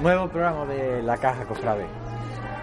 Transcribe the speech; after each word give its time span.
nuevo 0.00 0.28
programa 0.28 0.64
de 0.64 1.02
La 1.02 1.16
Caja 1.18 1.44
Cofrade. 1.44 1.86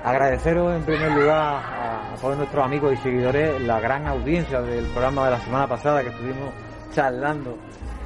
Agradeceros 0.03 0.75
en 0.75 0.83
primer 0.83 1.11
lugar 1.11 1.61
a, 1.63 2.15
todos 2.19 2.37
nuestros 2.37 2.65
amigos 2.65 2.93
y 2.93 2.97
seguidores 2.97 3.61
la 3.61 3.79
gran 3.79 4.07
audiencia 4.07 4.61
del 4.61 4.85
programa 4.87 5.25
de 5.25 5.31
la 5.31 5.39
semana 5.41 5.67
pasada 5.67 6.01
que 6.01 6.09
estuvimos 6.09 6.51
charlando 6.93 7.55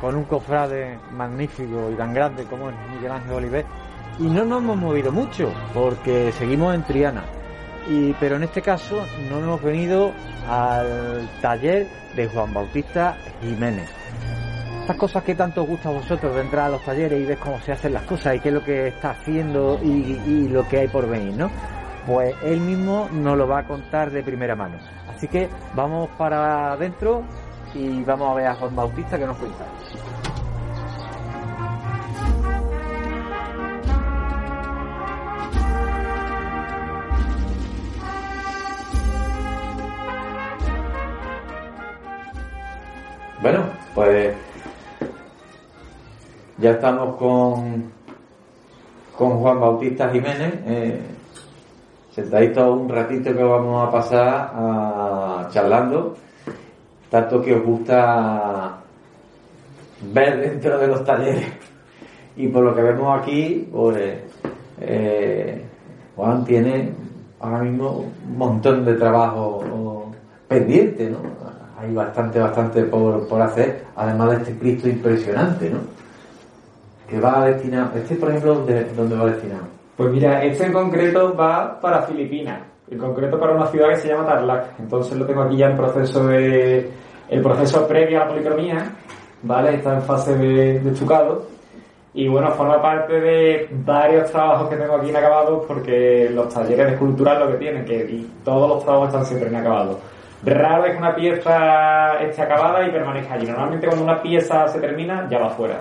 con 0.01 0.15
un 0.15 0.25
cofrade 0.25 0.99
magnífico 1.11 1.91
y 1.91 1.95
tan 1.95 2.13
grande 2.13 2.43
como 2.45 2.69
es 2.69 2.75
Miguel 2.93 3.11
Ángel 3.11 3.33
Oliver. 3.33 3.65
Y 4.19 4.23
no 4.23 4.43
nos 4.43 4.61
hemos 4.61 4.77
movido 4.77 5.11
mucho 5.11 5.53
porque 5.73 6.31
seguimos 6.33 6.75
en 6.75 6.83
Triana. 6.83 7.23
Y, 7.87 8.13
pero 8.13 8.35
en 8.35 8.43
este 8.43 8.61
caso 8.61 9.05
no 9.29 9.39
hemos 9.39 9.61
venido 9.61 10.11
al 10.49 11.29
taller 11.41 11.87
de 12.15 12.27
Juan 12.27 12.53
Bautista 12.53 13.17
Jiménez 13.41 14.00
estas 14.81 14.97
cosas 14.97 15.23
que 15.23 15.35
tanto 15.35 15.61
os 15.61 15.67
gusta 15.67 15.89
a 15.89 15.91
vosotros 15.91 16.33
de 16.35 16.41
entrar 16.41 16.65
a 16.65 16.69
los 16.69 16.83
talleres 16.83 17.21
y 17.21 17.25
ver 17.25 17.37
cómo 17.37 17.59
se 17.61 17.71
hacen 17.71 17.93
las 17.93 18.03
cosas 18.03 18.35
y 18.35 18.39
qué 18.39 18.49
es 18.49 18.55
lo 18.55 18.63
que 18.63 18.87
está 18.87 19.11
haciendo 19.11 19.79
y, 19.81 20.19
y 20.25 20.47
lo 20.49 20.67
que 20.67 20.79
hay 20.79 20.87
por 20.87 21.07
venir, 21.07 21.35
¿no? 21.37 21.51
Pues 22.07 22.35
él 22.43 22.59
mismo 22.59 23.07
nos 23.11 23.37
lo 23.37 23.47
va 23.47 23.59
a 23.59 23.67
contar 23.67 24.09
de 24.09 24.23
primera 24.23 24.55
mano. 24.55 24.79
Así 25.07 25.27
que 25.27 25.49
vamos 25.75 26.09
para 26.17 26.73
adentro 26.73 27.23
y 27.75 28.03
vamos 28.03 28.31
a 28.31 28.33
ver 28.33 28.47
a 28.47 28.55
Juan 28.55 28.75
Bautista 28.75 29.19
que 29.19 29.25
nos 29.27 29.37
cuenta. 29.37 29.65
Bueno, 43.41 43.63
pues 43.95 44.35
ya 46.61 46.71
estamos 46.71 47.15
con, 47.15 47.91
con 49.17 49.39
Juan 49.39 49.59
Bautista 49.59 50.09
Jiménez, 50.09 50.53
eh, 50.67 51.01
sentadito 52.11 52.73
un 52.73 52.87
ratito 52.87 53.33
que 53.33 53.43
vamos 53.43 53.87
a 53.87 53.91
pasar 53.91 55.49
charlando, 55.49 56.15
tanto 57.09 57.41
que 57.41 57.55
os 57.55 57.63
gusta 57.63 58.77
ver 60.13 60.39
dentro 60.39 60.77
de 60.77 60.87
los 60.87 61.03
talleres 61.03 61.47
y 62.37 62.47
por 62.47 62.63
lo 62.63 62.75
que 62.75 62.81
vemos 62.83 63.19
aquí, 63.19 63.67
pues 63.71 64.19
eh, 64.79 65.65
Juan 66.15 66.45
tiene 66.45 66.91
ahora 67.39 67.63
mismo 67.63 68.05
un 68.27 68.37
montón 68.37 68.85
de 68.85 68.93
trabajo 68.93 70.11
pendiente, 70.47 71.09
¿no? 71.09 71.17
Hay 71.79 71.91
bastante, 71.91 72.39
bastante 72.39 72.83
por, 72.83 73.27
por 73.27 73.41
hacer, 73.41 73.85
además 73.95 74.29
de 74.29 74.35
este 74.37 74.59
Cristo 74.59 74.87
impresionante, 74.87 75.71
¿no? 75.71 76.00
Que 77.11 77.19
va 77.19 77.45
destinado. 77.45 77.91
Este, 77.95 78.15
por 78.15 78.29
ejemplo, 78.29 78.55
¿dónde, 78.55 78.85
dónde 78.95 79.15
va 79.17 79.25
destinado? 79.25 79.63
Pues 79.97 80.09
mira, 80.11 80.43
este 80.43 80.65
en 80.65 80.73
concreto 80.73 81.35
va 81.35 81.79
para 81.79 82.03
Filipinas, 82.03 82.61
en 82.89 82.97
concreto 82.97 83.37
para 83.37 83.53
una 83.53 83.67
ciudad 83.67 83.89
que 83.89 83.97
se 83.97 84.07
llama 84.07 84.25
Tarlac. 84.25 84.79
Entonces 84.79 85.17
lo 85.17 85.25
tengo 85.25 85.41
aquí 85.41 85.57
ya 85.57 85.67
en 85.67 85.77
proceso 85.77 86.25
de. 86.25 86.89
el 87.29 87.41
proceso 87.41 87.85
previo 87.85 88.21
a 88.21 88.25
la 88.25 88.29
policromía, 88.29 88.91
¿vale? 89.43 89.75
Está 89.75 89.95
en 89.95 90.01
fase 90.03 90.37
de, 90.37 90.79
de 90.79 90.91
estucado. 90.91 91.45
Y 92.13 92.27
bueno, 92.27 92.51
forma 92.51 92.81
parte 92.81 93.19
de 93.19 93.69
varios 93.71 94.31
trabajos 94.31 94.69
que 94.69 94.75
tengo 94.77 94.95
aquí 94.95 95.09
inacabados 95.09 95.65
porque 95.65 96.29
los 96.33 96.53
talleres 96.53 96.87
de 96.87 96.93
escultura 96.93 97.39
lo 97.39 97.51
que 97.51 97.57
tienen, 97.57 97.85
que 97.85 97.95
y 97.95 98.31
todos 98.43 98.69
los 98.69 98.83
trabajos 98.83 99.09
están 99.09 99.25
siempre 99.25 99.49
inacabados. 99.49 99.97
Raro 100.43 100.85
es 100.85 100.93
que 100.93 100.97
una 100.97 101.15
pieza 101.15 102.21
esté 102.21 102.41
acabada 102.41 102.85
y 102.85 102.91
permanezca 102.91 103.35
allí. 103.35 103.45
Normalmente 103.47 103.87
cuando 103.87 104.03
una 104.05 104.21
pieza 104.21 104.67
se 104.67 104.79
termina, 104.79 105.27
ya 105.29 105.39
va 105.39 105.49
fuera. 105.51 105.79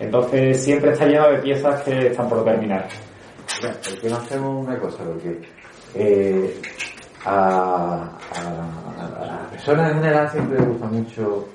Entonces 0.00 0.64
siempre 0.64 0.92
está 0.92 1.04
lleno 1.04 1.30
de 1.30 1.38
piezas 1.38 1.82
que 1.82 2.06
están 2.08 2.28
por 2.28 2.42
terminar. 2.42 2.88
¿Por 3.60 4.00
qué 4.00 4.08
no 4.08 4.16
hacemos 4.16 4.66
una 4.66 4.78
cosa? 4.78 5.04
Porque 5.04 5.40
eh, 5.94 6.60
a, 7.24 8.08
a, 8.34 9.20
a, 9.20 9.26
las 9.26 9.50
personas 9.52 9.92
en 9.92 9.98
general 9.98 10.30
siempre 10.30 10.58
les 10.58 10.68
gusta 10.68 10.86
mucho, 10.86 11.48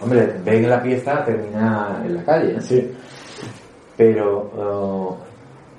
hombre, 0.00 0.34
ven 0.44 0.68
la 0.68 0.82
pieza 0.82 1.24
termina 1.24 2.02
en 2.04 2.16
la 2.16 2.24
calle, 2.24 2.54
¿no? 2.54 2.60
Sí. 2.60 2.92
pero 3.96 4.50
uh, 4.56 5.16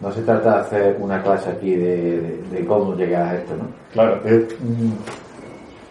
no 0.06 0.12
se 0.12 0.22
trata 0.22 0.54
de 0.54 0.60
hacer 0.62 0.98
una 1.00 1.22
clase 1.22 1.50
aquí 1.50 1.76
de, 1.76 2.22
de, 2.22 2.42
de 2.52 2.66
cómo 2.66 2.96
llegar 2.96 3.28
a 3.28 3.36
esto, 3.38 3.56
¿no? 3.58 3.68
Claro. 3.92 4.22
Pero, 4.24 4.46
mm, 4.60 5.27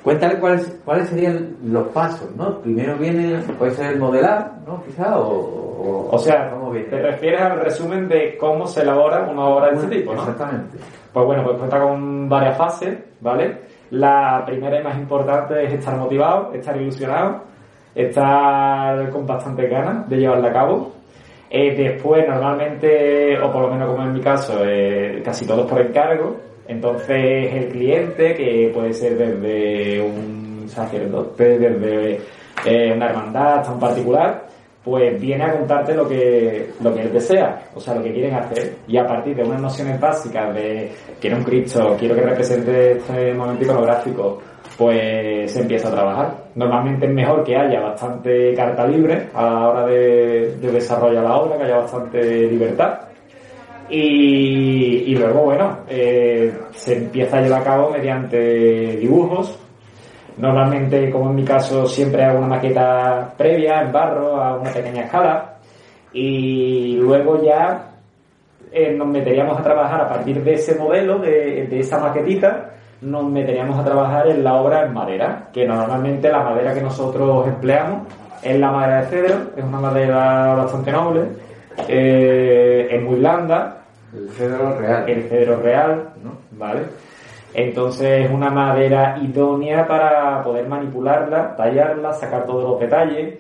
Cuéntale 0.07 0.39
cuáles, 0.39 0.65
cuáles 0.85 1.09
serían 1.09 1.57
los 1.65 1.89
pasos, 1.89 2.31
¿no? 2.37 2.61
Primero 2.61 2.97
viene, 2.97 3.41
puede 3.59 3.73
ser 3.73 3.95
el 3.95 3.99
modelar, 3.99 4.53
¿no? 4.65 4.81
Quizá, 4.85 5.19
o, 5.19 5.31
o, 5.33 6.09
O 6.13 6.19
sea, 6.19 6.49
¿cómo 6.49 6.71
viene? 6.71 6.87
te 6.87 7.03
refieres 7.03 7.41
al 7.41 7.59
resumen 7.59 8.07
de 8.07 8.37
cómo 8.39 8.69
se 8.69 8.83
elabora 8.83 9.23
una 9.29 9.45
obra 9.47 9.71
de 9.71 9.75
este 9.75 9.97
tipo, 9.97 10.15
¿no? 10.15 10.21
Exactamente. 10.21 10.79
Pues 11.13 11.27
bueno, 11.27 11.43
pues 11.43 11.57
cuenta 11.57 11.81
con 11.81 12.29
varias 12.29 12.57
fases, 12.57 12.99
¿vale? 13.21 13.63
La 13.91 14.45
primera 14.47 14.81
y 14.81 14.85
más 14.85 14.97
importante 14.97 15.65
es 15.65 15.73
estar 15.73 15.97
motivado, 15.97 16.53
estar 16.53 16.81
ilusionado, 16.81 17.41
estar 17.93 19.11
con 19.11 19.27
bastante 19.27 19.67
ganas 19.67 20.09
de 20.09 20.19
llevarla 20.19 20.51
a 20.51 20.53
cabo. 20.53 20.93
Eh, 21.51 21.75
después, 21.77 22.29
normalmente, 22.29 23.41
o 23.41 23.51
por 23.51 23.63
lo 23.63 23.71
menos 23.71 23.91
como 23.91 24.05
en 24.05 24.13
mi 24.13 24.21
caso, 24.21 24.65
eh, 24.65 25.21
casi 25.25 25.45
todos 25.45 25.69
por 25.69 25.81
encargo. 25.81 26.37
Entonces, 26.69 27.55
el 27.55 27.69
cliente, 27.69 28.35
que 28.35 28.71
puede 28.75 28.93
ser 28.93 29.17
desde 29.17 30.03
un 30.03 30.69
sacerdote, 30.69 31.59
desde 31.59 32.21
eh, 32.65 32.93
una 32.95 33.07
hermandad 33.07 33.73
un 33.73 33.79
particular, 33.79 34.47
pues 34.87 35.21
viene 35.21 35.43
a 35.43 35.53
contarte 35.53 35.95
lo 35.95 36.09
que, 36.09 36.71
lo 36.81 36.95
que 36.95 37.03
él 37.03 37.13
desea, 37.13 37.71
o 37.75 37.81
sea, 37.81 37.97
lo 37.97 38.05
que 38.05 38.13
quieren 38.13 38.35
hacer. 38.35 38.77
Y 38.87 38.97
a 38.97 39.05
partir 39.05 39.35
de 39.35 39.43
unas 39.43 39.61
nociones 39.61 40.01
básicas 40.01 40.55
de 40.55 40.93
quiero 41.21 41.39
un 41.39 41.43
Cristo, 41.43 41.97
quiero 41.99 42.15
que 42.15 42.21
represente 42.21 42.93
este 42.93 43.35
momento 43.35 43.65
iconográfico, 43.65 44.41
pues 44.79 45.51
se 45.51 45.61
empieza 45.61 45.89
a 45.89 45.91
trabajar. 45.91 46.35
Normalmente 46.55 47.07
es 47.07 47.13
mejor 47.13 47.43
que 47.43 47.57
haya 47.57 47.81
bastante 47.81 48.55
carta 48.55 48.87
libre 48.87 49.29
a 49.35 49.43
la 49.43 49.69
hora 49.69 49.87
de 49.87 50.57
desarrollar 50.61 51.25
la 51.25 51.37
obra, 51.37 51.57
que 51.57 51.65
haya 51.65 51.79
bastante 51.79 52.47
libertad. 52.47 53.01
Y, 53.89 55.05
y 55.07 55.15
luego, 55.15 55.43
bueno, 55.43 55.79
eh, 55.89 56.53
se 56.73 56.97
empieza 56.97 57.39
a 57.39 57.43
llevar 57.43 57.61
a 57.61 57.65
cabo 57.65 57.91
mediante 57.91 58.97
dibujos. 58.97 59.59
Normalmente, 60.39 61.11
como 61.11 61.31
en 61.31 61.37
mi 61.37 61.45
caso, 61.45 61.87
siempre 61.87 62.25
hago 62.25 62.39
una 62.39 62.49
maqueta 62.49 63.33
previa 63.37 63.83
en 63.83 63.93
barro 63.93 64.37
a 64.43 64.57
una 64.59 64.71
pequeña 64.71 65.05
escala. 65.05 65.57
Y 66.13 66.97
luego 66.97 67.43
ya 67.43 67.93
eh, 68.73 68.93
nos 68.93 69.09
meteríamos 69.09 69.59
a 69.59 69.63
trabajar 69.63 70.01
a 70.01 70.09
partir 70.09 70.43
de 70.43 70.55
ese 70.55 70.75
modelo, 70.79 71.19
de, 71.19 71.67
de 71.67 71.79
esa 71.79 71.99
maquetita, 71.99 72.73
nos 73.01 73.25
meteríamos 73.31 73.79
a 73.79 73.85
trabajar 73.85 74.29
en 74.29 74.43
la 74.43 74.55
obra 74.55 74.87
en 74.87 74.95
madera, 74.95 75.49
que 75.53 75.67
normalmente 75.67 76.31
la 76.31 76.43
madera 76.43 76.75
que 76.75 76.81
nosotros 76.81 77.47
empleamos 77.47 78.09
es 78.43 78.59
la 78.59 78.71
madera 78.71 79.03
de 79.03 79.07
cedro, 79.09 79.37
es 79.57 79.65
una 79.65 79.81
madera 79.81 80.55
bastante 80.55 80.93
noble, 80.93 81.23
eh, 81.89 82.89
es 82.91 83.03
muy 83.03 83.17
blanda, 83.17 83.76
El 84.17 84.31
cedro 84.31 84.79
real. 84.79 85.09
el 85.09 85.23
cedro 85.25 85.61
real, 85.61 86.15
¿no? 86.23 86.39
¿Vale? 86.53 86.83
Entonces 87.55 88.27
es 88.27 88.31
una 88.31 88.51
madera 88.51 89.19
idónea 89.23 89.87
para 89.87 90.43
poder 90.43 90.69
manipularla, 90.69 91.57
tallarla, 91.57 92.13
sacar 92.13 92.45
todos 92.45 92.65
los 92.65 92.81
detalles 92.81 93.39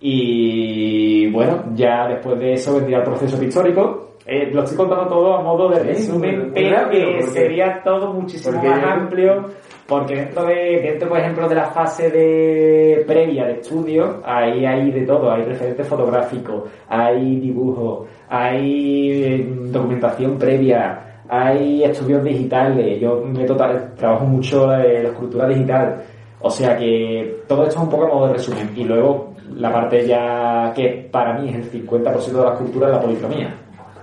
y 0.00 1.30
bueno, 1.30 1.64
ya 1.74 2.08
después 2.08 2.38
de 2.38 2.54
eso 2.54 2.74
vendría 2.74 2.98
el 2.98 3.04
proceso 3.04 3.38
pictórico. 3.38 4.16
Eh, 4.26 4.50
lo 4.52 4.64
estoy 4.64 4.76
contando 4.76 5.06
todo 5.06 5.36
a 5.36 5.42
modo 5.42 5.68
de 5.68 5.84
resumen, 5.84 6.50
pero 6.52 6.90
que 6.90 7.22
sería 7.22 7.80
todo 7.84 8.12
muchísimo 8.12 8.60
más 8.60 8.82
amplio 8.82 9.44
Porque 9.86 10.16
dentro 10.16 10.44
de, 10.44 10.80
dentro, 10.82 11.08
por 11.08 11.18
ejemplo, 11.18 11.48
de 11.48 11.54
la 11.54 11.66
fase 11.66 12.10
de 12.10 13.04
previa 13.06 13.46
de 13.46 13.52
estudio, 13.60 14.20
ahí 14.24 14.66
hay 14.66 14.90
de 14.90 15.02
todo, 15.02 15.30
hay 15.30 15.44
referentes 15.44 15.86
fotográficos, 15.86 16.64
hay 16.88 17.38
dibujos, 17.38 18.08
hay 18.28 19.22
eh, 19.22 19.48
documentación 19.70 20.36
previa, 20.38 21.22
hay 21.28 21.84
estudios 21.84 22.24
digitales, 22.24 23.00
yo 23.00 23.22
me 23.24 23.44
total, 23.44 23.94
trabajo 23.94 24.24
mucho 24.24 24.72
en 24.72 25.04
la 25.04 25.08
escultura 25.10 25.46
digital, 25.46 26.02
o 26.40 26.50
sea 26.50 26.76
que 26.76 27.42
todo 27.46 27.62
esto 27.62 27.76
es 27.76 27.84
un 27.84 27.90
poco 27.90 28.08
modo 28.08 28.26
de 28.26 28.32
resumen. 28.34 28.72
Y 28.74 28.82
luego 28.82 29.34
la 29.54 29.72
parte 29.72 30.04
ya 30.04 30.72
que 30.74 31.08
para 31.12 31.38
mí 31.38 31.48
es 31.48 31.54
el 31.54 31.86
50% 31.86 32.32
de 32.32 32.44
la 32.44 32.52
escultura 32.54 32.88
es 32.88 32.92
la 32.92 33.00
policromía, 33.00 33.54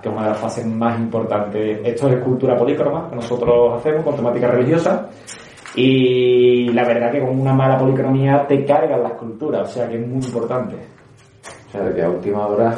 que 0.01 0.07
es 0.07 0.13
una 0.13 0.23
de 0.23 0.29
las 0.29 0.39
fases 0.39 0.65
más 0.65 0.97
importantes. 0.97 1.79
Esto 1.83 2.07
es 2.07 2.15
escultura 2.15 2.55
polícroma 2.55 3.09
que 3.09 3.17
nosotros 3.17 3.73
hacemos 3.77 4.05
con 4.05 4.15
temática 4.15 4.47
religiosa 4.47 5.09
y 5.75 6.69
la 6.71 6.85
verdad 6.85 7.11
que 7.11 7.19
con 7.19 7.39
una 7.39 7.53
mala 7.53 7.77
policromía 7.77 8.45
te 8.47 8.63
cargan 8.65 9.01
la 9.01 9.09
escultura, 9.09 9.61
o 9.61 9.65
sea 9.65 9.87
que 9.87 9.95
es 9.95 10.07
muy 10.07 10.23
importante. 10.23 10.75
O 11.67 11.71
sea, 11.71 11.93
que 11.93 12.03
a 12.03 12.09
última 12.09 12.47
hora 12.47 12.77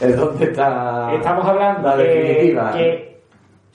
es 0.00 0.16
donde 0.16 0.44
está 0.44 1.12
Estamos 1.14 1.46
hablando 1.46 1.88
la 1.88 1.96
que, 1.96 2.02
definitiva. 2.02 2.72
que 2.72 3.14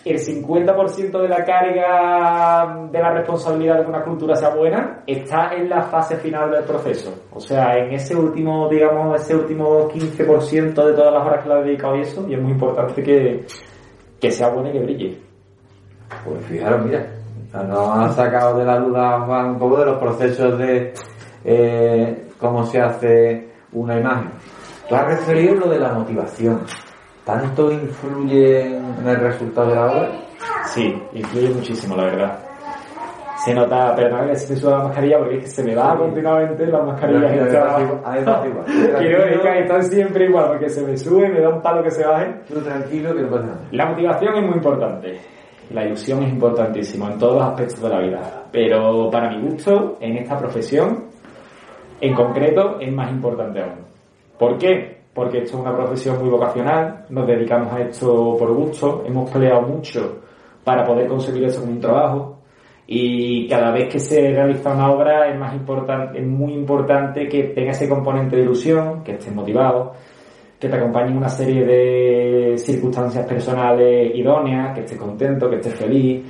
el 0.06 0.18
50% 0.18 1.22
de 1.22 1.28
la 1.28 1.44
carga 1.44 2.88
de 2.90 3.00
la 3.00 3.12
responsabilidad 3.12 3.78
de 3.78 3.84
que 3.84 3.90
una 3.90 4.04
cultura 4.04 4.36
sea 4.36 4.50
buena 4.50 5.04
está 5.06 5.54
en 5.54 5.70
la 5.70 5.82
fase 5.84 6.16
final 6.18 6.52
del 6.52 6.64
proceso. 6.64 7.14
O 7.34 7.40
sea, 7.40 7.76
en 7.78 7.94
ese 7.94 8.16
último, 8.16 8.70
digamos, 8.70 9.20
ese 9.20 9.36
último 9.36 9.90
15% 9.90 10.86
de 10.86 10.94
todas 10.94 11.14
las 11.14 11.26
horas 11.26 11.44
que 11.44 11.50
le 11.50 11.60
he 11.60 11.64
dedicado 11.64 11.96
a 11.96 12.00
eso, 12.00 12.26
y 12.30 12.34
es 12.34 12.42
muy 12.42 12.52
importante 12.54 13.04
que, 13.04 13.46
que 14.22 14.32
sea 14.32 14.50
buena 14.50 14.70
y 14.70 14.74
que 14.74 14.80
brille. 14.80 15.18
Pues 16.24 16.46
fijaros, 16.46 16.86
mira, 16.86 17.06
nos 17.54 17.98
han 17.98 18.14
sacado 18.14 18.58
de 18.58 18.66
la 18.66 18.80
duda 18.80 19.22
Juan 19.22 19.52
un 19.52 19.60
poco 19.60 19.80
de 19.80 19.86
los 19.86 19.98
procesos 19.98 20.58
de 20.58 20.94
eh, 21.44 22.28
cómo 22.40 22.64
se 22.66 22.80
hace 22.80 23.50
una 23.74 24.00
imagen. 24.00 24.32
Tú 24.88 24.96
has 24.96 25.06
referido 25.06 25.56
lo 25.56 25.70
de 25.70 25.80
la 25.80 25.94
motivación. 25.94 26.62
¿Tanto 27.26 27.72
influye 27.72 28.78
en 28.78 29.08
el 29.08 29.18
resultado 29.18 29.70
de 29.70 29.76
la 29.76 29.86
obra? 29.86 30.12
Sí, 30.66 30.96
influye 31.14 31.50
muchísimo, 31.50 31.96
la 31.96 32.06
verdad. 32.06 32.40
Se 33.38 33.54
nota, 33.54 33.96
perdón 33.96 34.28
que 34.28 34.36
se 34.36 34.54
me 34.54 34.60
suba 34.60 34.78
la 34.78 34.84
mascarilla 34.86 35.18
porque 35.20 35.38
es 35.38 35.44
que 35.44 35.50
se 35.50 35.64
me 35.64 35.76
va 35.76 35.96
continuamente 35.98 36.66
la 36.66 36.84
mascarilla. 36.84 37.30
Quiero 38.98 39.24
decir 39.24 39.42
que 39.42 39.60
están 39.60 39.84
siempre 39.84 40.26
igual 40.26 40.48
porque 40.48 40.70
se 40.70 40.84
me 40.84 40.98
sube, 40.98 41.30
me 41.30 41.40
da 41.40 41.50
un 41.50 41.62
palo 41.62 41.82
que 41.82 41.92
se 41.92 42.06
baje. 42.06 42.34
Tú 42.48 42.60
tranquilo 42.62 43.16
que 43.16 43.22
no 43.22 43.30
pasa 43.30 43.46
nada. 43.46 43.60
La 43.72 43.86
motivación 43.86 44.36
es 44.36 44.44
muy 44.44 44.56
importante. 44.56 45.20
La 45.72 45.86
ilusión 45.86 46.24
es 46.24 46.34
importantísimo 46.34 47.08
en 47.10 47.18
todos 47.18 47.36
los 47.36 47.44
aspectos 47.44 47.82
de 47.82 47.90
la 47.90 48.00
vida. 48.00 48.44
Pero 48.52 49.10
para 49.12 49.30
mi 49.30 49.42
gusto, 49.48 49.98
en 50.02 50.18
esta 50.18 50.38
profesión, 50.38 51.06
en 52.02 52.14
concreto, 52.14 52.80
es 52.80 52.92
más 52.92 53.12
importante 53.12 53.62
aún. 53.62 53.86
¿Por 54.38 54.58
qué? 54.58 55.02
Porque 55.14 55.40
esto 55.40 55.58
es 55.58 55.64
una 55.64 55.76
profesión 55.76 56.18
muy 56.20 56.30
vocacional, 56.30 57.06
nos 57.10 57.28
dedicamos 57.28 57.74
a 57.74 57.82
esto 57.82 58.36
por 58.38 58.54
gusto, 58.54 59.04
hemos 59.06 59.30
peleado 59.30 59.62
mucho 59.64 60.22
para 60.64 60.86
poder 60.86 61.08
conseguir 61.08 61.44
esto 61.44 61.62
como 61.62 61.74
un 61.74 61.82
trabajo 61.82 62.40
y 62.88 63.48
cada 63.48 63.72
vez 63.72 63.88
que 63.88 64.00
se 64.00 64.32
realiza 64.32 64.74
una 64.74 64.90
obra 64.92 65.30
es 65.30 65.38
más 65.38 65.54
importante, 65.54 66.20
es 66.20 66.26
muy 66.26 66.54
importante 66.54 67.28
que 67.28 67.44
tenga 67.56 67.72
ese 67.72 67.88
componente 67.88 68.36
de 68.36 68.42
ilusión, 68.42 69.04
que 69.04 69.12
estés 69.14 69.34
motivado, 69.34 69.94
que 70.60 70.68
te 70.68 70.76
acompañe 70.76 71.16
una 71.16 71.30
serie 71.30 71.66
de 71.66 72.58
circunstancias 72.58 73.26
personales 73.26 74.12
idóneas, 74.14 74.74
que 74.76 74.82
estés 74.82 74.98
contento, 74.98 75.50
que 75.50 75.56
estés 75.56 75.76
feliz. 75.76 76.26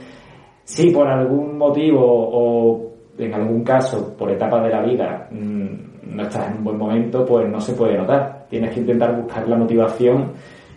Si 0.63 0.91
por 0.91 1.07
algún 1.07 1.57
motivo 1.57 1.99
o 2.03 2.91
en 3.17 3.33
algún 3.33 3.63
caso 3.63 4.15
por 4.15 4.31
etapas 4.31 4.63
de 4.63 4.69
la 4.69 4.81
vida 4.81 5.27
mmm, 5.31 6.15
no 6.15 6.23
estás 6.23 6.51
en 6.51 6.57
un 6.57 6.63
buen 6.63 6.77
momento, 6.77 7.25
pues 7.25 7.49
no 7.49 7.59
se 7.59 7.73
puede 7.73 7.97
notar. 7.97 8.45
Tienes 8.49 8.73
que 8.73 8.81
intentar 8.81 9.15
buscar 9.19 9.47
la 9.47 9.57
motivación 9.57 10.33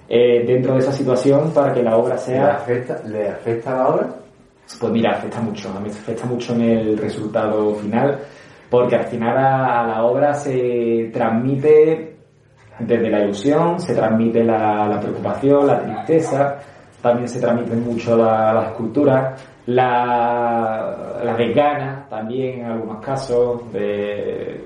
eh, 0.08 0.44
dentro 0.46 0.72
de 0.72 0.81
esa 0.81 0.93
situación 0.93 1.50
para 1.54 1.72
que 1.72 1.82
la 1.82 1.96
obra 1.96 2.14
¿Le 2.14 2.20
sea 2.20 2.54
afecta, 2.54 3.02
¿Le 3.06 3.28
afecta 3.28 3.75
la 3.75 3.88
obra? 3.88 4.08
pues 4.81 4.93
mira, 4.93 5.10
afecta 5.10 5.40
mucho, 5.40 5.69
a 5.70 5.81
mí 5.81 5.90
afecta 5.90 6.25
mucho 6.26 6.54
en 6.54 6.62
el 6.62 6.96
resultado 6.96 7.75
final, 7.75 8.19
porque 8.70 8.96
al 8.96 9.04
final 9.04 9.37
a, 9.37 9.82
a 9.82 9.87
la 9.87 10.04
obra 10.04 10.32
se 10.32 11.10
transmite 11.12 12.12
desde 12.87 13.11
la 13.11 13.25
ilusión, 13.25 13.79
se 13.81 13.94
transmite 13.94 14.43
la, 14.44 14.87
preocupación, 15.00 15.67
la 15.67 15.81
tristeza, 15.81 16.56
también 17.00 17.29
se 17.29 17.40
transmite 17.40 17.75
mucho 17.76 18.17
la, 18.17 18.52
la 18.52 18.62
escultura, 18.69 19.34
la, 19.67 21.20
la 21.25 21.34
también 22.08 22.61
en 22.61 22.67
algunos 22.67 23.05
casos, 23.05 23.73
de- 23.73 24.64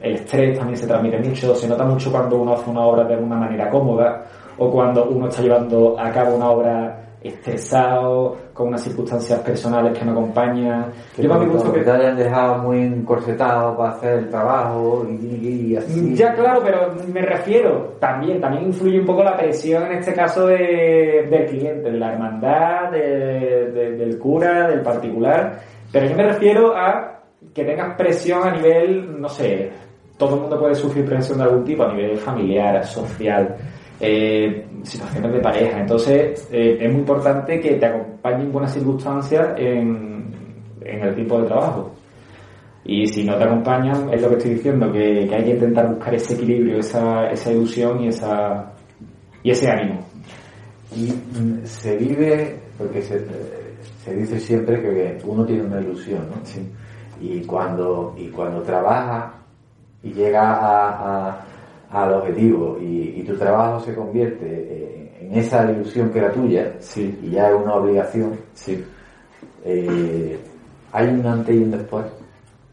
el 0.00 0.14
estrés 0.14 0.58
también 0.58 0.76
se 0.76 0.86
transmite 0.86 1.18
mucho, 1.18 1.54
se 1.54 1.68
nota 1.68 1.84
mucho 1.84 2.10
cuando 2.12 2.36
uno 2.36 2.52
hace 2.52 2.70
una 2.70 2.82
obra 2.82 3.04
de 3.04 3.16
una 3.16 3.36
manera 3.36 3.70
cómoda 3.70 4.24
o 4.58 4.70
cuando 4.70 5.06
uno 5.08 5.28
está 5.28 5.42
llevando 5.42 5.98
a 5.98 6.10
cabo 6.10 6.36
una 6.36 6.50
obra 6.50 7.05
estresado, 7.28 8.36
con 8.52 8.68
unas 8.68 8.82
circunstancias 8.82 9.40
personales 9.40 9.98
que 9.98 10.04
no 10.04 10.12
acompañan. 10.12 10.86
Yo 11.18 11.28
para 11.28 11.40
mi 11.44 11.46
gusto 11.52 11.72
que 11.72 11.78
que 11.80 11.84
te 11.84 11.90
hayan 11.90 12.16
dejado 12.16 12.58
muy 12.58 12.78
encorsetado 12.82 13.76
para 13.76 13.90
hacer 13.90 14.18
el 14.18 14.28
trabajo 14.30 15.06
y, 15.08 15.70
y 15.72 15.76
así. 15.76 16.14
Ya, 16.14 16.32
claro, 16.34 16.60
pero 16.64 16.94
me 17.12 17.22
refiero 17.22 17.94
también, 18.00 18.40
también 18.40 18.64
influye 18.66 19.00
un 19.00 19.06
poco 19.06 19.22
la 19.22 19.36
presión 19.36 19.84
en 19.86 19.98
este 19.98 20.12
caso 20.14 20.46
de- 20.46 21.26
del 21.30 21.46
cliente, 21.46 21.90
de 21.90 21.98
la 21.98 22.12
hermandad, 22.12 22.90
de- 22.90 23.70
de- 23.72 23.96
del 23.96 24.18
cura, 24.18 24.68
del 24.68 24.80
particular. 24.82 25.60
Pero 25.92 26.06
yo 26.06 26.16
me 26.16 26.24
refiero 26.24 26.76
a 26.76 27.20
que 27.54 27.64
tengas 27.64 27.96
presión 27.96 28.42
a 28.46 28.50
nivel, 28.50 29.20
no 29.20 29.28
sé, 29.28 29.70
todo 30.18 30.34
el 30.36 30.40
mundo 30.42 30.58
puede 30.58 30.74
sufrir 30.74 31.04
presión 31.04 31.38
de 31.38 31.44
algún 31.44 31.64
tipo, 31.64 31.84
a 31.84 31.92
nivel 31.92 32.16
familiar, 32.16 32.84
social, 32.84 33.54
eh, 34.00 34.66
situaciones 34.82 35.32
de 35.32 35.40
pareja. 35.40 35.80
Entonces, 35.80 36.48
eh, 36.52 36.78
es 36.80 36.90
muy 36.90 37.00
importante 37.00 37.60
que 37.60 37.74
te 37.74 37.86
acompañen 37.86 38.52
buenas 38.52 38.72
circunstancias 38.74 39.48
en, 39.56 40.26
en 40.82 41.00
el 41.02 41.14
tiempo 41.14 41.40
de 41.40 41.46
trabajo. 41.48 41.92
Y 42.84 43.06
si 43.08 43.24
no 43.24 43.36
te 43.36 43.44
acompañan, 43.44 44.12
es 44.12 44.22
lo 44.22 44.28
que 44.28 44.36
estoy 44.36 44.54
diciendo, 44.54 44.92
que, 44.92 45.26
que 45.28 45.34
hay 45.34 45.44
que 45.44 45.50
intentar 45.50 45.88
buscar 45.88 46.14
ese 46.14 46.34
equilibrio, 46.34 46.78
esa, 46.78 47.28
esa 47.30 47.50
ilusión 47.52 48.00
y, 48.02 48.08
esa, 48.08 48.72
y 49.42 49.50
ese 49.50 49.68
ánimo. 49.68 50.00
Y 50.94 51.10
mm, 51.10 51.64
se 51.64 51.96
vive, 51.96 52.56
porque 52.78 53.02
se, 53.02 53.24
se 54.04 54.14
dice 54.14 54.38
siempre 54.38 54.80
que 54.80 55.18
uno 55.24 55.44
tiene 55.44 55.64
una 55.64 55.80
ilusión, 55.80 56.28
¿no? 56.30 56.36
Y 57.20 57.40
cuando, 57.44 58.14
y 58.16 58.28
cuando 58.28 58.62
trabaja 58.62 59.32
y 60.02 60.12
llega 60.12 60.42
a, 60.52 60.88
a- 61.30 61.46
al 61.96 62.12
objetivo 62.12 62.78
y, 62.78 63.14
y 63.16 63.22
tu 63.22 63.36
trabajo 63.38 63.80
se 63.80 63.94
convierte 63.94 64.44
eh, 64.46 65.18
en 65.22 65.38
esa 65.38 65.70
ilusión 65.70 66.10
que 66.10 66.18
era 66.18 66.30
tuya 66.30 66.74
Sí, 66.78 67.18
y 67.22 67.30
ya 67.30 67.48
es 67.48 67.54
una 67.54 67.74
obligación, 67.74 68.32
sí. 68.52 68.84
eh, 69.64 70.38
hay 70.92 71.08
un 71.08 71.26
antes 71.26 71.54
y 71.56 71.58
un 71.58 71.70
después. 71.70 72.04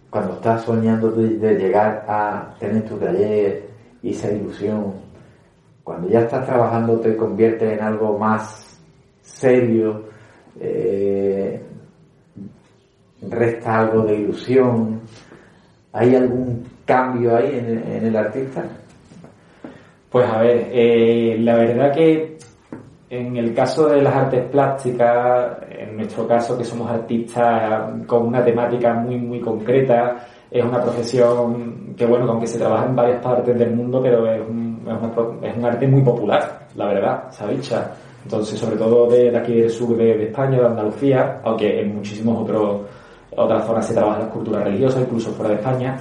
Cuando 0.09 0.33
estás 0.33 0.63
soñando 0.63 1.09
de, 1.11 1.37
de 1.37 1.55
llegar 1.55 2.05
a 2.07 2.53
tener 2.59 2.83
tu 2.85 2.97
taller 2.97 3.63
y 4.01 4.11
esa 4.11 4.29
ilusión, 4.31 4.93
cuando 5.83 6.09
ya 6.09 6.19
estás 6.19 6.45
trabajando 6.45 6.99
te 6.99 7.15
conviertes 7.15 7.71
en 7.77 7.81
algo 7.81 8.17
más 8.19 8.77
serio, 9.21 10.03
eh, 10.59 11.61
resta 13.21 13.79
algo 13.79 14.03
de 14.03 14.15
ilusión. 14.15 15.01
¿Hay 15.93 16.13
algún 16.15 16.63
cambio 16.85 17.37
ahí 17.37 17.55
en 17.57 18.05
el 18.05 18.15
artista? 18.15 18.63
Pues 20.13 20.29
a 20.29 20.37
ver, 20.37 20.69
eh, 20.71 21.37
la 21.39 21.55
verdad 21.55 21.91
que 21.91 22.37
en 23.09 23.35
el 23.35 23.51
caso 23.51 23.87
de 23.87 23.99
las 23.99 24.13
artes 24.15 24.43
plásticas, 24.47 25.57
en 25.71 25.97
nuestro 25.97 26.27
caso 26.27 26.55
que 26.55 26.63
somos 26.63 26.87
artistas 26.91 28.05
con 28.05 28.27
una 28.27 28.45
temática 28.45 28.93
muy 28.93 29.17
muy 29.17 29.39
concreta, 29.39 30.27
es 30.51 30.63
una 30.63 30.83
profesión 30.83 31.95
que 31.97 32.05
bueno, 32.05 32.25
que 32.25 32.31
aunque 32.31 32.45
se 32.45 32.59
trabaja 32.59 32.85
en 32.85 32.95
varias 32.95 33.23
partes 33.23 33.57
del 33.57 33.71
mundo, 33.71 34.03
pero 34.03 34.31
es 34.31 34.39
un, 34.47 34.85
es 34.85 34.93
una 34.93 35.47
es 35.47 35.57
un 35.57 35.65
arte 35.65 35.87
muy 35.87 36.03
popular, 36.03 36.67
la 36.75 36.85
verdad, 36.89 37.31
se 37.31 37.45
ha 37.45 37.47
dicho. 37.47 37.75
Entonces, 38.23 38.59
sobre 38.59 38.77
todo 38.77 39.07
de, 39.09 39.35
aquí 39.35 39.61
del 39.61 39.71
sur 39.71 39.97
de, 39.97 40.15
de 40.15 40.25
España, 40.25 40.59
de 40.59 40.67
Andalucía, 40.67 41.41
aunque 41.43 41.81
en 41.81 41.95
muchísimos 41.95 42.43
otros 42.43 42.81
otras 43.35 43.65
zonas 43.65 43.87
se 43.87 43.95
trabaja 43.95 44.19
la 44.19 44.25
escultura 44.25 44.63
religiosa, 44.63 45.01
incluso 45.01 45.31
fuera 45.31 45.55
de 45.55 45.59
España, 45.59 45.97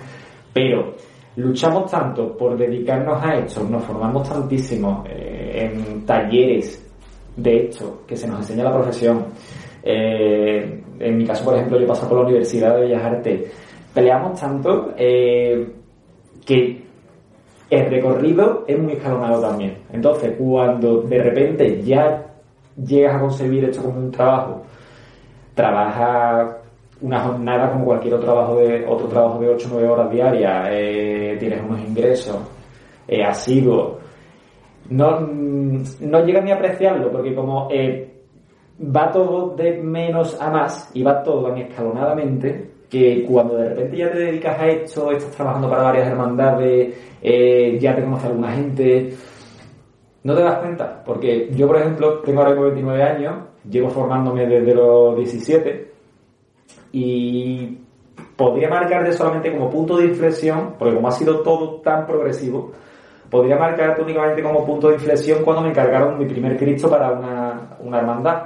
pero 0.53 0.97
luchamos 1.37 1.91
tanto 1.91 2.37
por 2.37 2.57
dedicarnos 2.57 3.23
a 3.23 3.37
esto, 3.39 3.65
nos 3.65 3.85
formamos 3.85 4.29
tantísimo 4.29 5.05
eh, 5.09 5.71
en 5.73 6.05
talleres 6.05 6.91
de 7.37 7.67
esto, 7.67 8.03
que 8.07 8.17
se 8.17 8.29
nos 8.29 8.41
enseña 8.41 8.65
la 8.65 8.75
profesión. 8.75 9.27
Eh, 9.83 10.83
en 10.99 11.17
mi 11.17 11.25
caso, 11.25 11.45
por 11.45 11.55
ejemplo, 11.55 11.81
yo 11.81 11.87
paso 11.87 12.09
por 12.09 12.19
la 12.19 12.25
Universidad 12.27 12.75
de 12.77 12.83
Bellas 12.83 13.05
Artes. 13.05 13.53
Peleamos 13.95 14.39
tanto 14.39 14.93
eh, 14.97 15.73
que 16.45 16.83
el 17.71 17.91
recorrido 17.91 18.65
es 18.67 18.79
muy 18.79 18.93
escalonado 18.93 19.41
también. 19.41 19.79
Entonces, 19.93 20.35
cuando 20.39 21.03
de 21.03 21.23
repente 21.23 21.83
ya 21.83 22.27
llegas 22.77 23.17
a 23.17 23.21
concebir 23.21 23.65
esto 23.65 23.83
como 23.83 23.99
un 23.99 24.11
trabajo, 24.11 24.63
trabajas 25.55 26.62
una 27.03 27.21
jornada 27.21 27.73
como 27.73 27.85
cualquier 27.85 28.15
otro 28.15 28.27
trabajo 28.27 28.57
de 28.57 28.87
otro 28.87 29.09
trabajo 29.09 29.39
de 29.41 29.49
8 29.49 29.69
o 29.69 29.75
9 29.75 29.89
horas 29.89 30.11
diarias, 30.11 30.69
eh, 30.71 31.37
tienes 31.39 31.61
unos 31.63 31.81
ingresos 31.81 32.37
eh, 33.07 33.23
asiduos. 33.23 33.99
No, 34.89 35.21
no 35.21 36.25
llegas 36.25 36.45
ni 36.45 36.51
a 36.51 36.55
apreciarlo, 36.55 37.11
porque 37.11 37.35
como 37.35 37.69
eh, 37.71 38.13
va 38.81 39.11
todo 39.11 39.55
de 39.57 39.83
menos 39.83 40.41
a 40.41 40.51
más 40.51 40.91
y 40.95 41.03
va 41.03 41.23
todo 41.23 41.49
tan 41.49 41.59
escalonadamente 41.59 42.71
que 42.89 43.25
cuando 43.25 43.57
de 43.57 43.71
repente 43.71 43.97
ya 43.97 44.11
te 44.11 44.19
dedicas 44.19 44.61
a 44.61 44.69
esto, 44.69 45.11
estás 45.13 45.31
trabajando 45.31 45.71
para 45.71 45.85
varias 45.85 46.09
hermandades, 46.09 46.95
eh, 47.23 47.79
ya 47.81 47.95
te 47.97 48.05
conoce 48.05 48.27
alguna 48.27 48.53
gente, 48.53 49.15
no 50.25 50.35
te 50.35 50.43
das 50.43 50.59
cuenta. 50.59 51.03
Porque 51.03 51.49
yo, 51.55 51.67
por 51.67 51.79
ejemplo, 51.79 52.19
tengo 52.19 52.41
ahora 52.41 52.51
mismo 52.51 52.67
29 52.67 53.03
años, 53.03 53.35
llevo 53.69 53.89
formándome 53.89 54.47
desde 54.47 54.75
los 54.75 55.17
17 55.17 55.92
y 56.93 57.79
podría 58.37 58.69
marcarte 58.69 59.13
solamente 59.13 59.51
como 59.53 59.71
punto 59.71 59.97
de 59.97 60.07
inflexión, 60.07 60.75
porque 60.79 60.95
como 60.95 61.09
ha 61.09 61.13
sido 61.13 61.41
todo 61.41 61.81
tan 61.81 62.07
progresivo, 62.07 62.73
podría 63.31 63.57
marcarte 63.57 64.03
únicamente 64.03 64.43
como 64.43 64.65
punto 64.65 64.89
de 64.89 64.95
inflexión 64.95 65.43
cuando 65.43 65.63
me 65.63 65.71
encargaron 65.71 66.19
mi 66.19 66.27
primer 66.27 66.57
Cristo 66.57 66.91
para 66.91 67.13
una, 67.13 67.77
una 67.81 67.99
hermandad. 67.99 68.43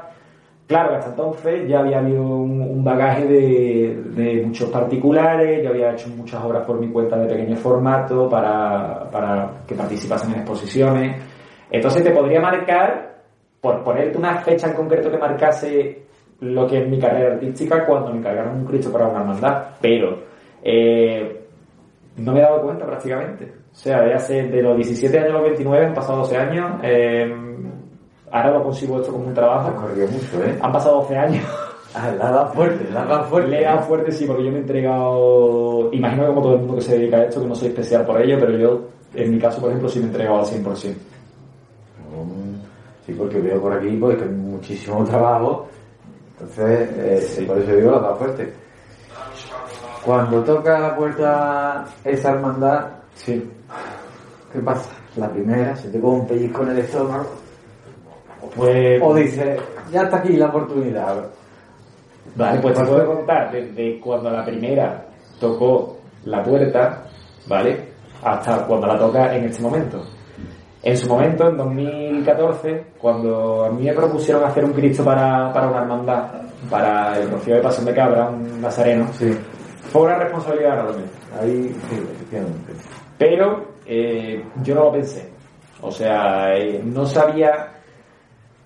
Claro, 0.67 0.97
hasta 0.97 1.11
entonces 1.11 1.69
ya 1.69 1.81
había 1.81 1.99
habido 1.99 2.23
un, 2.23 2.83
bagaje 2.85 3.25
de, 3.25 4.03
de, 4.15 4.43
muchos 4.45 4.69
particulares, 4.69 5.63
yo 5.63 5.71
había 5.71 5.93
hecho 5.93 6.09
muchas 6.09 6.43
obras 6.43 6.65
por 6.65 6.81
mi 6.81 6.89
cuenta 6.89 7.17
de 7.17 7.27
pequeño 7.27 7.57
formato 7.57 8.29
para, 8.29 9.09
para 9.11 9.51
que 9.67 9.75
participasen 9.77 10.33
en 10.33 10.39
exposiciones. 10.41 11.23
Entonces 11.71 12.03
te 12.03 12.11
podría 12.11 12.41
marcar, 12.41 13.23
por 13.61 13.83
ponerte 13.85 14.19
una 14.19 14.39
fecha 14.39 14.69
en 14.69 14.75
concreto 14.75 15.11
que 15.11 15.19
marcase 15.19 16.06
lo 16.41 16.67
que 16.67 16.83
es 16.83 16.89
mi 16.89 16.99
carrera 16.99 17.35
artística 17.35 17.87
cuando 17.87 18.11
me 18.11 18.19
encargaron 18.19 18.57
un 18.57 18.65
Cristo 18.65 18.93
para 18.93 19.09
una 19.09 19.21
hermandad, 19.21 19.65
pero 19.81 20.19
eh, 20.63 21.47
no 22.17 22.33
me 22.33 22.41
he 22.41 22.43
dado 22.43 22.63
cuenta 22.63 22.87
prácticamente. 22.87 23.53
O 23.73 23.79
sea, 23.79 24.01
de 24.03 24.15
hace 24.15 24.43
de 24.45 24.63
los 24.63 24.77
17 24.77 25.19
años 25.19 25.31
a 25.31 25.35
los 25.35 25.43
29 25.43 25.87
han 25.87 25.95
pasado 25.95 26.19
12 26.21 26.37
años. 26.37 26.81
Eh, 26.83 27.35
ahora 28.31 28.51
lo 28.53 28.65
consigo 28.65 29.01
esto 29.01 29.13
como 29.13 29.27
un 29.27 29.35
trabajo. 29.35 29.71
mucho, 29.71 30.45
¿eh? 30.45 30.59
Han 30.61 30.73
pasado 30.73 31.03
12 31.03 31.17
años. 31.17 31.45
Ah, 31.95 32.11
la 32.19 32.31
da 32.31 32.47
fuerte, 32.47 32.91
la 32.93 33.05
da 33.05 33.23
fuerte. 33.23 33.51
Le 33.51 33.63
da 33.63 33.79
fuerte, 33.79 34.13
sí, 34.13 34.27
porque 34.27 34.45
yo 34.45 34.51
me 34.51 34.59
he 34.59 34.61
entregado. 34.61 35.89
Imagino 35.93 36.23
que 36.23 36.29
como 36.29 36.43
todo 36.43 36.53
el 36.55 36.59
mundo 36.61 36.75
que 36.75 36.83
se 36.83 36.99
dedica 36.99 37.17
a 37.17 37.25
esto, 37.25 37.41
que 37.41 37.47
no 37.47 37.55
soy 37.55 37.69
especial 37.69 38.05
por 38.05 38.21
ello, 38.21 38.37
pero 38.39 38.59
yo, 38.59 38.81
en 39.15 39.31
mi 39.31 39.39
caso, 39.39 39.61
por 39.61 39.71
ejemplo, 39.71 39.89
sí 39.89 40.01
me 40.01 40.07
he 40.07 40.09
entregado 40.09 40.41
al 40.41 40.45
100%. 40.45 40.95
Sí, 43.07 43.15
porque 43.17 43.39
veo 43.39 43.61
por 43.61 43.73
aquí 43.73 43.97
pues, 43.97 44.19
que 44.19 44.25
hay 44.25 44.31
muchísimo 44.31 45.05
trabajo. 45.09 45.69
Entonces, 46.41 47.39
eh, 47.39 47.45
por 47.47 47.59
eso 47.59 47.77
digo, 47.77 47.91
la 47.93 48.01
da 48.01 48.15
fuerte. 48.15 48.53
Cuando 50.05 50.43
toca 50.45 50.79
la 50.79 50.97
puerta 50.97 51.85
esa 52.05 52.31
hermandad, 52.31 52.89
sí. 53.15 53.51
¿qué 54.53 54.61
pasa? 54.61 54.91
La 55.17 55.31
primera, 55.31 55.75
se 55.77 55.89
te 55.89 55.99
pone 55.99 56.21
un 56.21 56.27
pellizco 56.27 56.63
en 56.63 56.71
el 56.71 56.79
estómago 56.79 57.27
pues, 58.55 59.01
o 59.03 59.15
dice, 59.15 59.57
ya 59.91 60.03
está 60.03 60.19
aquí 60.19 60.37
la 60.37 60.47
oportunidad. 60.47 61.27
Vale, 62.35 62.61
pues 62.61 62.79
te 62.79 62.85
puedo 62.85 63.07
contar 63.17 63.51
desde 63.51 64.01
cuando 64.01 64.31
la 64.31 64.45
primera 64.45 65.07
tocó 65.41 65.99
la 66.25 66.43
puerta, 66.43 67.05
¿vale? 67.47 67.89
Hasta 68.23 68.67
cuando 68.67 68.87
la 68.87 68.99
toca 68.99 69.35
en 69.35 69.45
este 69.45 69.63
momento. 69.63 70.03
En 70.87 70.97
su 70.97 71.09
momento, 71.09 71.49
en 71.49 71.57
2014, 71.57 72.85
cuando 72.97 73.65
a 73.65 73.71
mí 73.71 73.87
me 73.87 73.93
propusieron 73.93 74.45
hacer 74.45 74.65
un 74.65 74.73
Cristo 74.73 75.03
para, 75.03 75.53
para 75.53 75.67
una 75.67 75.81
hermandad, 75.81 76.29
para 76.71 77.19
el 77.19 77.29
Rocío 77.29 77.57
de 77.57 77.61
Pasión 77.61 77.87
de 77.87 77.93
Cabra, 77.93 78.29
un 78.29 78.61
nazareno, 78.61 79.09
sí. 79.15 79.37
fue 79.91 80.03
una 80.03 80.15
responsabilidad 80.15 80.79
enorme. 80.79 81.03
Ahí, 81.41 81.75
sí, 81.91 81.97
efectivamente. 81.97 82.73
Pero 83.19 83.65
eh, 83.85 84.45
yo 84.63 84.77
no 84.77 84.85
lo 84.85 84.93
pensé. 84.93 85.29
O 85.81 85.91
sea, 85.91 86.55
eh, 86.57 86.81
no 86.85 87.05
sabía 87.05 87.73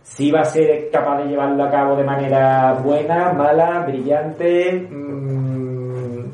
si 0.02 0.26
iba 0.26 0.40
a 0.40 0.44
ser 0.44 0.90
capaz 0.90 1.22
de 1.22 1.30
llevarlo 1.30 1.64
a 1.64 1.70
cabo 1.70 1.96
de 1.96 2.04
manera 2.04 2.74
buena, 2.84 3.32
mala, 3.32 3.86
brillante, 3.86 4.88
mmm, 4.90 5.39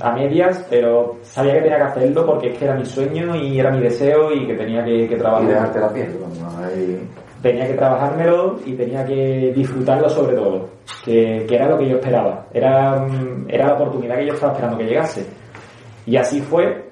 a 0.01 0.13
medias, 0.13 0.65
pero 0.69 1.17
sabía 1.23 1.55
que 1.55 1.63
tenía 1.63 1.77
que 1.79 1.83
hacerlo 1.83 2.27
porque 2.27 2.49
es 2.51 2.59
que 2.59 2.65
era 2.65 2.75
mi 2.75 2.85
sueño 2.85 3.35
y 3.37 3.59
era 3.59 3.71
mi 3.71 3.81
deseo 3.81 4.33
y 4.33 4.47
que 4.47 4.55
tenía 4.55 4.85
que, 4.85 5.09
que 5.09 5.17
trabajar. 5.17 5.45
Y 5.45 5.49
dejarte 5.49 5.81
la 5.81 5.93
piel, 5.93 6.17
hay... 6.63 7.09
Tenía 7.43 7.67
que 7.67 7.75
trabajármelo 7.75 8.59
y 8.65 8.73
tenía 8.73 9.05
que 9.05 9.53
disfrutarlo 9.55 10.09
sobre 10.09 10.37
todo, 10.37 10.69
que, 11.05 11.45
que 11.47 11.55
era 11.55 11.69
lo 11.69 11.79
que 11.79 11.89
yo 11.89 11.97
esperaba, 11.97 12.47
era, 12.53 13.07
era 13.47 13.67
la 13.69 13.75
oportunidad 13.75 14.17
que 14.17 14.27
yo 14.27 14.35
estaba 14.35 14.53
esperando 14.53 14.79
que 14.79 14.85
llegase. 14.85 15.27
Y 16.07 16.17
así 16.17 16.41
fue, 16.41 16.91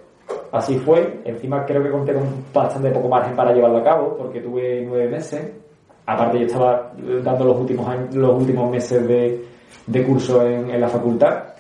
así 0.53 0.79
fue, 0.79 1.23
encima 1.25 1.65
creo 1.65 1.83
que 1.83 1.91
conté 1.91 2.13
con 2.13 2.45
bastante 2.53 2.91
poco 2.91 3.09
margen 3.09 3.35
para 3.35 3.53
llevarlo 3.53 3.79
a 3.79 3.85
cabo, 3.85 4.17
porque 4.17 4.41
tuve 4.41 4.85
nueve 4.87 5.09
meses, 5.09 5.51
aparte 6.07 6.41
yo 6.41 6.47
estaba 6.47 6.93
dando 7.23 7.45
los 7.47 7.59
últimos 7.59 7.89
años, 7.89 8.15
los 8.15 8.39
últimos 8.39 8.71
meses 8.71 9.09
de, 9.09 9.45
de 9.87 10.05
curso 10.05 10.47
en, 10.47 10.71
en, 10.71 10.81
la 10.81 10.89
facultad 10.89 11.54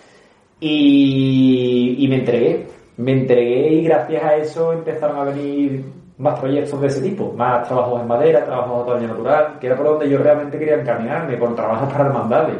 y, 0.66 2.04
y, 2.04 2.08
me 2.08 2.16
entregué 2.16 2.66
me 2.96 3.12
entregué 3.12 3.74
y 3.74 3.84
gracias 3.84 4.24
a 4.24 4.36
eso 4.36 4.72
empezaron 4.72 5.18
a 5.18 5.24
venir 5.24 5.84
más 6.16 6.38
proyectos 6.40 6.80
de 6.80 6.86
ese 6.86 7.02
tipo 7.02 7.32
más 7.32 7.66
trabajos 7.68 8.00
en 8.00 8.08
madera, 8.08 8.44
trabajos 8.44 8.86
de 8.86 8.92
otoño 8.92 9.08
natural 9.08 9.58
que 9.60 9.66
era 9.66 9.76
por 9.76 9.86
donde 9.86 10.08
yo 10.08 10.18
realmente 10.18 10.58
quería 10.58 10.80
encaminarme 10.80 11.38
con 11.38 11.54
trabajos 11.54 11.92
para 11.92 12.06
hermandades 12.06 12.56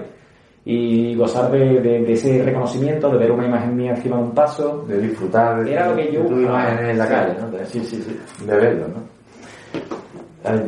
y 0.66 1.14
gozar 1.14 1.50
de, 1.50 1.80
de, 1.80 2.00
de, 2.00 2.12
ese 2.12 2.42
reconocimiento, 2.42 3.10
de 3.10 3.18
ver 3.18 3.30
una 3.30 3.46
imagen 3.46 3.76
mía 3.76 3.90
encima 3.90 4.16
de 4.16 4.22
un 4.22 4.32
paso, 4.32 4.84
de 4.88 4.98
disfrutar 4.98 5.62
de, 5.62 5.72
era 5.72 5.90
lo 5.90 5.96
que 5.96 6.10
yo 6.10 6.24
tu 6.24 6.40
imagen 6.40 6.86
en 6.86 6.98
la 6.98 7.04
sí, 7.06 7.12
calle, 7.12 7.34
¿no? 7.38 7.50
De, 7.50 7.66
sí, 7.66 7.80
sí, 7.80 8.02
sí. 8.02 8.46
de 8.46 8.56
verlo, 8.56 8.86
¿no? 8.88 9.04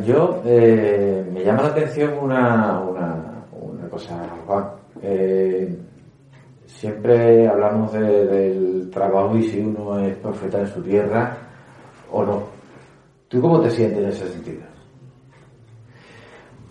Yo, 0.05 0.41
eh, 0.45 1.25
me 1.33 1.43
llama 1.43 1.63
la 1.63 1.69
atención 1.69 2.13
una, 2.21 2.79
una, 2.79 3.43
una 3.51 3.89
cosa, 3.89 4.15
Juan. 4.45 4.65
Eh, 5.01 5.77
siempre 6.77 7.47
hablamos 7.47 7.91
de, 7.91 8.27
del 8.27 8.89
trabajo 8.91 9.35
y 9.35 9.43
si 9.43 9.59
uno 9.59 9.99
es 9.99 10.15
profeta 10.17 10.59
en 10.59 10.67
su 10.67 10.81
tierra 10.83 11.35
o 12.11 12.23
no. 12.23 12.43
¿Tú 13.27 13.41
cómo 13.41 13.59
te 13.59 13.71
sientes 13.71 13.97
en 13.97 14.09
ese 14.09 14.27
sentido? 14.29 14.61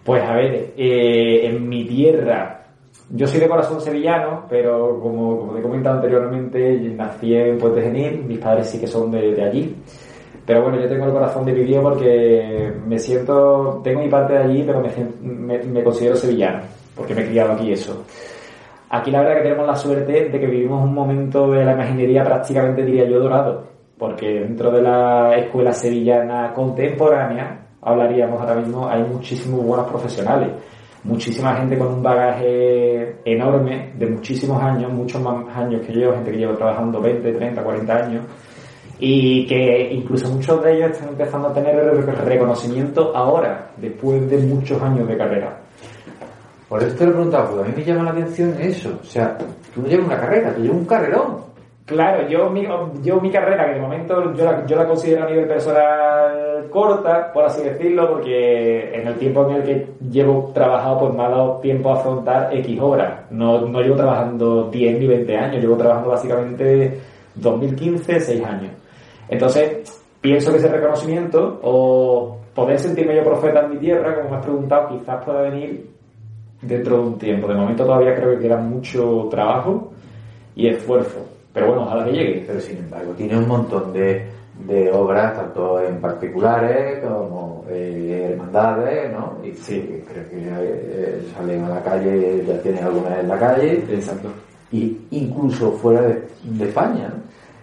Pues 0.05 0.23
a 0.23 0.35
ver, 0.35 0.75
eh, 0.77 1.47
en 1.47 1.69
mi 1.69 1.85
tierra, 1.85 2.67
yo 3.11 3.27
soy 3.27 3.41
de 3.41 3.49
corazón 3.49 3.81
sevillano, 3.81 4.45
pero 4.49 5.01
como, 5.01 5.53
te 5.53 5.59
he 5.59 5.63
comentado 5.63 5.97
anteriormente, 5.97 6.79
nací 6.97 7.35
en 7.35 7.59
Puente 7.59 7.83
Genil, 7.83 8.23
mis 8.25 8.39
padres 8.39 8.69
sí 8.69 8.79
que 8.79 8.87
son 8.87 9.11
de, 9.11 9.43
allí. 9.43 9.75
Pero 10.47 10.63
bueno, 10.63 10.81
yo 10.81 10.89
tengo 10.89 11.07
el 11.07 11.13
corazón 11.13 11.45
dividido 11.45 11.83
porque 11.83 12.73
me 12.87 13.01
siento, 13.01 13.81
tengo 13.83 14.01
mi 14.01 14.09
parte 14.09 14.35
de 14.35 14.39
allí, 14.39 14.63
pero 14.65 14.81
me, 14.81 15.59
me, 15.59 15.83
considero 15.83 16.15
sevillano, 16.15 16.63
porque 16.95 17.13
me 17.13 17.23
he 17.23 17.27
criado 17.27 17.55
aquí 17.55 17.73
eso. 17.73 18.05
Aquí 18.89 19.11
la 19.11 19.21
verdad 19.21 19.37
que 19.37 19.43
tenemos 19.43 19.67
la 19.67 19.75
suerte 19.75 20.29
de 20.29 20.41
que 20.41 20.47
vivimos 20.47 20.85
un 20.85 20.95
momento 20.95 21.51
de 21.51 21.65
la 21.65 21.73
imaginería 21.73 22.23
prácticamente, 22.23 22.85
diría 22.85 23.05
yo, 23.05 23.19
dorado, 23.19 23.65
porque 23.99 24.41
dentro 24.41 24.71
de 24.71 24.83
la 24.83 25.37
escuela 25.37 25.73
sevillana 25.73 26.53
contemporánea, 26.55 27.67
hablaríamos 27.83 28.41
ahora 28.41 28.57
mismo, 28.57 28.89
hay 28.89 29.03
muchísimos 29.03 29.65
buenos 29.65 29.89
profesionales, 29.89 30.51
muchísima 31.03 31.57
gente 31.57 31.77
con 31.77 31.89
un 31.95 32.03
bagaje 32.03 33.17
enorme 33.25 33.93
de 33.97 34.07
muchísimos 34.07 34.63
años, 34.63 34.93
muchos 34.93 35.21
más 35.21 35.57
años 35.57 35.85
que 35.85 35.93
yo, 35.93 36.13
gente 36.13 36.31
que 36.31 36.39
lleva 36.39 36.55
trabajando 36.55 37.01
20, 37.01 37.33
30, 37.33 37.63
40 37.63 37.97
años, 37.97 38.25
y 39.01 39.47
que 39.47 39.93
incluso 39.93 40.29
muchos 40.29 40.63
de 40.63 40.77
ellos 40.77 40.93
están 40.93 41.09
empezando 41.09 41.49
a 41.49 41.53
tener 41.53 41.75
reconocimiento 42.25 43.17
ahora, 43.17 43.71
después 43.77 44.31
de 44.31 44.39
muchos 44.39 44.81
años 44.81 45.09
de 45.09 45.17
carrera. 45.17 45.66
Por 46.69 46.83
eso 46.83 46.97
te 46.97 47.05
lo 47.05 47.11
he 47.11 47.15
preguntado, 47.15 47.51
porque 47.51 47.63
a 47.63 47.69
mí 47.69 47.75
me 47.77 47.85
llama 47.85 48.05
la 48.05 48.11
atención 48.11 48.57
eso. 48.61 48.99
O 49.01 49.05
sea, 49.05 49.39
tú 49.75 49.83
no 49.83 49.89
llevas 49.89 50.07
una 50.07 50.21
carrera, 50.21 50.55
tú 50.55 50.63
llevas 50.63 50.79
un 50.79 50.87
carrerón. 50.87 51.47
Claro, 51.85 52.29
yo 52.29 52.51
mi, 52.51 52.67
yo 53.03 53.21
mi 53.21 53.31
carrera, 53.31 53.67
que 53.67 53.75
de 53.75 53.81
momento 53.81 54.35
yo 54.35 54.45
la, 54.45 54.67
yo 54.67 54.77
la 54.77 54.87
considero 54.87 55.25
a 55.25 55.31
nivel 55.31 55.47
personal 55.47 56.47
corta, 56.69 57.33
por 57.33 57.45
así 57.45 57.63
decirlo, 57.63 58.09
porque 58.09 58.95
en 58.95 59.07
el 59.07 59.15
tiempo 59.15 59.49
en 59.49 59.57
el 59.57 59.63
que 59.63 59.87
llevo 60.11 60.51
trabajado, 60.53 61.01
pues 61.01 61.15
me 61.15 61.25
ha 61.25 61.29
dado 61.29 61.59
tiempo 61.61 61.91
a 61.91 61.95
afrontar 61.95 62.55
X 62.55 62.81
horas. 62.81 63.31
No, 63.31 63.61
no 63.67 63.81
llevo 63.81 63.97
trabajando 63.97 64.69
10 64.71 64.99
ni 64.99 65.07
20 65.07 65.37
años, 65.37 65.63
llevo 65.63 65.77
trabajando 65.77 66.11
básicamente 66.11 67.01
2015, 67.37 68.21
6 68.21 68.45
años. 68.45 68.73
Entonces, 69.29 70.03
pienso 70.21 70.51
que 70.51 70.59
ese 70.59 70.69
reconocimiento 70.69 71.61
o 71.63 72.39
poder 72.55 72.79
sentirme 72.79 73.17
yo 73.17 73.25
profeta 73.25 73.61
en 73.61 73.71
mi 73.71 73.77
tierra, 73.77 74.15
como 74.15 74.31
me 74.31 74.37
has 74.37 74.43
preguntado, 74.43 74.89
quizás 74.89 75.25
pueda 75.25 75.43
venir 75.43 75.96
dentro 76.63 76.99
de 76.99 77.03
un 77.03 77.19
tiempo. 77.19 77.49
De 77.49 77.55
momento 77.55 77.85
todavía 77.85 78.15
creo 78.15 78.37
que 78.37 78.43
queda 78.43 78.57
mucho 78.57 79.29
trabajo 79.31 79.93
y 80.55 80.69
esfuerzo. 80.69 81.27
Pero 81.53 81.69
bueno, 81.69 81.83
ojalá 81.83 82.05
que 82.05 82.13
llegue. 82.13 82.45
Pero 82.47 82.61
sin 82.61 82.79
embargo, 82.79 83.13
tiene 83.13 83.39
un 83.39 83.49
montón 83.49 83.93
de, 83.93 84.27
de 84.67 84.93
obras, 84.93 85.37
tanto 85.37 85.81
en 85.81 86.01
particulares 86.01 87.03
como 87.05 87.65
eh, 87.69 88.31
hermandades, 88.33 89.13
¿no? 89.13 89.39
Y 89.45 89.53
sí. 89.53 90.05
creo 90.09 90.29
que 90.29 90.37
eh, 90.37 91.23
salen 91.35 91.65
a 91.65 91.69
la 91.71 91.83
calle, 91.83 92.45
ya 92.47 92.61
tienen 92.61 92.85
algunas 92.85 93.19
en 93.19 93.29
la 93.29 93.39
calle. 93.39 93.85
Exacto. 93.91 94.29
y 94.73 94.99
incluso 95.11 95.73
fuera 95.73 96.03
de, 96.03 96.27
España. 96.61 97.13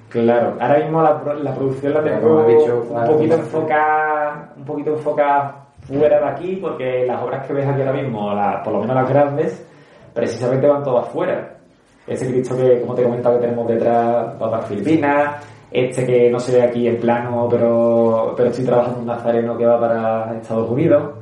Claro, 0.09 0.55
ahora 0.59 0.77
mismo 0.77 1.01
la, 1.01 1.33
la 1.41 1.55
producción 1.55 1.93
la 1.95 2.03
tengo 2.03 2.43
dicho, 2.45 2.85
un 2.88 3.05
poquito 3.05 3.35
enfocada, 3.35 4.53
un 4.55 4.63
poquito 4.63 4.91
enfocada 4.91 5.62
fuera 5.87 6.19
de 6.19 6.27
aquí, 6.27 6.55
porque 6.57 7.05
las 7.05 7.21
obras 7.21 7.45
que 7.45 7.53
ves 7.53 7.67
aquí 7.67 7.81
ahora 7.81 8.01
mismo, 8.01 8.31
por 8.63 8.73
lo 8.73 8.79
menos 8.79 8.95
las 8.95 9.09
grandes, 9.09 9.67
precisamente 10.13 10.67
van 10.67 10.83
todas 10.83 11.09
fuera. 11.09 11.57
Ese 12.05 12.27
Cristo 12.27 12.55
que, 12.57 12.81
como 12.81 12.95
te 12.95 13.01
he 13.01 13.05
comentado, 13.05 13.35
que 13.35 13.45
tenemos 13.45 13.67
detrás 13.67 14.35
va 14.41 14.51
para 14.51 14.63
Filipinas, 14.63 15.45
este 15.71 16.05
que 16.05 16.29
no 16.29 16.39
se 16.39 16.57
ve 16.57 16.61
aquí 16.61 16.87
en 16.87 16.97
plano, 16.97 17.47
pero, 17.49 18.33
pero 18.35 18.49
estoy 18.49 18.65
trabajando 18.65 18.99
un 18.99 19.07
nazareno 19.07 19.57
que 19.57 19.65
va 19.65 19.79
para 19.79 20.37
Estados 20.37 20.69
Unidos. 20.69 21.13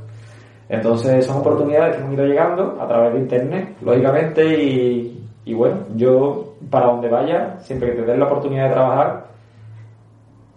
Entonces 0.67 1.25
son 1.25 1.37
oportunidades 1.37 1.97
que 1.97 2.03
han 2.03 2.13
ido 2.13 2.25
llegando 2.25 2.77
a 2.79 2.87
través 2.87 3.13
de 3.13 3.19
internet, 3.19 3.75
lógicamente, 3.81 4.43
y, 4.45 5.27
y 5.45 5.53
bueno, 5.53 5.77
yo 5.95 6.53
para 6.69 6.87
donde 6.87 7.09
vaya, 7.09 7.57
siempre 7.59 7.91
que 7.91 8.01
te 8.01 8.05
den 8.05 8.19
la 8.19 8.25
oportunidad 8.25 8.67
de 8.67 8.73
trabajar, 8.73 9.30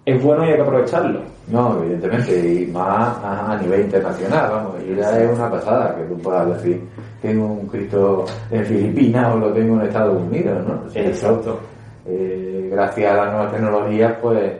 es 0.04 0.22
bueno 0.22 0.44
y 0.44 0.48
hay 0.48 0.56
que 0.56 0.62
aprovecharlo. 0.62 1.20
No, 1.48 1.82
evidentemente, 1.82 2.62
y 2.62 2.66
más 2.66 3.16
a, 3.22 3.58
nivel 3.60 3.82
internacional, 3.82 4.50
vamos, 4.50 4.74
y 4.86 4.96
ya 4.96 5.18
es 5.18 5.30
una 5.30 5.50
pasada 5.50 5.94
que 5.96 6.04
tú 6.04 6.18
puedas 6.18 6.56
decir, 6.56 6.80
tengo 7.20 7.46
un 7.46 7.66
Cristo 7.68 8.24
en 8.50 8.64
Filipinas 8.64 9.34
o 9.34 9.38
lo 9.38 9.52
tengo 9.52 9.76
en 9.76 9.86
Estados 9.86 10.22
Unidos, 10.22 10.66
¿no? 10.66 10.82
Exacto. 10.94 11.60
Eh, 12.06 12.68
gracias 12.70 13.12
a 13.12 13.16
las 13.16 13.32
nuevas 13.32 13.52
tecnologías, 13.52 14.14
pues, 14.20 14.52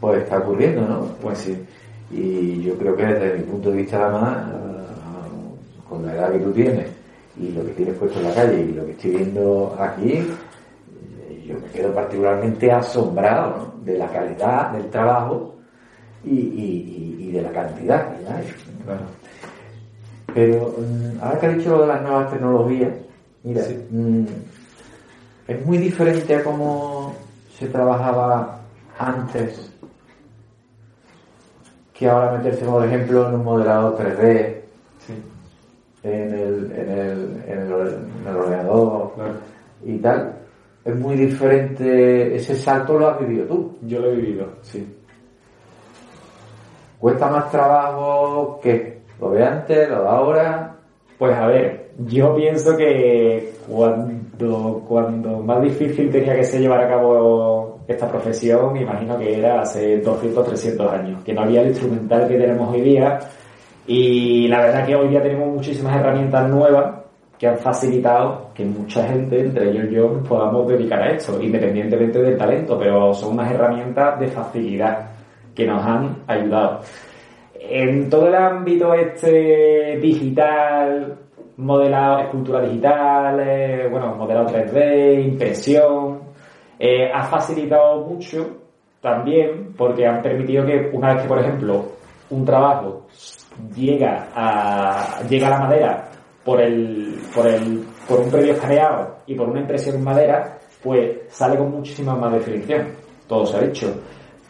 pues 0.00 0.22
está 0.22 0.38
ocurriendo, 0.38 0.82
¿no? 0.82 1.06
Pues 1.20 1.38
sí. 1.38 1.64
Y 2.10 2.62
yo 2.62 2.74
creo 2.74 2.96
que 2.96 3.06
desde 3.06 3.38
mi 3.38 3.44
punto 3.44 3.70
de 3.70 3.76
vista, 3.78 4.04
además, 4.04 4.38
con 5.88 6.06
la 6.06 6.14
edad 6.14 6.32
que 6.32 6.38
tú 6.38 6.52
tienes 6.52 6.86
y 7.36 7.50
lo 7.50 7.64
que 7.64 7.72
tienes 7.72 7.96
puesto 7.96 8.20
en 8.20 8.28
la 8.28 8.34
calle 8.34 8.60
y 8.60 8.72
lo 8.72 8.86
que 8.86 8.92
estoy 8.92 9.10
viendo 9.10 9.76
aquí, 9.78 10.24
yo 11.44 11.58
me 11.60 11.68
quedo 11.68 11.92
particularmente 11.92 12.72
asombrado 12.72 13.74
de 13.84 13.98
la 13.98 14.08
calidad 14.08 14.72
del 14.72 14.88
trabajo 14.90 15.54
y, 16.24 17.30
de 17.32 17.42
la 17.42 17.50
cantidad 17.50 18.16
que 18.16 18.26
hay. 18.28 18.54
Pero 20.32 20.74
mm, 20.78 21.22
ahora 21.22 21.38
que 21.38 21.46
ha 21.46 21.50
dicho 21.50 21.70
lo 21.70 21.80
de 21.82 21.86
las 21.88 22.02
nuevas 22.02 22.30
tecnologías, 22.30 22.92
mira, 23.42 23.62
mm, 23.90 24.24
es 25.48 25.66
muy 25.66 25.78
diferente 25.78 26.34
a 26.34 26.42
cómo 26.42 27.14
se 27.58 27.66
trabajaba 27.68 28.60
antes 28.98 29.70
que 31.92 32.08
ahora 32.08 32.38
meterse, 32.38 32.64
por 32.64 32.84
ejemplo, 32.84 33.28
en 33.28 33.34
un 33.34 33.44
modelado 33.44 33.98
3D, 33.98 34.60
en, 36.04 36.34
el, 36.34 36.72
en, 36.72 36.90
el, 36.90 37.42
en, 37.46 37.58
el, 38.26 38.36
ordenador 38.36 39.12
y 39.84 39.98
tal 39.98 40.43
es 40.84 40.96
muy 40.96 41.16
diferente, 41.16 42.36
ese 42.36 42.54
salto 42.54 42.98
lo 42.98 43.08
has 43.08 43.18
vivido 43.18 43.46
tú. 43.46 43.76
Yo 43.82 44.00
lo 44.00 44.10
he 44.10 44.16
vivido, 44.16 44.48
sí. 44.60 44.86
¿Cuesta 46.98 47.28
más 47.28 47.50
trabajo 47.50 48.60
que 48.62 49.00
lo 49.20 49.30
de 49.30 49.44
antes, 49.44 49.88
lo 49.88 50.02
de 50.02 50.08
ahora? 50.08 50.76
Pues 51.18 51.34
a 51.34 51.46
ver, 51.46 51.90
yo 51.98 52.34
pienso 52.34 52.76
que 52.76 53.52
cuando, 53.68 54.84
cuando 54.86 55.38
más 55.40 55.62
difícil 55.62 56.10
tenía 56.10 56.34
que 56.34 56.44
ser 56.44 56.60
llevar 56.60 56.82
a 56.82 56.88
cabo 56.88 57.80
esta 57.86 58.08
profesión, 58.08 58.72
me 58.72 58.82
imagino 58.82 59.18
que 59.18 59.38
era 59.38 59.60
hace 59.62 60.00
200, 60.00 60.46
300 60.46 60.92
años, 60.92 61.24
que 61.24 61.32
no 61.32 61.42
había 61.42 61.62
el 61.62 61.68
instrumental 61.68 62.28
que 62.28 62.38
tenemos 62.38 62.74
hoy 62.74 62.80
día 62.80 63.18
y 63.86 64.48
la 64.48 64.62
verdad 64.62 64.86
que 64.86 64.96
hoy 64.96 65.08
día 65.08 65.22
tenemos 65.22 65.48
muchísimas 65.54 65.96
herramientas 65.96 66.48
nuevas 66.48 67.03
que 67.44 67.48
han 67.50 67.58
facilitado 67.58 68.52
que 68.54 68.64
mucha 68.64 69.06
gente, 69.06 69.38
entre 69.38 69.68
ellos 69.68 69.90
yo, 69.90 70.22
podamos 70.22 70.66
dedicar 70.66 71.02
a 71.02 71.10
esto, 71.10 71.38
independientemente 71.42 72.18
del 72.22 72.38
talento, 72.38 72.78
pero 72.78 73.12
son 73.12 73.34
unas 73.34 73.52
herramientas 73.52 74.18
de 74.18 74.28
facilidad 74.28 75.10
que 75.54 75.66
nos 75.66 75.84
han 75.84 76.22
ayudado. 76.26 76.80
En 77.60 78.08
todo 78.08 78.28
el 78.28 78.34
ámbito 78.34 78.94
este 78.94 79.98
digital, 80.00 81.18
modelado, 81.58 82.20
escultura 82.20 82.62
digital, 82.62 83.38
eh, 83.40 83.88
bueno, 83.90 84.14
modelado 84.14 84.46
3D, 84.46 85.22
impresión, 85.22 86.20
eh, 86.78 87.10
ha 87.12 87.24
facilitado 87.24 88.06
mucho 88.06 88.56
también 89.02 89.74
porque 89.76 90.06
han 90.06 90.22
permitido 90.22 90.64
que 90.64 90.88
una 90.94 91.12
vez 91.12 91.24
que, 91.24 91.28
por 91.28 91.40
ejemplo, 91.40 91.84
un 92.30 92.42
trabajo 92.42 93.06
llega 93.76 94.28
a, 94.34 95.20
llega 95.28 95.48
a 95.48 95.50
la 95.50 95.58
madera 95.58 96.10
por 96.44 96.60
el, 96.60 97.20
por 97.34 97.46
el, 97.46 97.84
por 98.08 98.20
un 98.20 98.30
previo 98.30 98.52
escaneado 98.52 99.16
y 99.26 99.34
por 99.34 99.48
una 99.48 99.60
impresión 99.60 99.96
en 99.96 100.04
madera, 100.04 100.58
pues 100.82 101.18
sale 101.28 101.56
con 101.56 101.70
muchísima 101.70 102.14
más 102.14 102.32
definición. 102.32 102.88
Todo 103.26 103.46
se 103.46 103.56
ha 103.56 103.64
hecho. 103.64 103.94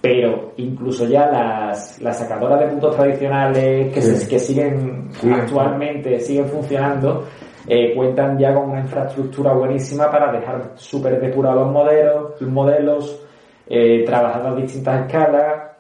Pero 0.01 0.53
incluso 0.59 1.07
ya 1.07 1.27
las, 1.27 2.01
las 2.03 2.19
sacadoras 2.19 2.61
de 2.61 2.67
puntos 2.67 2.95
tradicionales 2.95 3.93
que, 3.95 4.29
que 4.29 4.39
siguen 4.39 5.09
actualmente, 5.33 6.21
siguen 6.21 6.47
funcionando, 6.47 7.25
eh, 7.67 7.95
cuentan 7.95 8.39
ya 8.39 8.53
con 8.53 8.71
una 8.71 8.81
infraestructura 8.81 9.55
buenísima 9.55 10.11
para 10.11 10.31
dejar 10.31 10.73
súper 10.75 11.19
depurados 11.19 11.63
los 11.65 11.73
modelos, 11.73 12.41
los 12.41 12.51
modelos 12.51 13.25
eh, 13.67 14.05
trabajando 14.05 14.51
a 14.51 14.55
distintas 14.57 15.07
escalas. 15.07 15.71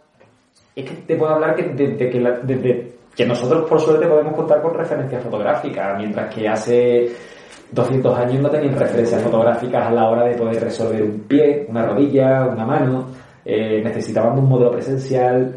Es 0.74 0.88
que 0.88 0.96
te 1.02 1.16
puedo 1.16 1.34
hablar 1.34 1.54
que 1.54 1.64
desde 1.64 2.08
que 2.08 2.20
desde 2.44 2.83
que 3.16 3.26
nosotros 3.26 3.68
por 3.68 3.80
suerte 3.80 4.06
podemos 4.06 4.34
contar 4.34 4.60
con 4.60 4.74
referencias 4.74 5.22
fotográficas, 5.22 5.96
mientras 5.98 6.34
que 6.34 6.48
hace 6.48 7.12
200 7.70 8.18
años 8.18 8.42
no 8.42 8.50
tenían 8.50 8.78
referencias 8.78 9.22
fotográficas 9.22 9.86
a 9.86 9.90
la 9.92 10.08
hora 10.08 10.24
de 10.24 10.36
poder 10.36 10.62
resolver 10.62 11.02
un 11.02 11.20
pie, 11.20 11.66
una 11.68 11.86
rodilla, 11.86 12.46
una 12.46 12.64
mano, 12.64 13.06
eh, 13.44 13.80
necesitábamos 13.82 14.40
un 14.40 14.48
modelo 14.48 14.70
presencial. 14.70 15.54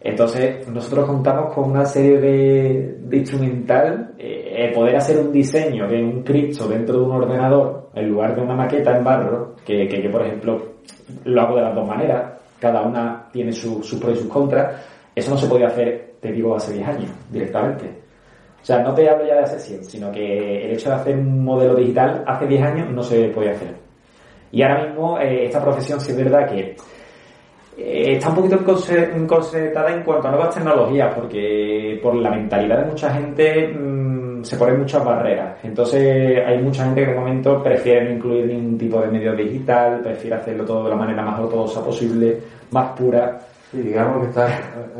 Entonces, 0.00 0.68
nosotros 0.68 1.06
contamos 1.06 1.54
con 1.54 1.70
una 1.70 1.86
serie 1.86 2.18
de, 2.20 2.98
de 3.00 3.16
instrumental, 3.16 4.14
eh, 4.18 4.70
poder 4.74 4.96
hacer 4.96 5.18
un 5.18 5.32
diseño 5.32 5.88
de 5.88 6.02
un 6.02 6.22
Cristo 6.22 6.68
dentro 6.68 6.98
de 6.98 7.04
un 7.04 7.12
ordenador, 7.12 7.90
en 7.94 8.08
lugar 8.08 8.34
de 8.34 8.42
una 8.42 8.54
maqueta 8.54 8.96
en 8.96 9.04
barro, 9.04 9.54
que, 9.64 9.86
que 9.88 10.02
yo, 10.02 10.10
por 10.10 10.26
ejemplo, 10.26 10.74
lo 11.24 11.40
hago 11.40 11.56
de 11.56 11.62
las 11.62 11.74
dos 11.74 11.86
maneras, 11.86 12.40
cada 12.58 12.82
una 12.82 13.28
tiene 13.32 13.52
sus 13.52 13.86
su 13.86 14.00
pros 14.00 14.18
y 14.18 14.22
sus 14.22 14.28
contras, 14.28 14.74
eso 15.14 15.30
no 15.30 15.36
se 15.36 15.46
podía 15.46 15.68
hacer 15.68 16.13
te 16.24 16.32
digo 16.32 16.56
hace 16.56 16.72
10 16.72 16.88
años 16.88 17.10
directamente. 17.30 17.84
O 18.62 18.64
sea, 18.64 18.78
no 18.78 18.94
te 18.94 19.06
hablo 19.10 19.26
ya 19.26 19.34
de 19.34 19.40
hace 19.42 19.58
100, 19.58 19.84
sino 19.84 20.10
que 20.10 20.64
el 20.64 20.72
hecho 20.72 20.88
de 20.88 20.94
hacer 20.94 21.18
un 21.18 21.44
modelo 21.44 21.74
digital 21.74 22.24
hace 22.26 22.46
10 22.46 22.62
años 22.62 22.90
no 22.90 23.02
se 23.02 23.28
podía 23.28 23.50
hacer. 23.50 23.74
Y 24.50 24.62
ahora 24.62 24.86
mismo 24.86 25.18
eh, 25.18 25.44
esta 25.44 25.62
profesión 25.62 26.00
sí 26.00 26.12
es 26.12 26.16
verdad 26.16 26.48
que 26.48 26.76
eh, 27.76 28.12
está 28.14 28.30
un 28.30 28.36
poquito 28.36 28.58
encorsetada 29.14 29.92
en 29.92 30.02
cuanto 30.02 30.28
a 30.28 30.30
nuevas 30.30 30.54
tecnologías, 30.54 31.14
porque 31.14 32.00
por 32.02 32.14
la 32.14 32.30
mentalidad 32.30 32.84
de 32.84 32.90
mucha 32.90 33.12
gente 33.12 33.68
mm, 33.68 34.42
se 34.44 34.56
ponen 34.56 34.78
muchas 34.78 35.04
barreras. 35.04 35.62
Entonces 35.62 36.42
hay 36.46 36.56
mucha 36.62 36.86
gente 36.86 37.04
que 37.04 37.10
de 37.10 37.18
momento 37.18 37.62
prefiere 37.62 38.04
no 38.04 38.14
incluir 38.14 38.46
ningún 38.46 38.78
tipo 38.78 38.98
de 39.02 39.08
medio 39.08 39.34
digital, 39.36 40.00
prefiere 40.00 40.36
hacerlo 40.36 40.64
todo 40.64 40.84
de 40.84 40.90
la 40.90 40.96
manera 40.96 41.22
más 41.22 41.38
ortodoxa 41.38 41.84
posible, 41.84 42.40
más 42.70 42.98
pura 42.98 43.38
Sí, 43.74 43.82
digamos 43.82 44.22
que 44.22 44.28
está, 44.28 44.48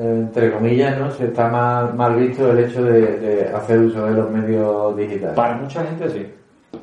entre 0.01 0.53
comillas, 0.53 0.99
¿no? 0.99 1.09
Se 1.13 1.27
está 1.27 1.49
mal, 1.49 1.95
mal 1.95 2.17
visto 2.17 2.51
el 2.51 2.59
hecho 2.59 2.83
de, 2.83 3.49
hacer 3.55 3.79
uso 3.79 4.05
de 4.07 4.15
los 4.15 4.29
medios 4.31 4.97
digitales. 4.97 5.37
Para 5.37 5.57
mucha 5.59 5.85
gente 5.85 6.11
sí, 6.11 6.27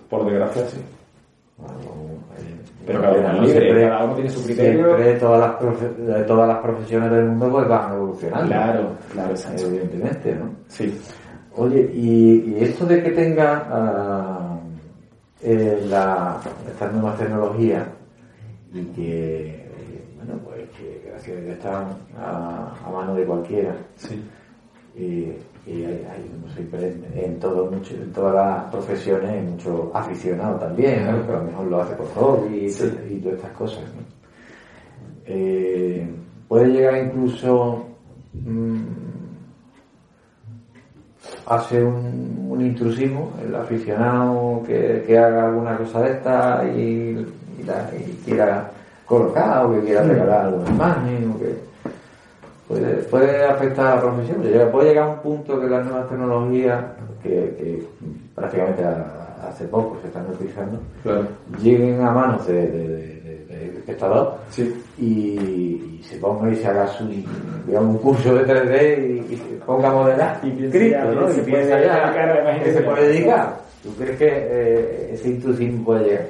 por 0.09 0.25
desgracia 0.25 0.65
sí. 0.67 0.77
Eh, 0.77 2.55
pero 2.87 3.01
cada 3.01 3.35
uno, 3.35 3.45
siempre, 3.45 3.89
cada 3.89 4.05
uno 4.05 4.13
tiene 4.15 4.29
su 4.29 4.43
criterio. 4.45 4.85
Siempre 4.85 5.13
todas 5.15 5.39
las, 5.41 6.25
todas 6.25 6.47
las 6.47 6.57
profesiones 6.59 7.11
del 7.11 7.25
mundo 7.25 7.51
pues 7.51 7.67
van 7.67 7.93
evolucionando. 7.93 8.47
Claro, 8.47 8.89
claro, 9.11 9.33
evidentemente, 9.57 10.35
¿no? 10.35 10.49
Sí. 10.69 10.97
Oye, 11.57 11.91
y, 11.93 12.55
esto 12.63 12.85
de 12.85 13.03
que 13.03 13.11
tenga 13.11 13.67
uh, 13.69 15.45
eh, 15.45 15.85
la, 15.89 16.39
estas 16.69 16.93
nuevas 16.93 17.19
tecnologías 17.19 17.83
y 18.73 18.81
que, 18.85 19.60
que 21.21 21.51
están 21.51 21.97
a, 22.17 22.73
mano 22.91 23.15
de 23.15 23.25
cualquiera. 23.25 23.75
Sí. 23.95 24.21
Y, 24.95 25.31
hay, 25.67 26.31
en, 27.15 27.39
todo, 27.39 27.69
mucho, 27.69 27.93
en 27.93 28.11
todas 28.11 28.33
las 28.33 28.71
profesiones 28.71 29.29
hay 29.29 29.41
mucho 29.41 29.91
aficionado 29.93 30.57
también, 30.57 31.05
¿no? 31.05 31.25
que 31.25 31.31
a 31.31 31.37
lo 31.37 31.43
mejor 31.43 31.67
lo 31.67 31.81
hace 31.81 31.95
por 31.95 32.07
hobby 32.15 32.65
y, 32.65 33.19
todas 33.19 33.37
estas 33.37 33.51
cosas. 33.51 33.83
Eh, 35.27 36.09
puede 36.47 36.67
llegar 36.67 37.05
incluso 37.05 37.85
mm, 38.33 38.79
a 41.45 41.61
ser 41.61 41.83
un, 41.85 42.59
intrusismo, 42.59 43.33
el 43.43 43.55
aficionado 43.55 44.61
que, 44.65 45.03
que, 45.07 45.17
haga 45.17 45.47
alguna 45.47 45.77
cosa 45.77 46.01
de 46.01 46.11
esta 46.11 46.63
y, 46.65 47.25
y 47.59 48.13
quiera 48.25 48.71
colocado, 49.11 49.73
que 49.73 49.81
quiera 49.81 50.03
regalar 50.03 50.45
alguna 50.45 50.69
imagen, 50.69 51.33
o 51.35 51.39
que 51.39 51.55
puede, 52.67 52.93
puede 53.03 53.45
afectar 53.45 53.87
a 53.87 53.95
la 53.95 54.01
profesión. 54.01 54.37
Puede 54.71 54.89
llegar 54.89 55.07
a 55.07 55.11
un 55.11 55.19
punto 55.19 55.59
que 55.59 55.67
las 55.67 55.85
nuevas 55.85 56.07
tecnologías, 56.09 56.83
que, 57.21 57.83
prácticamente 58.33 58.83
hace 59.47 59.65
poco 59.65 59.97
se 60.01 60.07
están 60.07 60.25
utilizando, 60.31 60.79
Claro. 61.03 61.27
lleguen 61.61 62.01
a 62.01 62.11
manos 62.11 62.47
de, 62.47 62.53
de, 62.53 62.87
de- 62.87 63.21
de- 63.47 63.77
espectador 63.81 64.35
Sí. 64.49 64.73
y, 64.97 65.97
y 65.99 66.01
se 66.03 66.17
ponga 66.17 66.49
y 66.51 66.55
se 66.55 66.67
haga 66.67 66.87
su, 66.87 67.05
digamos, 67.67 67.95
un 67.95 67.97
curso 67.97 68.33
de 68.35 68.45
3D 68.45 69.27
y, 69.29 69.33
y 69.33 69.37
se 69.37 69.55
ponga 69.65 69.89
a 69.89 69.93
modelar 69.93 70.39
Y 70.43 70.51
Cristo, 70.51 70.77
ya, 70.91 71.03
¿no? 71.05 71.29
y 71.29 71.33
se 71.33 71.41
piensa 71.41 71.77
se 72.73 72.81
puede 72.81 73.07
dedicar. 73.07 73.55
¿Tú 73.83 73.89
crees 73.95 74.17
que 74.17 74.27
eh, 74.29 75.09
ese 75.13 75.29
intrusismo 75.29 75.83
puede 75.85 76.03
llegar? 76.05 76.25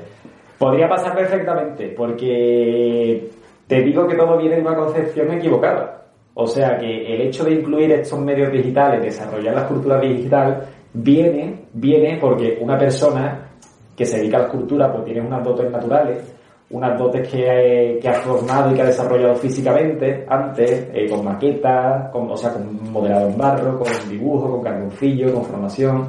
Podría 0.61 0.87
pasar 0.87 1.15
perfectamente, 1.15 1.87
porque 1.97 3.31
te 3.65 3.81
digo 3.81 4.07
que 4.07 4.13
todo 4.13 4.37
viene 4.37 4.57
de 4.57 4.61
una 4.61 4.75
concepción 4.75 5.31
equivocada. 5.31 6.03
O 6.35 6.45
sea 6.45 6.77
que 6.77 7.15
el 7.15 7.21
hecho 7.21 7.43
de 7.43 7.53
incluir 7.53 7.91
estos 7.91 8.19
medios 8.19 8.51
digitales, 8.51 9.01
desarrollar 9.01 9.55
la 9.55 9.67
cultura 9.67 9.99
digital, 9.99 10.63
viene, 10.93 11.61
viene 11.73 12.19
porque 12.21 12.59
una 12.61 12.77
persona 12.77 13.49
que 13.97 14.05
se 14.05 14.19
dedica 14.19 14.37
a 14.37 14.41
la 14.41 14.45
escultura 14.45 14.93
pues 14.93 15.05
tiene 15.05 15.21
unas 15.21 15.43
dotes 15.43 15.71
naturales, 15.71 16.31
unas 16.69 16.95
dotes 16.95 17.27
que, 17.27 17.95
eh, 17.95 17.99
que 17.99 18.09
ha 18.09 18.13
formado 18.21 18.71
y 18.71 18.75
que 18.75 18.81
ha 18.83 18.85
desarrollado 18.85 19.33
físicamente 19.37 20.27
antes, 20.29 20.91
eh, 20.93 21.09
con 21.09 21.25
maquetas, 21.25 22.11
con, 22.11 22.29
o 22.29 22.37
sea, 22.37 22.53
con 22.53 22.91
modelado 22.91 23.29
en 23.29 23.35
barro, 23.35 23.79
con 23.79 23.87
dibujo, 24.07 24.51
con 24.51 24.61
carboncillo, 24.61 25.33
con 25.33 25.43
formación, 25.43 26.07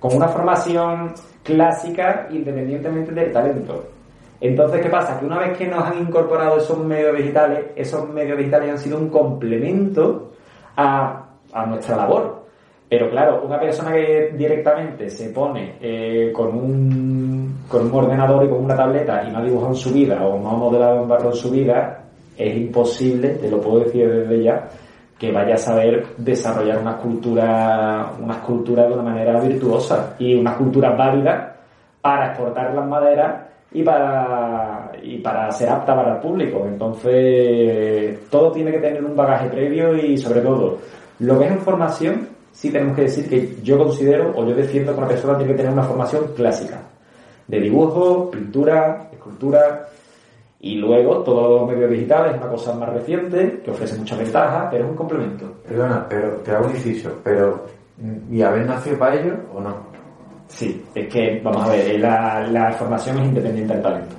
con 0.00 0.16
una 0.16 0.28
formación 0.28 1.12
clásica 1.44 2.26
independientemente 2.30 3.12
del 3.12 3.32
talento. 3.32 3.84
Entonces, 4.40 4.80
¿qué 4.82 4.88
pasa? 4.88 5.18
Que 5.18 5.26
una 5.26 5.38
vez 5.38 5.56
que 5.56 5.66
nos 5.66 5.84
han 5.84 6.00
incorporado 6.00 6.56
esos 6.56 6.78
medios 6.78 7.16
digitales, 7.16 7.66
esos 7.76 8.08
medios 8.08 8.36
digitales 8.36 8.70
han 8.70 8.78
sido 8.78 8.98
un 8.98 9.08
complemento 9.08 10.32
a, 10.76 11.28
a 11.52 11.66
nuestra 11.66 11.96
labor. 11.96 12.44
Pero 12.88 13.10
claro, 13.10 13.42
una 13.44 13.58
persona 13.58 13.92
que 13.92 14.34
directamente 14.36 15.08
se 15.08 15.30
pone 15.30 15.76
eh, 15.80 16.30
con, 16.32 16.48
un, 16.54 17.64
con 17.68 17.86
un 17.86 17.94
ordenador 17.94 18.44
y 18.44 18.48
con 18.48 18.64
una 18.64 18.76
tableta 18.76 19.24
y 19.26 19.32
no 19.32 19.38
ha 19.38 19.44
dibujado 19.44 19.70
en 19.70 19.76
su 19.76 19.92
vida 19.92 20.24
o 20.26 20.38
no 20.38 20.50
ha 20.50 20.56
modelado 20.56 21.02
en 21.02 21.08
barro 21.08 21.30
en 21.30 21.36
su 21.36 21.50
vida, 21.50 22.04
es 22.36 22.56
imposible, 22.56 23.30
te 23.30 23.50
lo 23.50 23.60
puedo 23.60 23.80
decir 23.80 24.08
desde 24.08 24.42
ya, 24.42 24.68
que 25.18 25.30
vaya 25.30 25.54
a 25.54 25.58
saber 25.58 26.06
desarrollar 26.18 26.78
una 26.78 26.92
escultura, 26.92 28.12
una 28.20 28.34
escultura 28.34 28.86
de 28.86 28.92
una 28.92 29.02
manera 29.02 29.40
virtuosa 29.40 30.14
y 30.18 30.34
una 30.34 30.52
escultura 30.52 30.90
válida 30.90 31.56
para 32.00 32.28
exportar 32.28 32.74
las 32.74 32.86
maderas 32.86 33.42
y 33.72 33.82
para, 33.82 34.92
y 35.02 35.18
para 35.18 35.50
ser 35.50 35.68
apta 35.70 35.94
para 35.94 36.16
el 36.16 36.20
público. 36.20 36.64
Entonces, 36.66 38.28
todo 38.30 38.52
tiene 38.52 38.72
que 38.72 38.78
tener 38.78 39.04
un 39.04 39.16
bagaje 39.16 39.48
previo 39.48 39.96
y 39.96 40.16
sobre 40.18 40.40
todo, 40.40 40.78
lo 41.20 41.38
que 41.38 41.46
es 41.46 41.52
en 41.52 41.60
formación, 41.60 42.28
sí 42.52 42.70
tenemos 42.70 42.96
que 42.96 43.02
decir 43.02 43.28
que 43.28 43.56
yo 43.62 43.78
considero 43.78 44.32
o 44.36 44.44
yo 44.46 44.54
defiendo 44.54 44.92
que 44.92 44.98
una 44.98 45.08
persona 45.08 45.36
tiene 45.36 45.52
que 45.52 45.58
tener 45.58 45.72
una 45.72 45.82
formación 45.82 46.24
clásica 46.36 46.80
de 47.46 47.60
dibujo, 47.60 48.30
pintura, 48.30 49.08
escultura 49.12 49.88
y 50.64 50.76
luego 50.76 51.18
todos 51.18 51.60
los 51.60 51.70
medios 51.70 51.90
digitales 51.90 52.32
es 52.32 52.40
una 52.40 52.50
cosa 52.50 52.74
más 52.74 52.88
reciente 52.88 53.60
que 53.62 53.70
ofrece 53.70 53.98
muchas 53.98 54.18
ventajas, 54.18 54.68
pero 54.70 54.84
es 54.84 54.90
un 54.92 54.96
complemento. 54.96 55.52
Perdona, 55.68 56.06
pero 56.08 56.36
te 56.36 56.52
hago 56.52 56.64
un 56.64 56.70
inciso, 56.70 57.20
pero 57.22 57.66
¿y 58.30 58.40
haber 58.40 58.64
nacido 58.64 58.98
para 58.98 59.20
ello 59.20 59.34
o 59.52 59.60
no? 59.60 59.76
Sí, 60.46 60.82
es 60.94 61.06
que, 61.12 61.38
vamos 61.44 61.68
a 61.68 61.70
ver, 61.70 62.00
la, 62.00 62.46
la 62.50 62.72
formación 62.72 63.18
es 63.18 63.28
independiente 63.28 63.74
del 63.74 63.82
talento. 63.82 64.16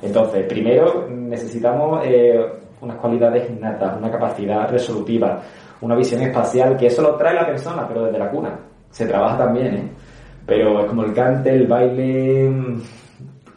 Entonces, 0.00 0.46
primero 0.48 1.06
necesitamos 1.06 2.00
eh, 2.06 2.40
unas 2.80 2.96
cualidades 2.96 3.50
innatas, 3.50 3.98
una 3.98 4.10
capacidad 4.10 4.70
resolutiva, 4.70 5.42
una 5.82 5.96
visión 5.96 6.22
espacial, 6.22 6.78
que 6.78 6.86
eso 6.86 7.02
lo 7.02 7.14
trae 7.16 7.34
la 7.34 7.44
persona, 7.44 7.86
pero 7.86 8.04
desde 8.06 8.18
la 8.18 8.30
cuna. 8.30 8.58
Se 8.88 9.04
trabaja 9.04 9.36
también, 9.36 9.74
¿eh? 9.74 9.88
Pero 10.46 10.80
es 10.80 10.86
como 10.86 11.04
el 11.04 11.12
cante, 11.12 11.50
el 11.50 11.66
baile, 11.66 12.48
mm, 12.48 12.80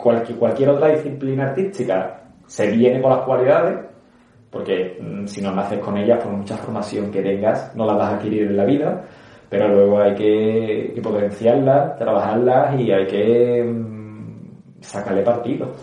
cualquier, 0.01 0.69
otra 0.69 0.89
disciplina 0.89 1.49
artística 1.49 2.21
se 2.45 2.71
viene 2.71 3.01
con 3.01 3.11
las 3.11 3.21
cualidades, 3.21 3.85
porque 4.49 4.97
mm, 4.99 5.25
si 5.27 5.41
no 5.41 5.51
naces 5.51 5.79
con 5.79 5.97
ellas, 5.97 6.23
por 6.23 6.33
mucha 6.33 6.57
formación 6.57 7.11
que 7.11 7.21
tengas, 7.21 7.75
no 7.75 7.85
las 7.85 7.97
vas 7.97 8.11
a 8.11 8.15
adquirir 8.15 8.43
en 8.43 8.57
la 8.57 8.65
vida, 8.65 9.05
pero 9.49 9.67
luego 9.67 10.01
hay 10.01 10.15
que, 10.15 10.91
que 10.95 11.01
potenciarlas, 11.01 11.97
trabajarlas 11.97 12.79
y 12.79 12.91
hay 12.91 13.05
que 13.05 13.63
mm, 13.63 14.81
sacarle 14.81 15.23
partido. 15.23 15.73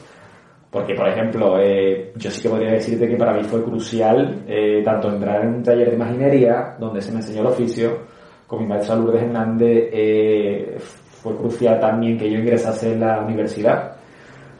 Porque, 0.71 0.95
por 0.95 1.09
ejemplo, 1.09 1.59
eh, 1.59 2.13
yo 2.17 2.31
sí 2.31 2.43
que 2.43 2.51
podría 2.51 2.73
decirte 2.73 3.09
que 3.09 3.17
para 3.17 3.33
mí 3.33 3.43
fue 3.45 3.65
crucial 3.65 4.45
eh, 4.47 4.83
tanto 4.85 5.09
entrar 5.09 5.43
en 5.43 5.55
un 5.55 5.63
taller 5.63 5.89
de 5.89 5.95
imaginería, 5.95 6.77
donde 6.79 7.01
se 7.01 7.11
me 7.11 7.19
enseñó 7.19 7.41
el 7.41 7.47
oficio, 7.47 8.01
con 8.47 8.61
mi 8.61 8.67
maestra 8.67 8.97
Lourdes 8.97 9.23
Hernández, 9.23 9.89
eh, 9.93 10.77
fue 10.79 11.37
crucial 11.37 11.81
también 11.81 12.19
que 12.19 12.31
yo 12.31 12.39
ingresase 12.39 12.93
en 12.93 13.01
la 13.01 13.21
universidad, 13.21 13.97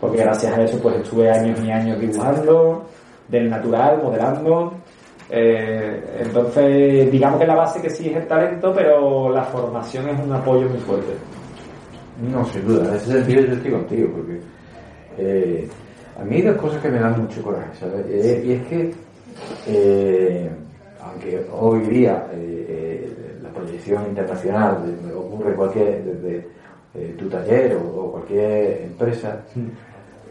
porque 0.01 0.19
gracias 0.19 0.57
a 0.57 0.63
eso 0.63 0.79
pues 0.81 0.97
estuve 0.97 1.31
años 1.31 1.59
y 1.65 1.71
años 1.71 2.01
dibujando, 2.01 2.85
del 3.29 3.51
natural, 3.51 4.01
modelando. 4.03 4.73
Eh, 5.31 6.21
entonces, 6.21 7.11
digamos 7.13 7.39
que 7.41 7.47
la 7.47 7.55
base 7.55 7.83
que 7.83 7.91
sí 7.91 8.09
es 8.09 8.17
el 8.17 8.27
talento, 8.27 8.73
pero 8.75 9.29
la 9.31 9.45
formación 9.45 10.09
es 10.09 10.19
un 10.21 10.33
apoyo 10.33 10.69
muy 10.69 10.79
fuerte. 10.79 11.13
No, 12.33 12.45
sin 12.47 12.67
duda. 12.67 12.89
En 12.89 12.95
ese 12.95 13.13
sentido 13.13 13.43
yo 13.43 13.53
estoy 13.53 13.71
contigo, 13.71 14.09
porque 14.17 14.41
eh, 15.19 15.69
a 16.19 16.25
mí 16.25 16.37
hay 16.37 16.43
dos 16.43 16.57
cosas 16.57 16.81
que 16.83 16.89
me 16.89 16.99
dan 16.99 17.21
mucho 17.21 17.43
coraje, 17.43 17.69
¿sabes? 17.79 18.07
Eh, 18.09 18.43
y 18.45 18.53
es 18.53 18.67
que, 18.67 18.95
eh, 19.67 20.51
aunque 21.03 21.47
hoy 21.53 21.81
día 21.83 22.27
eh, 22.33 22.67
eh, 22.69 23.39
la 23.43 23.51
proyección 23.51 24.07
internacional 24.09 24.79
ocurre 25.15 25.55
cualquier, 25.55 26.05
desde 26.05 26.47
eh, 26.95 27.15
tu 27.19 27.29
taller 27.29 27.77
o, 27.77 28.01
o 28.01 28.13
cualquier 28.13 28.83
empresa, 28.83 29.45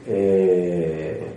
eh, 0.07 1.27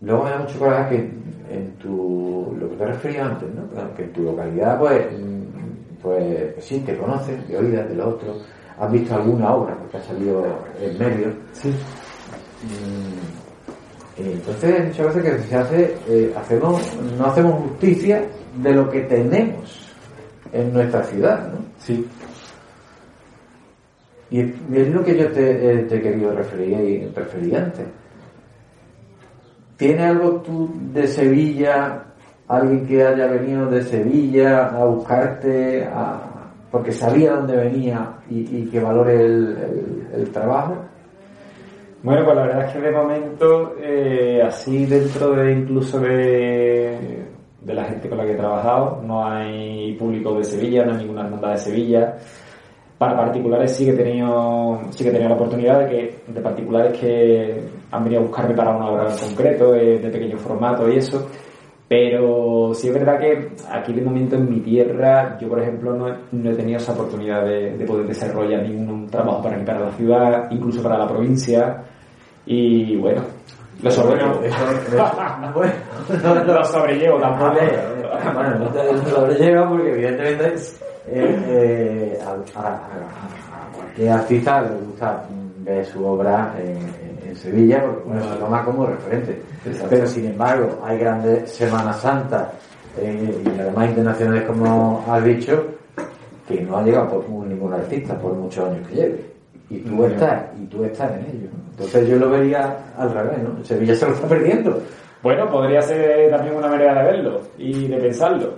luego 0.00 0.24
me 0.24 0.30
da 0.30 0.38
mucho 0.38 0.58
coraje 0.58 0.96
que 0.96 1.54
en 1.54 1.72
tu, 1.78 2.56
lo 2.58 2.70
que 2.70 2.76
te 2.76 2.86
refería 2.86 3.26
antes, 3.26 3.48
¿no? 3.54 3.94
Que 3.94 4.04
en 4.04 4.12
tu 4.12 4.22
localidad, 4.22 4.78
pues, 4.78 5.06
mm, 5.12 5.42
pues 6.02 6.54
sí, 6.60 6.80
te 6.80 6.96
conoces 6.96 7.46
de 7.48 7.56
oídas 7.56 7.88
de 7.88 7.94
lo 7.94 8.08
otro, 8.10 8.36
has 8.78 8.92
visto 8.92 9.14
alguna 9.14 9.54
obra 9.54 9.76
porque 9.76 9.96
ha 9.96 10.02
salido 10.02 10.44
en 10.80 10.98
medio. 10.98 11.28
Mm, 12.62 14.20
y 14.20 14.32
entonces 14.32 14.86
muchas 14.86 15.14
veces 15.14 15.22
que 15.22 15.48
se 15.48 15.56
hace, 15.56 15.96
eh, 16.08 16.34
hacemos, 16.36 16.82
no 17.16 17.26
hacemos 17.26 17.62
justicia 17.62 18.24
de 18.62 18.72
lo 18.72 18.90
que 18.90 19.00
tenemos 19.02 19.94
en 20.52 20.72
nuestra 20.72 21.02
ciudad, 21.04 21.52
¿no? 21.52 21.58
Sí. 21.78 22.06
Y 24.30 24.40
es 24.40 24.88
lo 24.88 25.02
que 25.04 25.16
yo 25.16 25.28
te, 25.28 25.50
eh, 25.50 25.86
he 25.90 26.00
querido 26.00 26.32
referir, 26.32 27.10
referir 27.14 27.56
antes. 27.56 27.86
¿Tiene 29.76 30.04
algo 30.04 30.42
tú 30.42 30.70
de 30.92 31.06
Sevilla, 31.06 32.04
alguien 32.48 32.86
que 32.86 33.04
haya 33.04 33.26
venido 33.26 33.66
de 33.66 33.82
Sevilla 33.82 34.66
a 34.66 34.84
buscarte, 34.84 35.88
porque 36.70 36.92
sabía 36.92 37.34
dónde 37.34 37.56
venía 37.56 38.16
y, 38.28 38.66
que 38.66 38.80
valore 38.80 39.24
el 39.24 40.30
trabajo? 40.32 40.88
Bueno, 42.00 42.24
pues 42.24 42.36
la 42.36 42.42
verdad 42.42 42.66
es 42.66 42.72
que 42.72 42.80
de 42.80 42.90
momento, 42.92 43.74
eh, 43.82 44.40
así 44.46 44.86
dentro 44.86 45.32
de 45.32 45.50
incluso 45.50 45.98
de, 45.98 47.24
de 47.60 47.74
la 47.74 47.84
gente 47.86 48.08
con 48.08 48.18
la 48.18 48.24
que 48.24 48.34
he 48.34 48.36
trabajado, 48.36 49.02
no 49.04 49.26
hay 49.26 49.94
público 49.94 50.38
de 50.38 50.44
Sevilla, 50.44 50.84
no 50.84 50.92
hay 50.92 50.98
ninguna 50.98 51.24
hermandad 51.24 51.50
de 51.50 51.58
Sevilla. 51.58 52.16
Para 52.98 53.16
particulares 53.16 53.76
sí 53.76 53.84
que 53.84 53.92
he 53.92 53.96
tenido, 53.96 54.80
sí 54.90 55.04
que 55.04 55.10
he 55.10 55.12
la 55.20 55.34
oportunidad 55.34 55.80
de 55.80 55.86
que, 55.86 56.32
de 56.32 56.40
particulares 56.40 56.98
que 56.98 57.62
han 57.92 58.02
venido 58.02 58.22
a 58.22 58.24
buscarme 58.24 58.54
para 58.54 58.76
una 58.76 58.90
obra 58.90 59.12
en 59.12 59.18
concreto, 59.18 59.72
de, 59.72 59.98
de 59.98 60.10
pequeño 60.10 60.36
formato 60.36 60.88
y 60.90 60.96
eso. 60.96 61.28
Pero 61.88 62.74
sí 62.74 62.88
es 62.88 62.94
verdad 62.94 63.18
que 63.18 63.52
aquí 63.70 63.94
de 63.94 64.02
momento 64.02 64.36
en 64.36 64.50
mi 64.50 64.60
tierra, 64.60 65.38
yo 65.40 65.48
por 65.48 65.62
ejemplo 65.62 65.94
no 65.94 66.50
he, 66.50 66.54
tenido 66.54 66.76
esa 66.76 66.92
oportunidad 66.92 67.44
de, 67.46 67.78
de 67.78 67.86
poder 67.86 68.06
desarrollar 68.06 68.62
ningún 68.62 69.06
trabajo 69.06 69.42
para 69.42 69.56
aquí, 69.56 69.64
para 69.64 69.80
la 69.80 69.92
ciudad, 69.92 70.50
incluso 70.50 70.82
para 70.82 70.98
la 70.98 71.08
provincia. 71.08 71.84
Y 72.44 72.96
bueno, 72.96 73.22
lo 73.82 73.90
sobrellevo. 73.90 74.40
Eso- 74.42 74.70
eso- 74.70 75.12
bueno, 75.54 75.72
no, 76.22 76.34
no, 76.34 76.44
Lo 76.54 76.64
sobrellevo 76.64 77.18
tampoco. 77.20 77.54
bueno, 78.34 78.58
no 78.58 78.66
te 78.68 78.84
lo 78.84 79.68
porque 79.68 79.90
evidentemente 79.92 80.54
eh, 81.10 81.42
eh, 81.46 82.18
a, 82.24 82.30
a- 82.60 82.68
a- 82.68 82.74
a 82.74 83.72
cualquier 83.76 84.10
artista 84.10 84.62
le 84.62 84.68
gusta 84.86 85.24
ver 85.58 85.84
su 85.86 86.04
obra 86.04 86.54
en, 86.58 86.78
Sevilla 87.36 87.82
porque 87.84 88.02
bueno, 88.08 88.22
se 88.32 88.36
toma 88.40 88.64
como 88.64 88.86
referente. 88.86 89.42
Pero 89.88 90.06
sin 90.06 90.26
embargo 90.26 90.80
hay 90.84 90.98
grandes 90.98 91.50
Semanas 91.52 92.00
Santas 92.00 92.48
eh, 92.98 93.42
y 93.44 93.60
además 93.60 93.90
internacionales 93.90 94.44
como 94.46 95.04
has 95.08 95.22
dicho 95.24 95.64
que 96.48 96.60
no 96.62 96.78
ha 96.78 96.82
llegado 96.82 97.20
por 97.20 97.46
ningún 97.46 97.72
artista 97.74 98.18
por 98.18 98.32
muchos 98.32 98.64
años 98.68 98.88
que 98.88 98.94
lleve. 98.94 99.37
Y 99.70 99.78
tú 99.80 100.04
estás, 100.04 100.44
y 100.58 100.66
tú 100.66 100.84
estás 100.84 101.12
en 101.12 101.20
ello. 101.26 101.48
Entonces 101.70 102.08
yo 102.08 102.16
lo 102.16 102.30
vería 102.30 102.92
al 102.96 103.12
revés, 103.12 103.42
¿no? 103.42 103.62
Sevilla 103.64 103.94
se 103.94 104.06
lo 104.06 104.14
está 104.14 104.26
perdiendo. 104.26 104.80
Bueno, 105.22 105.48
podría 105.48 105.82
ser 105.82 106.30
también 106.30 106.56
una 106.56 106.68
manera 106.68 107.02
de 107.02 107.12
verlo 107.12 107.40
y 107.58 107.88
de 107.88 107.96
pensarlo. 107.98 108.54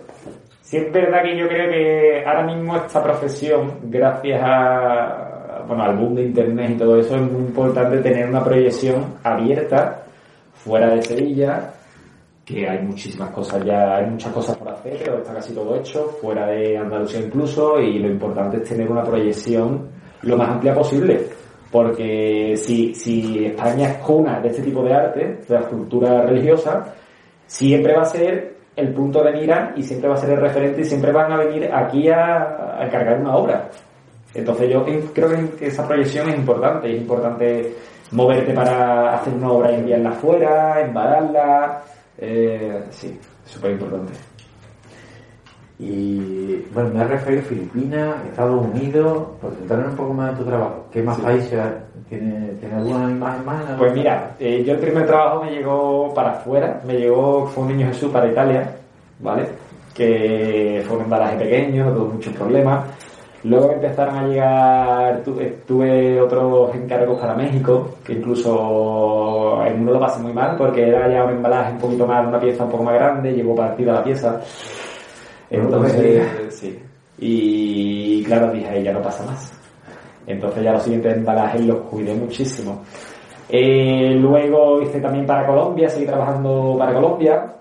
Sí 0.61 0.77
es 0.77 0.93
verdad 0.93 1.23
que 1.23 1.37
yo 1.37 1.49
creo 1.49 1.69
que 1.69 2.25
ahora 2.25 2.45
mismo 2.47 2.77
esta 2.77 3.03
profesión, 3.03 3.79
gracias 3.85 4.41
a, 4.45 5.65
bueno, 5.67 5.83
al 5.83 5.97
boom 5.97 6.15
de 6.15 6.23
internet 6.27 6.71
y 6.71 6.79
todo 6.79 6.97
eso, 6.99 7.17
es 7.17 7.23
muy 7.23 7.41
importante 7.41 7.99
tener 7.99 8.29
una 8.29 8.45
proyección 8.45 9.17
abierta 9.25 10.03
fuera 10.53 10.95
de 10.95 11.03
Sevilla, 11.03 11.73
que 12.45 12.69
hay 12.69 12.83
muchísimas 12.85 13.31
cosas 13.31 13.65
ya, 13.65 13.97
hay 13.97 14.07
muchas 14.07 14.33
cosas 14.33 14.57
por 14.57 14.69
hacer, 14.69 14.99
pero 15.05 15.19
está 15.19 15.35
casi 15.35 15.55
todo 15.55 15.77
hecho, 15.77 16.05
fuera 16.21 16.47
de 16.47 16.77
Andalucía 16.77 17.21
incluso, 17.21 17.81
y 17.81 17.99
lo 17.99 18.09
importante 18.09 18.59
es 18.59 18.69
tener 18.69 18.91
una 18.91 19.03
proyección 19.03 19.89
lo 20.23 20.37
más 20.37 20.51
amplia 20.51 20.75
posible. 20.75 21.27
Porque 21.71 22.55
si, 22.57 22.95
si 22.95 23.47
España 23.47 23.91
es 23.91 23.97
cuna 23.99 24.41
de 24.41 24.49
este 24.49 24.63
tipo 24.63 24.83
de 24.83 24.93
arte, 24.93 25.39
de 25.49 25.55
la 25.55 25.69
cultura 25.69 26.23
religiosa, 26.23 26.95
siempre 27.47 27.95
va 27.95 28.03
a 28.03 28.07
ser 28.07 28.57
el 28.75 28.93
punto 28.93 29.23
de 29.23 29.33
mira 29.33 29.73
y 29.77 29.83
siempre 29.83 30.09
va 30.09 30.15
a 30.15 30.19
ser 30.19 30.31
el 30.31 30.41
referente 30.41 30.81
y 30.81 30.85
siempre 30.85 31.13
van 31.13 31.33
a 31.33 31.37
venir 31.37 31.71
aquí 31.73 32.09
a, 32.09 32.79
a 32.79 32.87
encargar 32.87 33.21
una 33.21 33.37
obra. 33.37 33.71
Entonces 34.35 34.71
yo 34.73 34.85
creo 35.13 35.57
que 35.57 35.67
esa 35.67 35.87
proyección 35.87 36.29
es 36.29 36.37
importante, 36.37 36.93
es 36.93 37.01
importante 37.01 37.75
moverte 38.13 38.53
para 38.53 39.15
hacer 39.15 39.35
una 39.35 39.51
obra 39.51 39.73
y 39.73 39.77
enviarla 39.77 40.11
afuera, 40.11 40.81
embalarla, 40.81 41.83
eh, 42.19 42.85
sí, 42.91 43.19
súper 43.45 43.73
importante. 43.73 44.13
Y 45.83 46.63
bueno, 46.75 46.91
me 46.93 47.01
has 47.01 47.09
referido 47.09 47.41
a 47.41 47.45
Filipinas, 47.47 48.15
Estados 48.29 48.67
Unidos, 48.67 49.29
por 49.41 49.51
centrarnos 49.55 49.91
un 49.93 49.97
poco 49.97 50.13
más 50.13 50.31
en 50.33 50.37
tu 50.39 50.45
trabajo. 50.45 50.85
¿Qué 50.93 51.03
más 51.03 51.17
Sí. 51.17 51.23
países 51.23 51.59
tiene, 52.11 52.49
tiene 52.61 52.75
alguna 52.77 53.11
imagen 53.11 53.45
más? 53.47 53.65
Pues 53.79 53.95
mira, 53.95 54.33
eh, 54.39 54.63
yo 54.63 54.75
el 54.75 54.79
primer 54.79 55.07
trabajo 55.07 55.43
me 55.45 55.51
llegó 55.53 56.13
para 56.13 56.33
afuera, 56.33 56.83
me 56.87 56.99
llegó, 56.99 57.47
fue 57.47 57.65
un 57.65 57.71
niño 57.77 57.87
Jesús 57.87 58.11
para 58.13 58.29
Italia, 58.31 58.77
¿vale? 59.21 59.47
Que 59.95 60.83
fue 60.87 60.99
un 60.99 61.05
embalaje 61.05 61.37
pequeño, 61.39 61.87
no 61.87 61.93
tuvo 61.93 62.07
muchos 62.13 62.35
problemas. 62.35 62.85
Luego 63.43 63.73
empezaron 63.73 64.17
a 64.19 64.27
llegar, 64.29 65.23
tuve, 65.25 65.47
tuve 65.67 66.21
otros 66.21 66.75
encargos 66.75 67.19
para 67.19 67.35
México, 67.35 67.95
que 68.05 68.13
incluso 68.13 69.63
en 69.65 69.81
uno 69.81 69.93
lo 69.93 70.01
pasé 70.01 70.23
muy 70.23 70.35
mal 70.35 70.57
porque 70.59 70.87
era 70.89 71.09
ya 71.11 71.25
un 71.25 71.31
embalaje 71.31 71.73
un 71.73 71.79
poquito 71.79 72.07
más, 72.07 72.27
una 72.27 72.39
pieza 72.39 72.65
un 72.65 72.71
poco 72.71 72.85
más 72.85 72.95
grande, 72.97 73.33
llegó 73.33 73.55
partida 73.55 73.95
la 73.95 74.05
pieza. 74.05 74.41
Entonces, 75.51 76.55
sí. 76.55 76.79
Y 77.19 78.23
claro, 78.25 78.53
dije, 78.53 78.69
ahí 78.69 78.83
ya 78.83 78.93
no 78.93 79.03
pasa 79.03 79.25
más. 79.27 79.53
Entonces 80.27 80.63
ya 80.63 80.73
los 80.73 80.83
siguientes 80.83 81.17
embalajes 81.17 81.65
los 81.67 81.81
cuidé 81.83 82.15
muchísimo. 82.15 82.83
Eh, 83.49 84.15
luego 84.15 84.81
hice 84.81 85.01
también 85.01 85.27
para 85.27 85.47
Colombia, 85.47 85.89
seguí 85.89 86.07
trabajando 86.07 86.77
para 86.79 86.95
Colombia. 86.95 87.55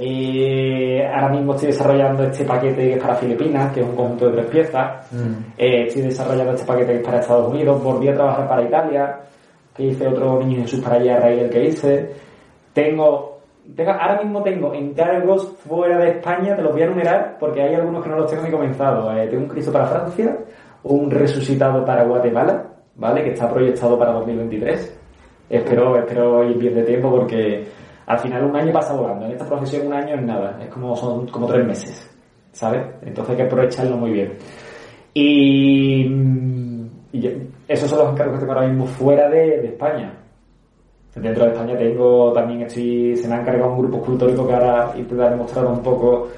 Eh, 0.00 1.04
ahora 1.12 1.30
mismo 1.30 1.54
estoy 1.54 1.68
desarrollando 1.68 2.22
este 2.24 2.44
paquete 2.44 2.76
que 2.76 2.94
es 2.94 3.02
para 3.02 3.16
Filipinas, 3.16 3.72
que 3.72 3.80
es 3.80 3.86
un 3.86 3.96
conjunto 3.96 4.26
de 4.26 4.32
tres 4.32 4.46
piezas. 4.46 5.12
Mm. 5.12 5.32
Eh, 5.56 5.86
estoy 5.86 6.02
desarrollando 6.02 6.52
este 6.52 6.66
paquete 6.66 6.92
que 6.92 6.98
es 6.98 7.04
para 7.04 7.20
Estados 7.20 7.50
Unidos. 7.50 7.82
Volví 7.82 8.08
a 8.08 8.14
trabajar 8.14 8.48
para 8.48 8.62
Italia, 8.62 9.20
que 9.74 9.84
hice 9.84 10.06
otro 10.06 10.40
Niño 10.40 10.62
Jesús 10.62 10.80
para 10.80 10.96
allá 10.96 11.16
a 11.16 11.20
raíz 11.20 11.40
del 11.40 11.50
que 11.50 11.64
hice. 11.64 12.12
Tengo, 12.72 13.37
tengo, 13.74 13.90
ahora 13.92 14.22
mismo 14.22 14.42
tengo 14.42 14.74
encargos 14.74 15.54
fuera 15.66 15.98
de 15.98 16.10
España, 16.10 16.56
te 16.56 16.62
los 16.62 16.72
voy 16.72 16.82
a 16.82 16.84
enumerar 16.86 17.36
porque 17.38 17.62
hay 17.62 17.74
algunos 17.74 18.02
que 18.02 18.10
no 18.10 18.16
los 18.16 18.30
tengo 18.30 18.42
ni 18.42 18.50
comenzado. 18.50 19.12
Eh, 19.16 19.26
tengo 19.28 19.42
un 19.42 19.48
Cristo 19.48 19.72
para 19.72 19.86
Francia, 19.86 20.38
un 20.84 21.10
resucitado 21.10 21.84
para 21.84 22.04
Guatemala, 22.04 22.66
¿vale? 22.96 23.22
Que 23.24 23.32
está 23.32 23.48
proyectado 23.48 23.98
para 23.98 24.12
2023. 24.12 24.98
Espero, 25.50 25.96
espero 25.98 26.44
ir 26.44 26.58
bien 26.58 26.74
de 26.74 26.82
tiempo 26.82 27.10
porque 27.10 27.66
al 28.06 28.18
final 28.18 28.44
un 28.44 28.56
año 28.56 28.72
pasa 28.72 28.94
volando. 28.94 29.26
En 29.26 29.32
esta 29.32 29.46
profesión 29.46 29.86
un 29.86 29.94
año 29.94 30.14
es 30.14 30.22
nada, 30.22 30.58
es 30.62 30.68
como, 30.68 30.96
son 30.96 31.26
como 31.28 31.46
tres 31.46 31.66
meses, 31.66 32.10
¿sabes? 32.52 32.82
Entonces 33.02 33.30
hay 33.30 33.36
que 33.36 33.42
aprovecharlo 33.42 33.96
muy 33.96 34.12
bien. 34.12 34.32
Y, 35.14 36.04
mm, 36.08 36.88
esos 37.66 37.90
son 37.90 37.98
los 37.98 38.12
encargos 38.12 38.34
que 38.34 38.40
tengo 38.40 38.52
ahora 38.52 38.68
mismo 38.68 38.86
fuera 38.86 39.28
de 39.28 39.66
España. 39.66 40.17
Dentro 41.14 41.44
de 41.46 41.50
España 41.52 41.76
tengo 41.76 42.32
también 42.32 42.62
estoy, 42.62 43.16
se 43.16 43.26
me 43.28 43.34
ha 43.34 43.40
encargado 43.40 43.72
un 43.72 43.78
grupo 43.80 43.96
escultórico 43.98 44.46
que 44.46 44.54
ahora 44.54 44.92
intentaré 44.96 45.30
demostrar 45.30 45.66
un 45.66 45.82
poco 45.82 46.28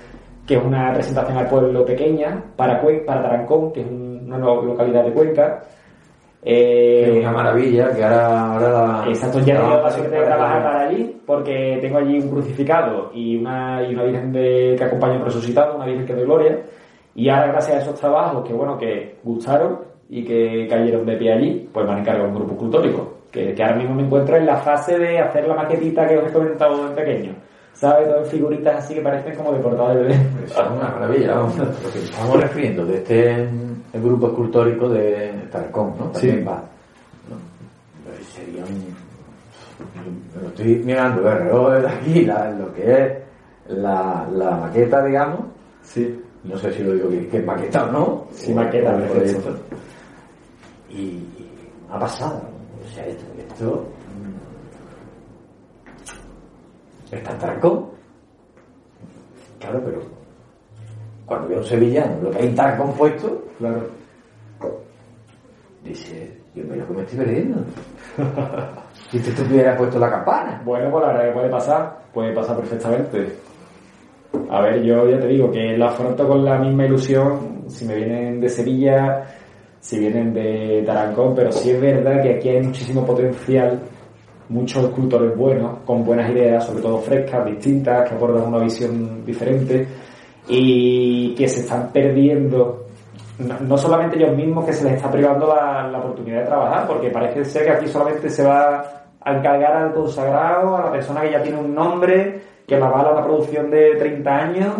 que 0.46 0.56
es 0.56 0.64
una 0.64 0.92
presentación 0.94 1.36
al 1.36 1.48
pueblo 1.48 1.84
pequeña 1.84 2.42
para 2.56 2.80
para 3.06 3.22
Tarancón, 3.22 3.72
que 3.72 3.80
es 3.82 3.86
un- 3.86 4.22
una 4.26 4.38
lo- 4.38 4.62
localidad 4.62 5.04
de 5.04 5.12
Cuenca. 5.12 5.62
Eh, 6.42 7.16
Es 7.18 7.18
una 7.20 7.32
maravilla 7.32 7.90
que 7.94 8.02
ahora, 8.02 8.52
ahora 8.54 8.70
la. 8.70 9.04
Exacto, 9.08 9.40
ya 9.40 9.54
he 9.54 9.58
la- 9.58 9.90
suerte 9.90 10.16
de 10.16 10.22
trabajar 10.24 10.62
para 10.62 10.88
allí 10.88 11.20
porque 11.26 11.78
tengo 11.82 11.98
allí 11.98 12.18
un 12.18 12.30
crucificado 12.30 13.10
y 13.12 13.36
una, 13.36 13.82
y 13.86 13.92
una 13.94 14.04
virgen 14.04 14.32
de, 14.32 14.74
que 14.78 14.84
acompaña 14.84 15.14
a 15.14 15.18
un 15.18 15.24
resucitado, 15.26 15.76
una 15.76 15.84
virgen 15.84 16.06
que 16.06 16.14
de 16.14 16.24
gloria. 16.24 16.58
Y 17.14 17.28
ahora, 17.28 17.48
gracias 17.48 17.76
a 17.76 17.80
esos 17.82 18.00
trabajos 18.00 18.46
que, 18.46 18.54
bueno, 18.54 18.78
que 18.78 19.16
gustaron 19.22 19.80
y 20.08 20.24
que 20.24 20.66
cayeron 20.70 21.04
de 21.04 21.16
pie 21.16 21.32
allí, 21.32 21.68
pues 21.72 21.84
me 21.84 21.92
han 21.92 21.98
encargado 21.98 22.28
un 22.28 22.34
grupo 22.34 22.52
escultórico. 22.52 23.12
Que, 23.30 23.54
que 23.54 23.62
ahora 23.62 23.76
mismo 23.76 23.94
me 23.94 24.02
encuentro 24.02 24.36
en 24.36 24.46
la 24.46 24.56
fase 24.58 24.98
de 24.98 25.18
hacer 25.20 25.46
la 25.46 25.54
maquetita 25.54 26.06
que 26.08 26.18
os 26.18 26.28
he 26.28 26.32
comentado 26.32 26.88
en 26.88 26.94
pequeño. 26.94 27.32
¿Sabes? 27.72 28.08
Todas 28.08 28.28
figuritas 28.28 28.84
así 28.84 28.94
que 28.94 29.00
parecen 29.00 29.34
como 29.36 29.52
de 29.52 29.60
portada 29.60 29.94
de 29.94 30.02
bebé. 30.02 30.14
Es 30.44 30.56
una 30.58 30.88
maravilla. 30.90 31.34
Lo 31.36 31.48
que 31.92 31.98
estamos 32.00 32.40
refiriendo 32.40 32.84
de 32.84 32.96
este 32.96 33.32
el 33.92 34.02
grupo 34.02 34.26
escultórico 34.28 34.88
de 34.88 35.32
Tarcón, 35.50 35.94
¿no? 35.98 36.06
También 36.10 36.38
Sí. 36.40 36.44
va. 36.44 36.56
¿no? 37.28 37.36
Sería 38.34 38.64
un. 38.64 38.94
Me 40.34 40.42
lo 40.42 40.48
estoy 40.48 40.74
mirando 40.84 41.28
el 41.30 41.38
reloj 41.38 41.72
desde 41.72 41.88
aquí, 41.88 42.24
la- 42.24 42.50
lo 42.50 42.72
que 42.74 42.92
es 43.02 43.12
la, 43.68 44.26
la 44.32 44.50
maqueta, 44.56 45.04
digamos. 45.04 45.40
Sí. 45.82 46.20
No 46.44 46.56
sé 46.58 46.72
si 46.72 46.82
lo 46.82 46.92
digo 46.94 47.08
que, 47.08 47.28
que 47.28 47.38
es 47.38 47.46
maqueta 47.46 47.84
o 47.84 47.92
no. 47.92 48.26
Sí, 48.32 48.52
o- 48.52 48.56
maqueta, 48.56 48.94
o 48.96 49.12
proyecto. 49.12 49.56
Y, 50.90 51.00
y 51.00 51.50
una 51.88 51.98
pasada. 52.00 52.42
O 52.90 52.92
sea, 52.92 53.06
esto, 53.06 53.24
esto 53.38 53.86
mm, 57.10 57.14
está 57.14 57.38
Tarcón. 57.38 57.86
Claro, 59.60 59.80
pero 59.84 60.00
cuando 61.26 61.48
veo 61.48 61.58
un 61.58 61.64
sevillano 61.64 62.22
lo 62.22 62.30
que 62.30 62.38
hay 62.38 62.46
en 62.48 62.54
Tarcón 62.56 62.92
puesto, 62.94 63.44
Claro. 63.58 63.88
dice, 65.84 66.36
Dios 66.54 66.66
mío, 66.66 66.84
que 66.86 66.94
me 66.94 67.02
estoy 67.02 67.18
perdiendo. 67.18 67.58
si 69.10 69.18
tú 69.20 69.30
te 69.30 69.42
hubieras 69.42 69.76
puesto 69.76 69.98
la 69.98 70.10
campana. 70.10 70.62
Bueno, 70.64 70.90
pues 70.90 71.04
la 71.06 71.12
verdad 71.12 71.26
que 71.28 71.32
puede 71.34 71.48
pasar, 71.50 71.98
puede 72.12 72.32
pasar 72.32 72.56
perfectamente. 72.56 73.36
A 74.48 74.60
ver, 74.62 74.82
yo 74.82 75.08
ya 75.08 75.20
te 75.20 75.26
digo 75.28 75.50
que 75.50 75.76
lo 75.76 75.86
afronto 75.86 76.26
con 76.26 76.44
la 76.44 76.58
misma 76.58 76.86
ilusión, 76.86 77.64
si 77.68 77.84
me 77.84 77.96
vienen 77.96 78.40
de 78.40 78.48
Sevilla, 78.48 79.24
si 79.80 79.98
vienen 79.98 80.32
de 80.34 80.82
Tarancón, 80.86 81.34
pero 81.34 81.50
sí 81.50 81.70
es 81.70 81.80
verdad 81.80 82.22
que 82.22 82.34
aquí 82.34 82.48
hay 82.50 82.62
muchísimo 82.62 83.04
potencial, 83.04 83.80
muchos 84.48 84.84
escultores 84.84 85.36
buenos, 85.36 85.78
con 85.84 86.04
buenas 86.04 86.30
ideas, 86.30 86.64
sobre 86.64 86.82
todo 86.82 86.98
frescas, 86.98 87.46
distintas, 87.46 88.08
que 88.08 88.14
aportan 88.14 88.48
una 88.48 88.58
visión 88.58 89.24
diferente 89.24 89.86
y 90.48 91.34
que 91.34 91.48
se 91.48 91.60
están 91.60 91.90
perdiendo 91.92 92.86
no, 93.38 93.78
solamente 93.78 94.16
ellos 94.16 94.36
mismos 94.36 94.66
que 94.66 94.72
se 94.72 94.84
les 94.84 94.94
está 94.94 95.10
privando 95.10 95.46
la, 95.46 95.88
la 95.88 95.98
oportunidad 95.98 96.40
de 96.40 96.46
trabajar, 96.46 96.86
porque 96.86 97.10
parece 97.10 97.44
ser 97.44 97.64
que 97.64 97.70
aquí 97.70 97.86
solamente 97.86 98.28
se 98.28 98.44
va 98.44 98.84
a 99.20 99.32
encargar 99.34 99.76
al 99.76 99.94
consagrado, 99.94 100.76
a 100.76 100.84
la 100.84 100.92
persona 100.92 101.22
que 101.22 101.32
ya 101.32 101.42
tiene 101.42 101.58
un 101.58 101.74
nombre, 101.74 102.42
que 102.66 102.78
la 102.78 102.86
avala 102.86 103.12
una 103.12 103.24
producción 103.24 103.70
de 103.70 103.96
30 103.96 104.30
años, 104.30 104.74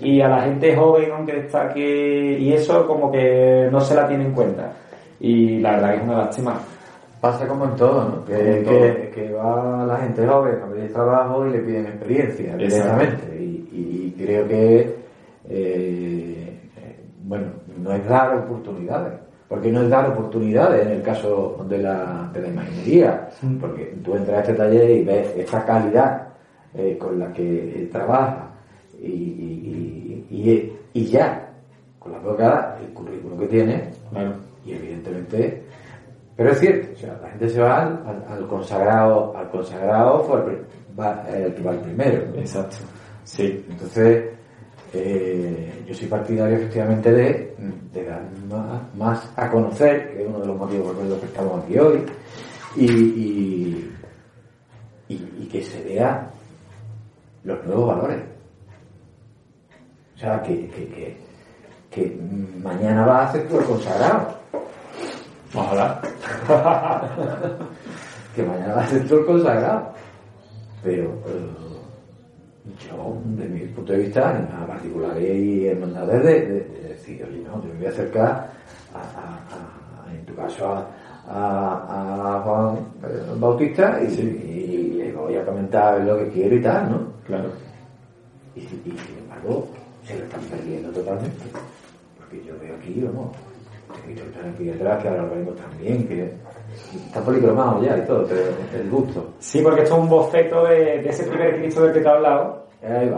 y 0.00 0.20
a 0.20 0.28
la 0.28 0.42
gente 0.42 0.76
joven, 0.76 1.10
aunque 1.12 1.38
está 1.38 1.72
que 1.72 2.38
y 2.38 2.52
eso 2.52 2.86
como 2.86 3.10
que 3.10 3.68
no 3.70 3.80
se 3.80 3.94
la 3.94 4.06
tiene 4.06 4.26
en 4.26 4.32
cuenta. 4.32 4.72
Y 5.20 5.58
la 5.60 5.72
verdad 5.72 5.90
que 5.90 5.96
es 5.96 6.02
una 6.02 6.18
lástima. 6.18 6.60
Pasa 7.20 7.48
como 7.48 7.64
en 7.64 7.76
todo, 7.76 8.04
¿no? 8.04 8.24
Que, 8.26 8.62
que, 8.62 9.10
que 9.14 9.32
va 9.32 9.86
la 9.86 9.96
gente 9.96 10.26
joven 10.26 10.60
a 10.62 10.66
pedir 10.66 10.92
trabajo 10.92 11.46
y 11.46 11.50
le 11.50 11.58
piden 11.60 11.86
experiencia 11.86 12.56
directamente. 12.56 13.36
Y, 13.42 13.68
y 13.72 14.14
creo 14.22 14.46
que, 14.46 14.80
eh, 15.48 16.60
eh, 16.76 17.04
bueno, 17.22 17.46
no 17.78 17.92
es 17.92 18.06
dar 18.06 18.36
oportunidades. 18.36 19.14
Porque 19.48 19.70
no 19.70 19.82
es 19.82 19.88
dar 19.88 20.10
oportunidades 20.10 20.86
en 20.86 20.92
el 20.92 21.02
caso 21.02 21.64
de 21.68 21.78
la, 21.78 22.28
de 22.34 22.42
la 22.42 22.48
imaginería. 22.48 23.28
Mm. 23.40 23.56
Porque 23.56 23.96
tú 24.04 24.14
entras 24.14 24.36
a 24.36 24.40
este 24.42 24.54
taller 24.54 24.90
y 24.90 25.04
ves 25.04 25.34
esta 25.36 25.64
calidad 25.64 26.28
eh, 26.74 26.98
con 26.98 27.18
la 27.18 27.32
que 27.32 27.88
trabaja 27.90 28.50
y, 29.02 29.06
y, 29.06 30.26
y, 30.30 30.72
y- 31.00 31.06
ya, 31.06 31.52
con 31.98 32.12
la 32.12 32.18
boca, 32.18 32.78
el 32.80 32.92
currículum 32.92 33.38
que 33.40 33.46
tiene, 33.46 33.90
Claro. 34.10 34.34
y 34.64 34.72
evidentemente 34.72 35.62
pero 36.36 36.50
es 36.50 36.60
cierto 36.60 36.88
o 36.94 36.96
sea 36.98 37.18
la 37.22 37.28
gente 37.30 37.48
se 37.48 37.60
va 37.60 37.82
al, 37.82 38.06
al- 38.06 38.24
al 38.28 38.46
consagrado 38.46 39.34
al 39.36 39.48
consagrado 39.50 40.22
fue 40.24 40.62
va, 40.98 41.24
el 41.30 41.54
que 41.54 41.62
va 41.62 41.72
el 41.72 41.80
primero 41.80 42.26
¿no? 42.30 42.36
Exacto. 42.40 42.76
Sí. 43.24 43.64
entonces 43.70 44.26
eh, 44.92 45.82
yo 45.86 45.94
soy 45.94 46.06
partidario 46.08 46.56
efectivamente 46.56 47.10
de, 47.12 47.54
de 47.92 48.04
dar 48.04 48.22
más, 48.48 48.94
más 48.96 49.32
a 49.36 49.50
conocer 49.50 50.12
que 50.12 50.22
es 50.22 50.28
uno 50.28 50.40
de 50.40 50.46
los 50.46 50.56
motivos 50.58 50.94
por 50.94 51.04
los 51.06 51.18
que 51.20 51.26
estamos 51.26 51.64
aquí 51.64 51.78
hoy 51.78 52.02
y, 52.76 52.84
y, 52.92 53.90
y- 55.08 55.34
y 55.40 55.48
que 55.50 55.62
se 55.62 55.82
vea 55.84 56.30
los 57.44 57.64
nuevos 57.66 57.88
valores 57.88 58.18
O 60.16 60.18
sea, 60.18 60.42
que, 60.42 60.66
que, 60.68 60.88
que, 60.88 61.16
que 61.90 62.18
mañana 62.62 63.04
va 63.04 63.24
a 63.26 63.32
ser 63.32 63.46
tu 63.48 63.58
consagrado. 63.58 64.34
Ojalá. 65.54 66.00
que 68.34 68.42
mañana 68.42 68.76
va 68.76 68.82
a 68.82 68.86
ser 68.86 69.06
tu 69.06 69.26
consagrado. 69.26 69.92
Pero 70.82 71.04
eh, 71.26 71.50
yo, 72.88 73.18
desde 73.24 73.48
mi 73.50 73.60
punto 73.66 73.92
de 73.92 73.98
vista, 73.98 74.38
en 74.38 74.46
particulares 74.66 75.36
y 75.36 75.66
hermandades, 75.66 76.24
de, 76.24 76.46
de, 76.46 76.60
de, 76.60 76.88
decir, 76.88 77.22
oye, 77.22 77.42
no, 77.42 77.62
yo 77.62 77.68
me 77.74 77.80
voy 77.80 77.86
a 77.86 77.90
acercar 77.90 78.50
a, 78.94 78.98
a, 78.98 80.08
a 80.08 80.14
en 80.14 80.24
tu 80.24 80.34
caso 80.34 80.66
a, 80.66 80.88
a, 81.28 82.36
a 82.36 82.40
Juan 82.40 82.78
eh, 83.04 83.34
Bautista 83.38 84.00
y, 84.00 84.06
y, 84.14 84.92
le 84.94 85.12
voy 85.12 85.36
a 85.36 85.44
comentar 85.44 86.00
lo 86.00 86.16
que 86.18 86.28
quiero 86.30 86.56
y 86.56 86.62
tal, 86.62 86.90
¿no? 86.90 87.12
Claro. 87.26 87.50
Y, 88.54 88.60
y 88.60 88.64
sin 88.64 89.18
embargo, 89.18 89.68
se 90.06 90.18
lo 90.18 90.24
están 90.24 90.40
perdiendo 90.42 90.90
totalmente. 90.90 91.44
Porque 92.18 92.44
yo 92.44 92.54
veo 92.60 92.76
aquí, 92.76 93.02
vamos, 93.04 93.36
que 94.04 94.12
están 94.12 94.50
aquí 94.54 94.64
detrás, 94.64 95.02
que 95.02 95.08
ahora 95.08 95.22
lo 95.22 95.30
vemos 95.30 95.56
también, 95.56 96.06
que 96.06 96.32
está 97.06 97.20
policromado 97.20 97.82
ya 97.82 97.98
y 97.98 98.02
todo, 98.02 98.26
pero 98.26 98.42
el 98.74 98.90
gusto. 98.90 99.32
Sí, 99.38 99.60
porque 99.62 99.82
esto 99.82 99.96
es 99.96 100.00
un 100.00 100.08
boceto 100.08 100.64
de, 100.66 101.02
de 101.02 101.08
ese 101.08 101.24
primer 101.24 101.56
Cristo 101.56 101.82
del 101.82 101.92
que 101.92 102.00
te 102.00 102.06
he 102.06 102.10
hablado. 102.10 102.66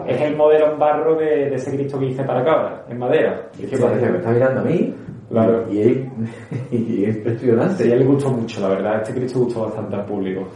Es 0.06 0.20
el 0.20 0.36
modelo 0.36 0.72
en 0.72 0.78
barro 0.78 1.16
de, 1.16 1.50
de 1.50 1.54
ese 1.56 1.70
Cristo 1.72 1.98
que 1.98 2.06
hice 2.06 2.24
para 2.24 2.44
cabra, 2.44 2.84
en 2.88 2.98
madera. 2.98 3.48
Y 3.58 3.64
es 3.64 3.70
que 3.70 3.78
parece 3.78 4.06
que 4.06 4.12
me 4.12 4.18
está 4.18 4.30
mirando 4.30 4.60
a 4.60 4.64
mí. 4.64 4.94
Claro. 5.28 5.70
Y 5.70 5.80
es, 5.80 5.98
y 6.70 7.04
es 7.04 7.16
impresionante. 7.16 7.84
Sí, 7.84 7.90
a 7.90 7.94
él 7.94 8.00
le 8.00 8.06
gustó 8.06 8.30
mucho, 8.30 8.60
la 8.60 8.68
verdad. 8.68 9.02
Este 9.02 9.14
Cristo 9.14 9.40
gustó 9.40 9.62
bastante 9.62 9.96
al 9.96 10.06
público. 10.06 10.48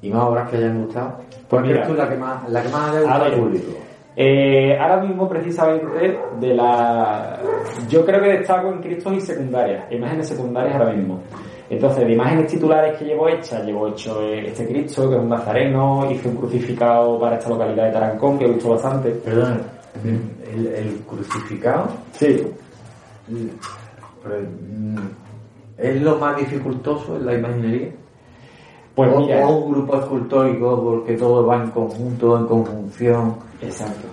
¿Y 0.00 0.10
más 0.10 0.22
obras 0.24 0.48
que 0.48 0.56
hayan 0.56 0.84
gustado? 0.84 1.16
Pues 1.18 1.46
¿Cuál 1.48 1.66
mira. 1.66 1.86
tú 1.86 1.94
la 1.94 2.08
que 2.08 2.16
más, 2.16 2.48
la 2.48 2.62
que 2.62 2.68
más 2.68 2.94
le 2.94 3.00
gusta 3.00 3.14
A 3.16 3.24
al 3.24 3.32
público? 3.34 3.72
Eh, 4.18 4.78
ahora 4.80 5.02
mismo, 5.02 5.28
precisamente, 5.28 6.18
de 6.40 6.54
la. 6.54 7.38
Yo 7.88 8.04
creo 8.04 8.22
que 8.22 8.38
destaco 8.38 8.72
en 8.72 8.80
Cristos 8.80 9.12
y 9.14 9.20
secundarias, 9.20 9.92
imágenes 9.92 10.28
secundarias 10.28 10.74
ahora 10.76 10.92
mismo. 10.94 11.20
Entonces, 11.68 12.06
de 12.06 12.12
imágenes 12.12 12.46
titulares 12.46 12.96
que 12.96 13.04
llevo 13.04 13.28
hechas, 13.28 13.62
llevo 13.64 13.88
hecho 13.88 14.22
eh, 14.22 14.46
este 14.46 14.66
Cristo, 14.66 15.10
que 15.10 15.16
es 15.16 15.22
un 15.22 15.28
nazareno, 15.28 16.10
hice 16.10 16.28
un 16.28 16.36
crucificado 16.36 17.18
para 17.20 17.36
esta 17.36 17.50
localidad 17.50 17.86
de 17.86 17.92
Tarancón, 17.92 18.38
que 18.38 18.46
gustó 18.46 18.70
bastante. 18.70 19.10
Perdón, 19.10 19.60
el, 20.04 20.66
el 20.66 21.00
crucificado 21.06 21.88
Sí, 22.12 22.42
mm, 23.28 24.96
es 25.76 26.00
lo 26.00 26.16
más 26.16 26.36
dificultoso 26.38 27.16
en 27.16 27.26
la 27.26 27.34
imaginería. 27.34 27.90
Pues 28.96 29.14
o, 29.14 29.20
mira. 29.20 29.46
o 29.46 29.56
un 29.58 29.72
grupo 29.72 29.96
escultórico 29.96 30.82
porque 30.82 31.14
todo 31.16 31.46
va 31.46 31.62
en 31.62 31.70
conjunto, 31.70 32.36
en 32.38 32.46
conjunción, 32.46 33.36
Exacto. 33.62 34.08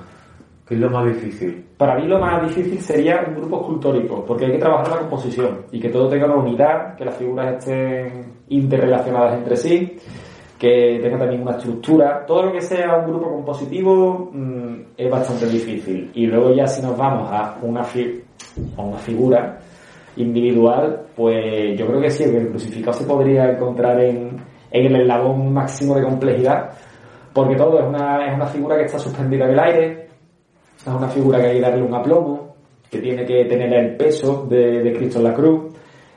que 0.67 0.75
es 0.75 0.79
lo 0.79 0.89
más 0.91 1.05
difícil. 1.07 1.65
Para 1.77 1.95
mí 1.99 2.05
lo 2.07 2.19
más 2.19 2.41
difícil 2.43 2.79
sería 2.79 3.23
un 3.27 3.33
grupo 3.35 3.61
escultórico, 3.61 4.23
porque 4.27 4.45
hay 4.45 4.51
que 4.51 4.57
trabajar 4.59 4.89
la 4.89 4.99
composición 4.99 5.61
y 5.71 5.79
que 5.79 5.89
todo 5.89 6.07
tenga 6.07 6.25
una 6.27 6.35
unidad, 6.35 6.95
que 6.95 7.05
las 7.05 7.15
figuras 7.17 7.55
estén 7.57 8.25
interrelacionadas 8.49 9.33
entre 9.39 9.55
sí, 9.57 9.97
que 10.59 10.99
tenga 11.01 11.17
también 11.17 11.41
una 11.41 11.51
estructura. 11.57 12.25
Todo 12.25 12.43
lo 12.43 12.51
que 12.53 12.61
sea 12.61 12.97
un 12.99 13.11
grupo 13.11 13.29
compositivo 13.31 14.29
mm, 14.31 14.73
es 14.97 15.09
bastante 15.11 15.47
difícil. 15.47 16.11
Y 16.13 16.27
luego 16.27 16.53
ya 16.53 16.67
si 16.67 16.81
nos 16.81 16.97
vamos 16.97 17.29
a 17.31 17.57
una, 17.63 17.83
fi- 17.83 18.21
a 18.77 18.81
una 18.81 18.97
figura 18.97 19.59
individual, 20.15 21.01
pues 21.15 21.77
yo 21.77 21.87
creo 21.87 22.01
que 22.01 22.09
sí, 22.09 22.23
que 22.25 22.37
el 22.37 22.49
crucificado 22.49 22.93
se 22.93 23.05
podría 23.05 23.51
encontrar 23.51 23.99
en, 24.01 24.37
en 24.73 24.87
el 24.87 25.01
eslabón 25.01 25.53
máximo 25.53 25.95
de 25.95 26.03
complejidad, 26.03 26.71
porque 27.31 27.55
todo 27.55 27.79
es 27.79 27.85
una, 27.85 28.27
es 28.27 28.35
una 28.35 28.47
figura 28.47 28.75
que 28.75 28.85
está 28.85 28.99
suspendida 28.99 29.45
en 29.45 29.51
el 29.51 29.59
aire, 29.59 30.07
es 30.77 30.87
una 30.87 31.07
figura 31.07 31.39
que 31.39 31.47
hay 31.47 31.55
que 31.55 31.61
darle 31.61 31.83
un 31.83 31.93
aplomo, 31.93 32.55
que 32.89 32.99
tiene 32.99 33.25
que 33.25 33.45
tener 33.45 33.73
el 33.73 33.95
peso 33.95 34.45
de, 34.49 34.83
de 34.83 34.93
Cristo 34.93 35.19
en 35.19 35.23
la 35.23 35.33
cruz. 35.33 35.73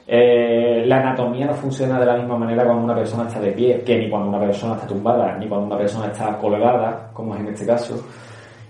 Eh, 0.08 0.84
la 0.86 0.98
anatomía 0.98 1.46
no 1.46 1.54
funciona 1.54 1.98
de 1.98 2.06
la 2.06 2.16
misma 2.16 2.38
manera 2.38 2.64
cuando 2.64 2.84
una 2.84 2.94
persona 2.94 3.28
está 3.28 3.40
de 3.40 3.52
pie, 3.52 3.82
que 3.84 3.98
ni 3.98 4.08
cuando 4.08 4.28
una 4.28 4.40
persona 4.40 4.74
está 4.74 4.86
tumbada, 4.86 5.36
ni 5.36 5.48
cuando 5.48 5.66
una 5.66 5.78
persona 5.78 6.06
está 6.08 6.36
colgada, 6.38 7.10
como 7.12 7.34
es 7.34 7.40
en 7.40 7.48
este 7.48 7.66
caso. 7.66 8.02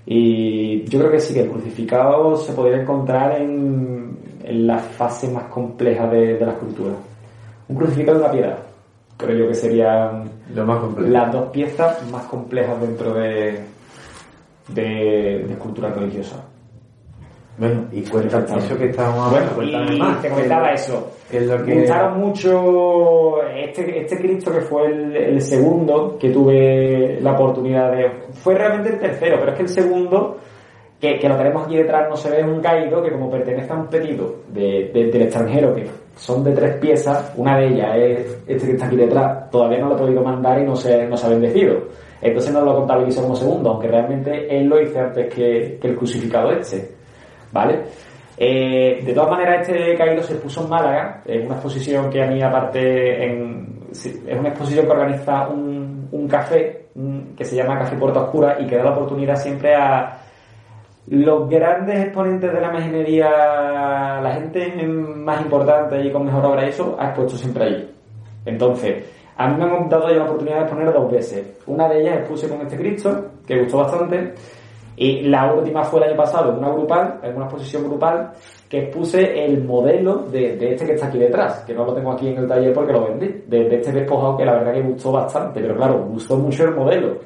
Y 0.06 0.84
yo 0.84 0.98
creo 1.00 1.10
que 1.10 1.20
sí, 1.20 1.34
que 1.34 1.42
el 1.42 1.50
crucificado 1.50 2.36
se 2.36 2.52
podría 2.52 2.82
encontrar 2.82 3.40
en, 3.40 4.16
en 4.44 4.66
la 4.66 4.78
fase 4.78 5.30
más 5.30 5.44
compleja 5.44 6.06
de, 6.06 6.34
de 6.34 6.46
la 6.46 6.52
escultura. 6.52 6.94
Un 7.68 7.76
crucificado 7.76 8.18
y 8.18 8.20
una 8.22 8.30
piedra. 8.30 8.56
Creo 9.18 9.36
yo 9.36 9.48
que 9.48 9.54
serían 9.54 10.30
Lo 10.54 10.64
más 10.66 10.78
complejo. 10.80 11.10
las 11.10 11.32
dos 11.32 11.46
piezas 11.50 12.10
más 12.10 12.24
complejas 12.26 12.80
dentro 12.80 13.14
de, 13.14 13.60
de, 14.68 14.82
de 15.46 15.52
escultura 15.52 15.90
religiosa. 15.90 16.44
Bueno, 17.58 17.86
y 17.90 18.02
cuenta 18.02 18.44
eso 18.58 18.76
que 18.76 18.90
estábamos 18.90 19.30
Bueno, 19.30 19.46
hablando, 19.46 19.54
cuéntame 19.56 19.96
y 19.96 19.98
más. 19.98 20.20
te 20.20 20.28
comentaba 20.28 20.72
eso. 20.72 21.12
Que 21.30 21.38
es 21.38 21.46
lo 21.46 21.58
Me 21.60 21.74
gustaron 21.80 22.20
mucho 22.20 23.42
este, 23.44 24.00
este 24.02 24.18
Cristo 24.18 24.52
que 24.52 24.60
fue 24.60 24.86
el, 24.88 25.16
el 25.16 25.40
segundo 25.40 26.18
que 26.20 26.28
tuve 26.28 27.18
la 27.22 27.32
oportunidad 27.32 27.90
de... 27.92 28.10
Fue 28.34 28.54
realmente 28.54 28.90
el 28.90 28.98
tercero, 28.98 29.36
pero 29.40 29.52
es 29.52 29.56
que 29.56 29.62
el 29.62 29.68
segundo, 29.70 30.36
que, 31.00 31.18
que 31.18 31.28
lo 31.30 31.36
tenemos 31.38 31.64
aquí 31.64 31.76
detrás, 31.78 32.10
no 32.10 32.16
se 32.16 32.28
ve, 32.30 32.40
es 32.40 32.46
un 32.46 32.60
caído 32.60 33.02
que 33.02 33.10
como 33.10 33.30
pertenece 33.30 33.72
a 33.72 33.76
un 33.76 33.86
pedido 33.86 34.34
de, 34.52 34.90
de- 34.92 35.10
del 35.10 35.22
extranjero, 35.22 35.74
que 35.74 35.86
son 36.16 36.42
de 36.42 36.52
tres 36.52 36.76
piezas, 36.78 37.32
una 37.36 37.58
de 37.58 37.68
ellas 37.68 37.96
es 37.96 38.42
este 38.46 38.66
que 38.66 38.72
está 38.72 38.86
aquí 38.86 38.96
detrás, 38.96 39.50
todavía 39.50 39.78
no 39.78 39.90
lo 39.90 39.96
he 39.96 39.98
podido 39.98 40.22
mandar 40.22 40.58
y 40.60 40.64
no 40.64 40.74
se, 40.74 41.06
no 41.06 41.16
se 41.16 41.26
ha 41.26 41.30
bendecido. 41.30 41.76
Entonces 42.22 42.52
no 42.52 42.62
lo 42.62 42.74
contabilizo 42.74 43.22
como 43.22 43.36
segundo, 43.36 43.70
aunque 43.70 43.88
realmente 43.88 44.56
él 44.56 44.66
lo 44.66 44.80
hice 44.80 44.98
antes 44.98 45.32
que, 45.32 45.78
el 45.80 45.96
crucificado 45.96 46.50
este. 46.50 46.96
¿Vale? 47.52 47.82
Eh, 48.38 49.02
de 49.04 49.12
todas 49.12 49.30
maneras, 49.30 49.68
este 49.68 49.94
caído 49.94 50.22
se 50.22 50.32
expuso 50.32 50.62
en 50.62 50.70
Málaga, 50.70 51.22
en 51.26 51.46
una 51.46 51.54
exposición 51.54 52.10
que 52.10 52.22
a 52.22 52.26
mí, 52.26 52.42
aparte, 52.42 53.24
en, 53.24 53.80
es 53.90 54.38
una 54.38 54.48
exposición 54.48 54.86
que 54.86 54.92
organiza 54.92 55.48
un, 55.48 56.08
un 56.10 56.28
café 56.28 56.86
que 57.36 57.44
se 57.44 57.56
llama 57.56 57.78
Café 57.78 57.96
Puerta 57.96 58.22
Oscura 58.22 58.56
y 58.58 58.66
que 58.66 58.76
da 58.76 58.84
la 58.84 58.92
oportunidad 58.92 59.36
siempre 59.36 59.74
a 59.74 60.18
los 61.08 61.48
grandes 61.48 62.04
exponentes 62.04 62.52
de 62.52 62.60
la 62.60 62.68
imaginería, 62.68 64.20
la 64.20 64.32
gente 64.34 64.86
más 64.86 65.40
importante 65.40 66.04
y 66.04 66.10
con 66.10 66.24
mejor 66.24 66.44
obra, 66.46 66.66
eso 66.66 66.96
ha 66.98 67.06
expuesto 67.06 67.36
siempre 67.36 67.64
allí. 67.64 67.88
Entonces, 68.44 69.04
a 69.36 69.48
mí 69.48 69.56
me 69.56 69.64
han 69.64 69.88
dado 69.88 70.08
ya 70.08 70.16
la 70.16 70.24
oportunidad 70.24 70.56
de 70.56 70.62
exponer 70.62 70.92
dos 70.92 71.10
veces. 71.10 71.62
Una 71.66 71.88
de 71.88 72.00
ellas 72.00 72.18
expuse 72.18 72.48
con 72.48 72.60
este 72.62 72.76
Cristo, 72.76 73.26
que 73.46 73.60
gustó 73.60 73.78
bastante, 73.78 74.34
y 74.96 75.22
la 75.22 75.52
última 75.52 75.84
fue 75.84 76.00
el 76.00 76.08
año 76.08 76.16
pasado, 76.16 76.52
en 76.52 76.58
una 76.58 76.70
grupal, 76.70 77.20
en 77.22 77.36
una 77.36 77.44
exposición 77.44 77.84
grupal, 77.84 78.32
que 78.68 78.78
expuse 78.84 79.44
el 79.44 79.62
modelo 79.62 80.24
de, 80.24 80.56
de 80.56 80.72
este 80.72 80.86
que 80.86 80.94
está 80.94 81.06
aquí 81.06 81.18
detrás, 81.18 81.60
que 81.60 81.74
no 81.74 81.84
lo 81.84 81.94
tengo 81.94 82.12
aquí 82.12 82.28
en 82.28 82.38
el 82.38 82.48
taller 82.48 82.72
porque 82.72 82.92
lo 82.92 83.04
vendí, 83.06 83.44
de, 83.46 83.68
de 83.68 83.76
este 83.76 83.92
despojado 83.92 84.36
que 84.36 84.44
la 84.44 84.54
verdad 84.54 84.72
que 84.72 84.82
gustó 84.82 85.12
bastante, 85.12 85.60
pero 85.60 85.76
claro, 85.76 86.04
gustó 86.08 86.36
mucho 86.36 86.64
el 86.64 86.74
modelo, 86.74 87.18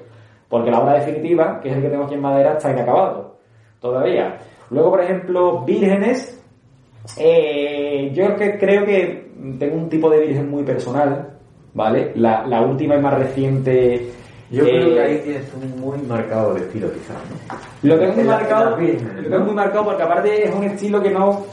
porque 0.50 0.70
la 0.70 0.80
obra 0.80 0.94
definitiva, 0.94 1.60
que 1.60 1.70
es 1.70 1.76
el 1.76 1.82
que 1.82 1.88
tengo 1.88 2.04
aquí 2.04 2.14
en 2.14 2.20
madera, 2.20 2.54
está 2.54 2.72
inacabado 2.72 3.29
todavía. 3.80 4.38
Luego, 4.70 4.90
por 4.90 5.00
ejemplo, 5.02 5.64
vírgenes, 5.64 6.40
eh, 7.18 8.10
yo 8.14 8.36
que 8.36 8.58
creo 8.58 8.84
que 8.84 9.30
tengo 9.58 9.76
un 9.76 9.88
tipo 9.88 10.08
de 10.10 10.20
virgen 10.20 10.50
muy 10.50 10.62
personal, 10.62 11.30
¿vale? 11.74 12.12
La, 12.16 12.46
la 12.46 12.62
última 12.62 12.96
y 12.96 13.00
más 13.00 13.18
reciente... 13.18 14.10
Yo 14.50 14.64
eh, 14.64 14.68
creo 14.68 14.94
que 14.94 15.00
ahí 15.00 15.18
tienes 15.18 15.54
un 15.54 15.80
muy 15.80 15.98
marcado 15.98 16.56
el 16.56 16.62
estilo, 16.62 16.92
quizás, 16.92 17.16
¿no? 17.30 17.56
Lo 17.88 17.98
tengo 17.98 18.14
muy 18.14 18.24
marcado, 18.24 18.70
lo 18.70 19.30
tengo 19.30 19.44
muy 19.44 19.54
marcado 19.54 19.84
porque 19.84 20.02
aparte 20.02 20.48
es 20.48 20.54
un 20.54 20.64
estilo 20.64 21.00
que 21.00 21.10
no 21.10 21.44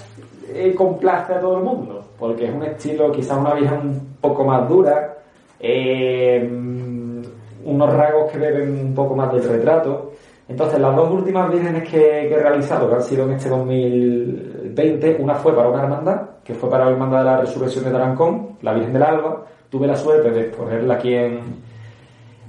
eh, 0.52 0.74
complace 0.74 1.34
a 1.34 1.40
todo 1.40 1.58
el 1.58 1.64
mundo, 1.64 2.04
porque 2.18 2.46
es 2.46 2.54
un 2.54 2.64
estilo 2.64 3.12
quizás 3.12 3.38
una 3.38 3.54
vieja 3.54 3.76
un 3.76 4.18
poco 4.20 4.44
más 4.44 4.68
dura, 4.68 5.18
eh, 5.60 6.50
mm, 6.52 7.22
unos 7.66 7.94
rasgos 7.94 8.32
que 8.32 8.40
beben 8.40 8.80
un 8.80 8.96
poco 8.96 9.16
más 9.16 9.32
del 9.32 9.44
retrato. 9.44 10.14
Entonces 10.50 10.80
las 10.80 10.96
dos 10.96 11.12
últimas 11.12 11.52
vírgenes 11.52 11.84
que, 11.84 11.98
que 12.00 12.34
he 12.34 12.40
realizado, 12.40 12.88
que 12.90 12.96
han 12.96 13.02
sido 13.02 13.26
en 13.26 13.32
este 13.34 13.50
2020, 13.50 15.18
una 15.20 15.36
fue 15.36 15.54
para 15.56 15.70
una 15.70 15.84
hermandad, 15.84 16.22
que 16.44 16.54
fue 16.54 16.70
para 16.70 16.86
la 16.86 16.92
hermandad 16.92 17.20
de 17.20 17.26
la 17.26 17.38
resurrección 17.42 17.84
de 17.86 17.92
Tarancón, 17.92 18.50
la 18.62 18.74
Virgen 18.74 18.94
del 18.94 19.04
Alba. 19.04 19.44
Tuve 19.70 19.88
la 19.88 19.96
suerte 19.96 20.32
de 20.32 20.44
ponerla 20.46 20.94
aquí 20.94 21.14
en, 21.14 21.40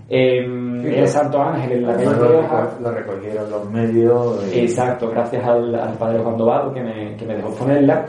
en 0.08 0.82
Sí, 0.82 0.94
el. 0.94 1.08
Santo 1.08 1.42
Ángel, 1.42 1.72
en 1.72 1.86
la 1.86 1.94
calle 1.96 2.06
lo 2.80 2.90
recogieron 2.92 3.50
los 3.50 3.70
medios. 3.70 4.54
y- 4.54 4.60
Exacto, 4.60 5.10
gracias 5.10 5.44
al, 5.44 5.74
al 5.74 5.94
padre 5.94 6.20
Juan 6.22 6.36
Dobado 6.38 6.72
que 6.72 6.80
me, 6.80 7.16
que 7.16 7.26
me 7.26 7.34
dejó 7.36 7.50
ponerla. 7.50 8.06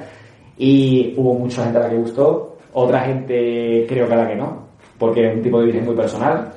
Y 0.57 1.13
hubo 1.17 1.33
mucha 1.33 1.63
gente 1.63 1.79
a 1.79 1.81
la 1.81 1.89
que 1.89 1.95
gustó, 1.97 2.57
otra 2.73 2.99
gente 3.01 3.85
creo 3.87 4.07
que 4.07 4.13
a 4.13 4.17
la 4.17 4.27
que 4.27 4.35
no, 4.35 4.67
porque 4.99 5.27
es 5.27 5.35
un 5.35 5.41
tipo 5.41 5.59
de 5.59 5.65
virgen 5.65 5.85
muy 5.85 5.95
personal. 5.95 6.51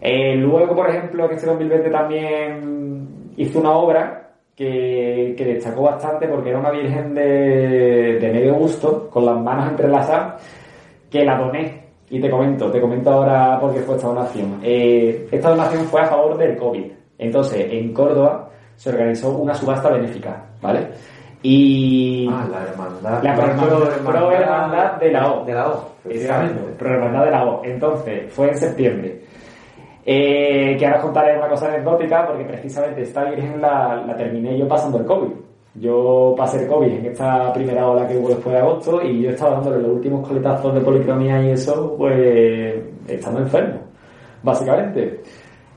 Eh, 0.00 0.36
luego, 0.36 0.74
por 0.76 0.88
ejemplo, 0.90 1.26
en 1.26 1.32
este 1.32 1.46
2020 1.46 1.90
también 1.90 3.08
hice 3.36 3.58
una 3.58 3.72
obra 3.72 4.30
que, 4.54 5.34
que 5.36 5.44
destacó 5.44 5.82
bastante 5.82 6.26
porque 6.28 6.50
era 6.50 6.58
una 6.60 6.70
virgen 6.70 7.14
de, 7.14 8.18
de 8.20 8.30
medio 8.32 8.54
gusto, 8.54 9.08
con 9.10 9.24
las 9.26 9.40
manos 9.40 9.70
entrelazadas, 9.70 10.42
que 11.10 11.24
la 11.24 11.38
doné. 11.38 11.86
Y 12.10 12.20
te 12.20 12.30
comento, 12.30 12.70
te 12.70 12.80
comento 12.80 13.10
ahora 13.10 13.58
por 13.60 13.74
qué 13.74 13.80
fue 13.80 13.96
esta 13.96 14.08
donación. 14.08 14.60
Eh, 14.62 15.28
esta 15.30 15.50
donación 15.50 15.84
fue 15.84 16.00
a 16.00 16.06
favor 16.06 16.38
del 16.38 16.56
COVID. 16.56 16.84
Entonces, 17.18 17.66
en 17.70 17.92
Córdoba 17.92 18.48
se 18.76 18.88
organizó 18.90 19.36
una 19.36 19.52
subasta 19.54 19.90
benéfica, 19.90 20.44
¿vale? 20.62 20.86
Y 21.42 22.26
Ah, 22.32 22.46
la 22.50 22.62
hermandad. 22.62 23.22
la 23.22 23.34
pro- 23.34 24.02
pro 24.10 24.32
hermandad 24.32 24.92
de 24.98 25.12
la 25.12 25.32
O. 25.32 25.44
De 25.44 25.52
la 25.54 25.68
O, 25.68 25.72
Exacto, 25.72 26.08
efectivamente. 26.10 26.60
pro 26.78 26.94
hermandad 26.94 27.24
de 27.26 27.30
la 27.30 27.44
O. 27.44 27.64
Entonces, 27.64 28.32
fue 28.32 28.48
en 28.48 28.56
septiembre. 28.56 29.20
Eh, 30.10 30.74
que 30.78 30.86
ahora 30.86 31.02
contaré 31.02 31.36
una 31.36 31.50
cosa 31.50 31.68
anecdótica 31.68 32.26
porque 32.26 32.42
precisamente 32.42 33.02
esta 33.02 33.24
virgen 33.24 33.60
la, 33.60 34.02
la 34.06 34.16
terminé 34.16 34.56
yo 34.56 34.66
pasando 34.66 34.96
el 34.96 35.04
COVID. 35.04 35.34
Yo 35.74 36.34
pasé 36.34 36.62
el 36.62 36.66
COVID 36.66 36.90
en 36.90 37.04
esta 37.04 37.52
primera 37.52 37.86
ola 37.86 38.08
que 38.08 38.16
hubo 38.16 38.30
después 38.30 38.54
de 38.54 38.58
agosto 38.58 39.02
y 39.02 39.20
yo 39.20 39.28
estaba 39.28 39.56
dándole 39.56 39.82
los 39.82 39.96
últimos 39.96 40.26
coletazos 40.26 40.72
de 40.72 40.80
policromía 40.80 41.42
y 41.42 41.50
eso, 41.50 41.94
pues 41.98 42.82
estando 43.06 43.40
enfermo, 43.40 43.80
básicamente. 44.42 45.20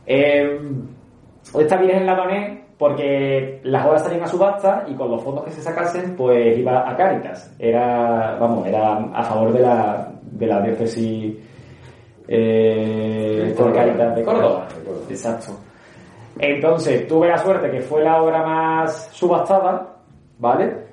Eh, 0.06 0.62
esta 1.60 1.76
virgen 1.76 2.06
la 2.06 2.16
doné 2.16 2.64
porque 2.78 3.60
las 3.64 3.86
obras 3.86 4.04
salían 4.04 4.24
a 4.24 4.28
subasta 4.28 4.86
y 4.88 4.94
con 4.94 5.12
los 5.12 5.22
fondos 5.22 5.44
que 5.44 5.52
se 5.52 5.62
sacasen, 5.62 6.16
pues 6.16 6.58
iba 6.58 6.90
a 6.90 6.96
Cáritas. 6.96 7.54
Era, 7.60 8.38
vamos, 8.40 8.66
era 8.66 8.96
a 9.14 9.24
favor 9.24 9.52
de 9.52 9.60
la, 9.60 10.10
de 10.22 10.48
la 10.48 10.62
diócesis 10.62 11.51
eh, 12.34 13.54
Córdoba. 13.58 13.76
Cáritas 13.76 14.16
de 14.16 14.24
Córdoba. 14.24 14.68
Exacto. 15.10 15.52
Entonces, 16.40 17.08
tuve 17.08 17.28
la 17.28 17.38
suerte 17.38 17.70
que 17.70 17.82
fue 17.82 18.04
la 18.04 18.22
obra 18.22 18.42
más 18.44 19.10
subastada, 19.12 19.96
¿vale? 20.40 20.92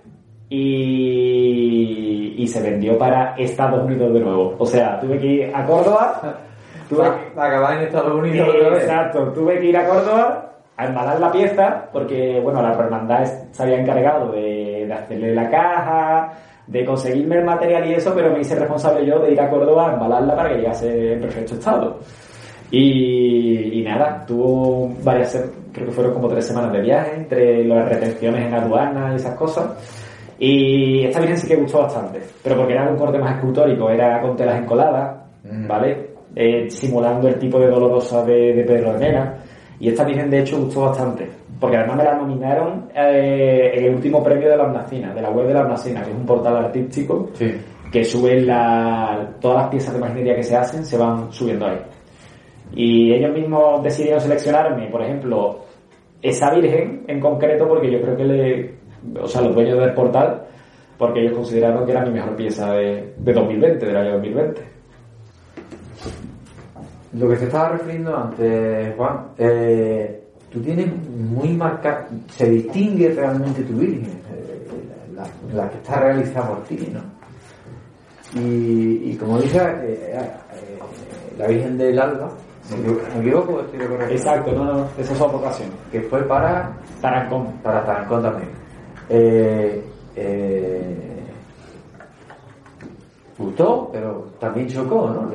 Y, 0.49 2.35
y 2.39 2.47
se 2.49 2.61
vendió 2.61 2.99
para 2.99 3.37
Estados 3.37 3.85
Unidos 3.85 4.13
de 4.13 4.21
nuevo. 4.21 4.57
O 4.59 4.67
sea, 4.67 4.99
tuve 4.99 5.19
que 5.19 5.27
ir 5.27 5.53
a 5.55 5.65
Córdoba. 5.65 6.39
Tuve 6.89 7.05
que, 7.05 7.31
Para 7.35 7.49
acabar 7.49 7.77
en 7.77 7.83
Estados 7.85 8.15
Unidos 8.15 8.49
otra 8.49 8.71
vez. 8.71 8.83
Exacto, 8.83 9.33
tuve 9.33 9.61
que 9.61 9.67
ir 9.67 9.77
a 9.77 9.87
Córdoba 9.87 10.45
a 10.77 10.87
embalar 10.87 11.21
la 11.21 11.31
pieza 11.31 11.89
porque, 11.93 12.41
bueno, 12.43 12.63
la 12.63 12.73
hermandad 12.73 13.25
se 13.53 13.63
había 13.63 13.81
encargado 13.81 14.33
de, 14.33 14.87
de 14.87 14.93
hacerle 14.93 15.35
la 15.35 15.51
caja, 15.51 16.33
de 16.69 16.85
conseguirme 16.85 17.39
el 17.39 17.45
material 17.45 17.91
y 17.91 17.95
eso, 17.95 18.13
pero 18.15 18.31
me 18.33 18.41
hice 18.41 18.55
responsable 18.55 19.05
yo 19.07 19.19
de 19.21 19.33
ir 19.33 19.41
a 19.41 19.51
Córdoba 19.51 19.91
a 19.91 19.95
embalarla 19.95 20.37
para 20.37 20.51
que 20.51 20.57
llegase 20.59 21.15
en 21.15 21.21
perfecto 21.21 21.55
estado. 21.55 21.99
Y, 22.71 23.81
y 23.81 23.83
nada, 23.83 24.25
tuvo 24.27 24.95
varias, 25.03 25.51
creo 25.73 25.87
que 25.87 25.93
fueron 25.93 26.13
como 26.13 26.29
tres 26.29 26.47
semanas 26.47 26.73
de 26.73 26.81
viaje 26.83 27.15
entre 27.17 27.65
las 27.65 27.89
retenciones 27.89 28.47
en 28.47 28.55
aduanas 28.55 29.13
y 29.13 29.17
esas 29.17 29.35
cosas. 29.35 29.67
Y 30.39 31.05
esta 31.05 31.21
virgen 31.21 31.39
sí 31.39 31.49
que 31.49 31.57
gustó 31.57 31.81
bastante, 31.81 32.21
pero 32.45 32.57
porque 32.57 32.75
era 32.75 32.89
un 32.89 32.97
corte 32.97 33.19
más 33.19 33.35
escultórico, 33.37 33.91
era 33.91 34.21
con 34.21 34.37
telas 34.37 34.61
encoladas, 34.61 35.29
Mm. 35.45 35.67
¿vale? 35.67 36.11
Eh, 36.35 36.71
simulando 36.71 37.29
el 37.29 37.39
tipo 37.39 37.59
de 37.59 37.69
dolorosa 37.69 38.25
de, 38.25 38.53
de 38.55 38.65
Pedro 38.65 38.93
de 38.93 38.99
Mena. 38.99 39.39
Y 39.81 39.89
esta 39.89 40.05
virgen 40.05 40.29
de 40.31 40.41
hecho 40.41 40.59
gustó 40.59 40.83
bastante, 40.83 41.29
porque 41.61 41.77
además 41.77 41.97
me 41.99 42.05
la 42.05 42.15
nominaron 42.17 42.89
eh, 42.95 43.71
en 43.75 43.85
el 43.85 43.95
último 43.95 44.23
premio 44.23 44.49
de 44.51 44.57
la 44.57 44.65
Amnacina, 44.65 45.15
de 45.15 45.23
la 45.23 45.31
web 45.31 45.47
de 45.47 45.55
la 45.55 45.61
Amnacina, 45.61 46.03
que 46.03 46.11
es 46.11 46.17
un 46.17 46.27
portal 46.27 46.57
artístico 46.57 47.29
Sí. 47.35 47.55
que 47.93 48.05
sube 48.05 48.41
la, 48.41 49.31
todas 49.41 49.59
las 49.59 49.69
piezas 49.69 49.93
de 49.95 49.99
imaginería 50.01 50.35
que 50.35 50.43
se 50.43 50.57
hacen, 50.57 50.85
se 50.85 50.99
van 50.99 51.33
subiendo 51.33 51.67
ahí. 51.67 51.79
Y 52.75 53.13
ellos 53.15 53.33
mismos 53.33 53.83
decidieron 53.83 54.21
seleccionarme, 54.21 54.89
por 54.89 55.03
ejemplo, 55.03 55.61
esa 56.21 56.53
virgen 56.55 57.05
en 57.07 57.21
concreto, 57.21 57.67
porque 57.69 57.91
yo 57.91 58.01
creo 58.01 58.17
que 58.17 58.25
le, 58.25 58.75
o 59.23 59.27
sea, 59.27 59.41
los 59.43 59.55
dueños 59.55 59.79
del 59.79 59.95
portal, 59.95 60.43
porque 60.99 61.21
ellos 61.21 61.35
consideraron 61.35 61.87
que 61.87 61.93
era 61.93 62.05
mi 62.05 62.11
mejor 62.11 62.35
pieza 62.35 62.73
de, 62.75 63.15
de 63.17 63.33
2020, 63.33 63.87
del 63.87 63.97
año 63.97 64.13
2020. 64.15 64.78
Lo 67.13 67.29
que 67.29 67.37
se 67.37 67.45
estaba 67.47 67.71
refiriendo 67.71 68.17
antes, 68.17 68.95
Juan, 68.97 69.29
eh, 69.39 70.23
tú 70.51 70.61
tienes 70.61 70.89
muy 71.09 71.55
marcado, 71.55 72.07
se 72.29 72.51
distingue 72.51 73.11
realmente 73.15 73.63
tu 73.63 73.75
Virgen, 73.75 74.21
eh, 74.31 74.69
la, 75.15 75.27
la 75.55 75.71
que 75.71 75.77
está 75.79 76.01
realizada 76.01 76.49
por 76.49 76.65
ti, 76.65 76.93
¿no? 76.93 77.01
Y, 78.41 79.11
y 79.13 79.17
como 79.17 79.39
dices, 79.39 79.63
eh, 79.83 80.21
la 81.39 81.47
Virgen 81.47 81.79
del 81.79 81.99
Alba, 81.99 82.31
¿me 82.71 82.77
equivoco? 82.81 83.03
¿Me 83.15 83.21
equivoco? 83.21 83.61
Estoy 83.63 83.79
de 83.79 83.85
acuerdo. 83.87 84.07
Exacto, 84.07 84.53
no, 84.53 84.65
no, 84.65 84.85
esa 84.99 85.13
es 85.13 85.19
su 85.19 85.25
vocación. 85.25 85.71
Que 85.91 86.03
fue 86.03 86.23
para 86.25 86.77
Tarancón. 87.01 87.53
para 87.63 87.85
Tarancón 87.85 88.23
también. 88.23 88.51
Eh, 89.09 89.83
eh, 90.17 91.23
gustó, 93.39 93.89
pero 93.93 94.27
también 94.39 94.69
chocó, 94.69 95.09
¿no? 95.09 95.31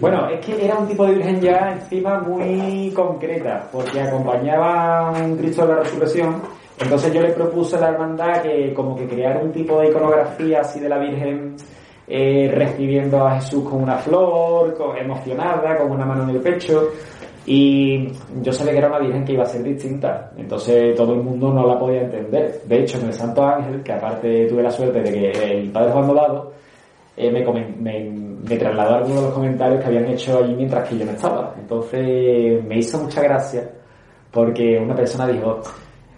Bueno, 0.00 0.30
es 0.30 0.40
que 0.40 0.64
era 0.64 0.78
un 0.78 0.88
tipo 0.88 1.04
de 1.04 1.12
virgen 1.12 1.40
ya 1.42 1.72
encima 1.72 2.20
muy 2.20 2.90
concreta, 2.96 3.68
porque 3.70 4.00
acompañaba 4.00 5.10
a 5.10 5.12
un 5.12 5.36
Cristo 5.36 5.66
de 5.66 5.74
la 5.74 5.80
Resurrección. 5.80 6.36
Entonces 6.80 7.12
yo 7.12 7.20
le 7.20 7.32
propuse 7.32 7.76
a 7.76 7.80
la 7.80 7.90
hermandad 7.90 8.40
que 8.40 8.72
como 8.72 8.96
que 8.96 9.06
creara 9.06 9.40
un 9.40 9.52
tipo 9.52 9.78
de 9.78 9.88
iconografía 9.88 10.60
así 10.60 10.80
de 10.80 10.88
la 10.88 10.98
Virgen 10.98 11.54
eh, 12.08 12.50
recibiendo 12.54 13.26
a 13.26 13.38
Jesús 13.38 13.68
con 13.68 13.82
una 13.82 13.98
flor, 13.98 14.74
emocionada, 14.98 15.76
con 15.76 15.90
una 15.90 16.06
mano 16.06 16.22
en 16.22 16.30
el 16.30 16.40
pecho. 16.40 16.88
Y 17.44 18.08
yo 18.42 18.52
sabía 18.52 18.72
que 18.72 18.78
era 18.78 18.88
una 18.88 19.00
virgen 19.00 19.24
que 19.24 19.32
iba 19.32 19.42
a 19.42 19.46
ser 19.46 19.62
distinta, 19.62 20.30
entonces 20.36 20.94
todo 20.94 21.14
el 21.14 21.22
mundo 21.22 21.52
no 21.52 21.66
la 21.66 21.78
podía 21.78 22.02
entender. 22.02 22.62
De 22.64 22.80
hecho, 22.80 22.98
en 22.98 23.06
el 23.06 23.12
Santo 23.12 23.42
Ángel, 23.42 23.82
que 23.82 23.92
aparte 23.92 24.46
tuve 24.46 24.62
la 24.62 24.70
suerte 24.70 25.00
de 25.00 25.12
que 25.12 25.30
el 25.30 25.70
padre 25.70 25.90
Juan 25.92 26.06
Dolado 26.06 26.52
eh, 27.26 27.30
me, 27.30 27.44
me, 27.78 28.10
me 28.48 28.56
trasladó 28.56 28.94
algunos 28.96 29.16
de 29.16 29.22
los 29.22 29.34
comentarios 29.34 29.80
que 29.80 29.86
habían 29.86 30.06
hecho 30.06 30.38
allí 30.38 30.54
mientras 30.54 30.88
que 30.88 30.98
yo 30.98 31.04
no 31.04 31.12
estaba. 31.12 31.54
Entonces 31.58 32.64
me 32.64 32.78
hizo 32.78 32.98
mucha 32.98 33.22
gracia 33.22 33.70
porque 34.30 34.78
una 34.78 34.94
persona 34.94 35.26
dijo, 35.26 35.60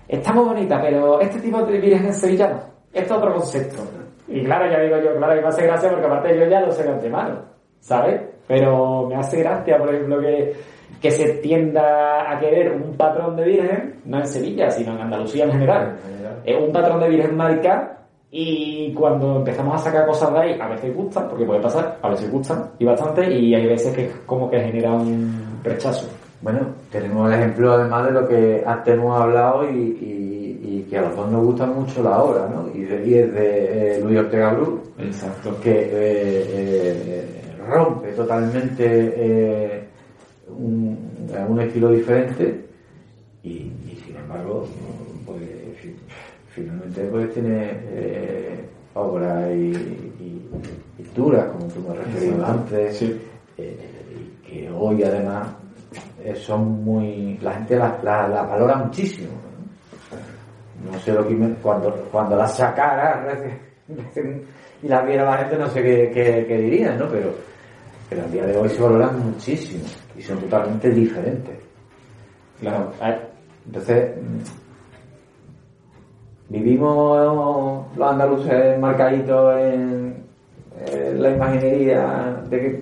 está 0.07 0.33
muy 0.33 0.45
bonita, 0.45 0.81
pero 0.81 1.21
este 1.21 1.41
tipo 1.41 1.63
de 1.63 1.79
virgen 1.79 2.07
en 2.07 2.15
sevillano, 2.15 2.61
esto 2.93 3.15
es 3.15 3.19
otro 3.21 3.35
concepto. 3.35 3.83
Y 4.29 4.45
claro, 4.45 4.71
ya 4.71 4.81
digo 4.81 4.97
yo, 4.99 5.17
claro, 5.17 5.39
y 5.39 5.43
me 5.43 5.49
hace 5.49 5.65
gracia 5.65 5.91
porque 5.91 6.07
aparte 6.07 6.39
yo 6.39 6.47
ya 6.47 6.61
lo 6.61 6.71
sé 6.71 6.85
de 6.85 6.91
antemano, 6.91 7.43
¿sabes? 7.81 8.21
Pero 8.47 9.09
me 9.09 9.17
hace 9.17 9.39
gracia, 9.41 9.79
por 9.79 9.95
ejemplo, 9.95 10.21
que, 10.21 10.53
que 11.01 11.11
se 11.11 11.35
tienda 11.39 12.31
a 12.31 12.39
querer 12.39 12.73
un 12.73 12.97
patrón 12.97 13.37
de 13.37 13.45
virgen, 13.45 14.01
no 14.05 14.19
en 14.19 14.27
Sevilla, 14.27 14.71
sino 14.71 14.95
en 14.95 15.03
Andalucía 15.03 15.45
en 15.45 15.53
general. 15.53 15.97
Es 16.45 16.57
un 16.57 16.73
patrón 16.73 17.01
de 17.01 17.09
virgen 17.09 17.37
marica 17.37 18.02
y 18.35 18.93
cuando 18.95 19.37
empezamos 19.37 19.75
a 19.75 19.85
sacar 19.85 20.07
cosas 20.07 20.33
de 20.33 20.39
ahí, 20.41 20.61
a 20.61 20.67
veces 20.69 20.97
gustan, 20.97 21.29
porque 21.29 21.45
puede 21.45 21.61
pasar, 21.61 21.99
a 22.01 22.09
veces 22.09 22.31
gustan 22.33 22.71
y 22.79 22.85
bastante, 22.87 23.31
y 23.31 23.55
hay 23.55 23.67
veces 23.67 23.95
que 23.95 24.11
como 24.25 24.51
que 24.51 24.59
genera 24.59 24.91
un 24.93 25.61
rechazo. 25.63 26.09
Bueno, 26.41 26.61
tenemos 26.91 27.29
el 27.31 27.39
ejemplo 27.39 27.73
además 27.75 28.07
de 28.07 28.13
lo 28.13 28.27
que 28.27 28.63
antes 28.67 28.95
hemos 28.95 29.21
hablado 29.21 29.71
y, 29.71 29.77
y- 29.77 30.61
y 30.65 30.83
que 30.89 30.97
a 30.99 31.03
los 31.03 31.15
dos 31.15 31.31
nos 31.31 31.45
gusta 31.45 31.67
mucho 31.67 32.03
la 32.03 32.23
obra, 32.23 32.49
¿no? 32.49 32.69
Y, 32.75 32.83
de- 32.85 33.07
y 33.07 33.15
es 33.15 33.33
de 33.35 33.97
eh, 33.99 34.01
Luis 34.03 34.19
Ortega 34.19 34.55
Bru, 34.55 34.81
Exacto. 34.99 35.61
que 35.63 35.71
eh, 35.71 35.91
eh, 35.93 37.27
rompe 37.69 38.13
totalmente 38.13 38.85
eh, 39.17 39.85
un, 40.49 40.99
un 41.49 41.61
estilo 41.61 41.91
diferente 41.91 42.65
y, 43.45 43.71
sin 44.07 44.17
embargo 44.17 44.65
pues 47.01 47.33
tiene 47.35 47.71
eh, 47.73 48.65
obras 48.95 49.51
y, 49.55 49.71
y 49.71 50.49
pinturas 50.97 51.47
como 51.53 51.67
tú 51.69 51.81
me 51.89 51.95
referías 51.95 52.35
Exacto. 52.35 52.53
antes 52.53 52.97
Sí. 52.97 53.21
eh, 53.59 53.89
y 54.45 54.47
que 54.47 54.71
hoy 54.71 55.03
además 55.03 55.49
eh, 56.23 56.35
son 56.35 56.85
muy 56.85 57.39
la 57.43 57.55
gente 57.55 57.77
las 57.77 58.03
la, 58.05 58.29
la 58.29 58.43
valora 58.43 58.77
muchísimo 58.77 59.31
¿no? 60.91 60.99
Sé 60.99 61.13
lo 61.13 61.27
que 61.27 61.35
me- 61.35 61.55
cuando 61.57 61.91
cuando 62.11 62.37
las 62.37 62.57
sacara 62.57 63.25
y 64.83 64.89
las 64.89 65.07
viera 65.07 65.25
la 65.25 65.39
gente 65.39 65.57
no 65.59 65.69
sé 65.69 65.83
qué, 65.83 66.11
qué, 66.13 66.45
qué 66.47 66.59
dirían 66.59 66.99
no 66.99 67.09
pero 67.09 67.33
pero 68.11 68.23
a 68.25 68.29
día 68.29 68.45
de 68.47 68.57
hoy 68.57 68.69
se 68.69 68.83
valoran 68.83 69.19
muchísimo 69.31 69.85
y 70.19 70.23
son 70.23 70.39
totalmente 70.41 70.91
diferentes 70.91 71.57
Claro. 72.61 72.93
Entonces 73.67 74.13
vivimos 76.53 77.87
los 77.97 78.11
andaluces 78.11 78.79
marcaditos 78.79 79.57
en, 79.59 80.23
la 81.17 81.31
imaginería 81.31 82.43
de 82.51 82.61
que 82.61 82.81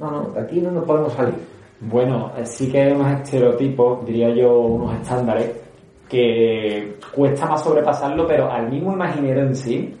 no 0.00 0.10
no 0.10 0.22
de 0.30 0.40
aquí 0.40 0.60
no 0.60 0.70
nos 0.72 0.84
podemos 0.84 1.12
salir. 1.12 1.34
Bueno, 1.80 2.32
sí 2.44 2.70
que 2.70 2.80
hay 2.80 2.92
unos 2.92 3.12
estereotipos, 3.12 4.04
diría 4.06 4.30
yo, 4.30 4.60
unos 4.60 4.94
estándares, 5.00 5.50
que 6.08 6.96
cuesta 7.14 7.46
más 7.46 7.62
sobrepasarlo, 7.62 8.26
pero 8.26 8.50
al 8.50 8.70
mismo 8.70 8.92
imaginero 8.92 9.42
en 9.42 9.54
sí 9.54 9.94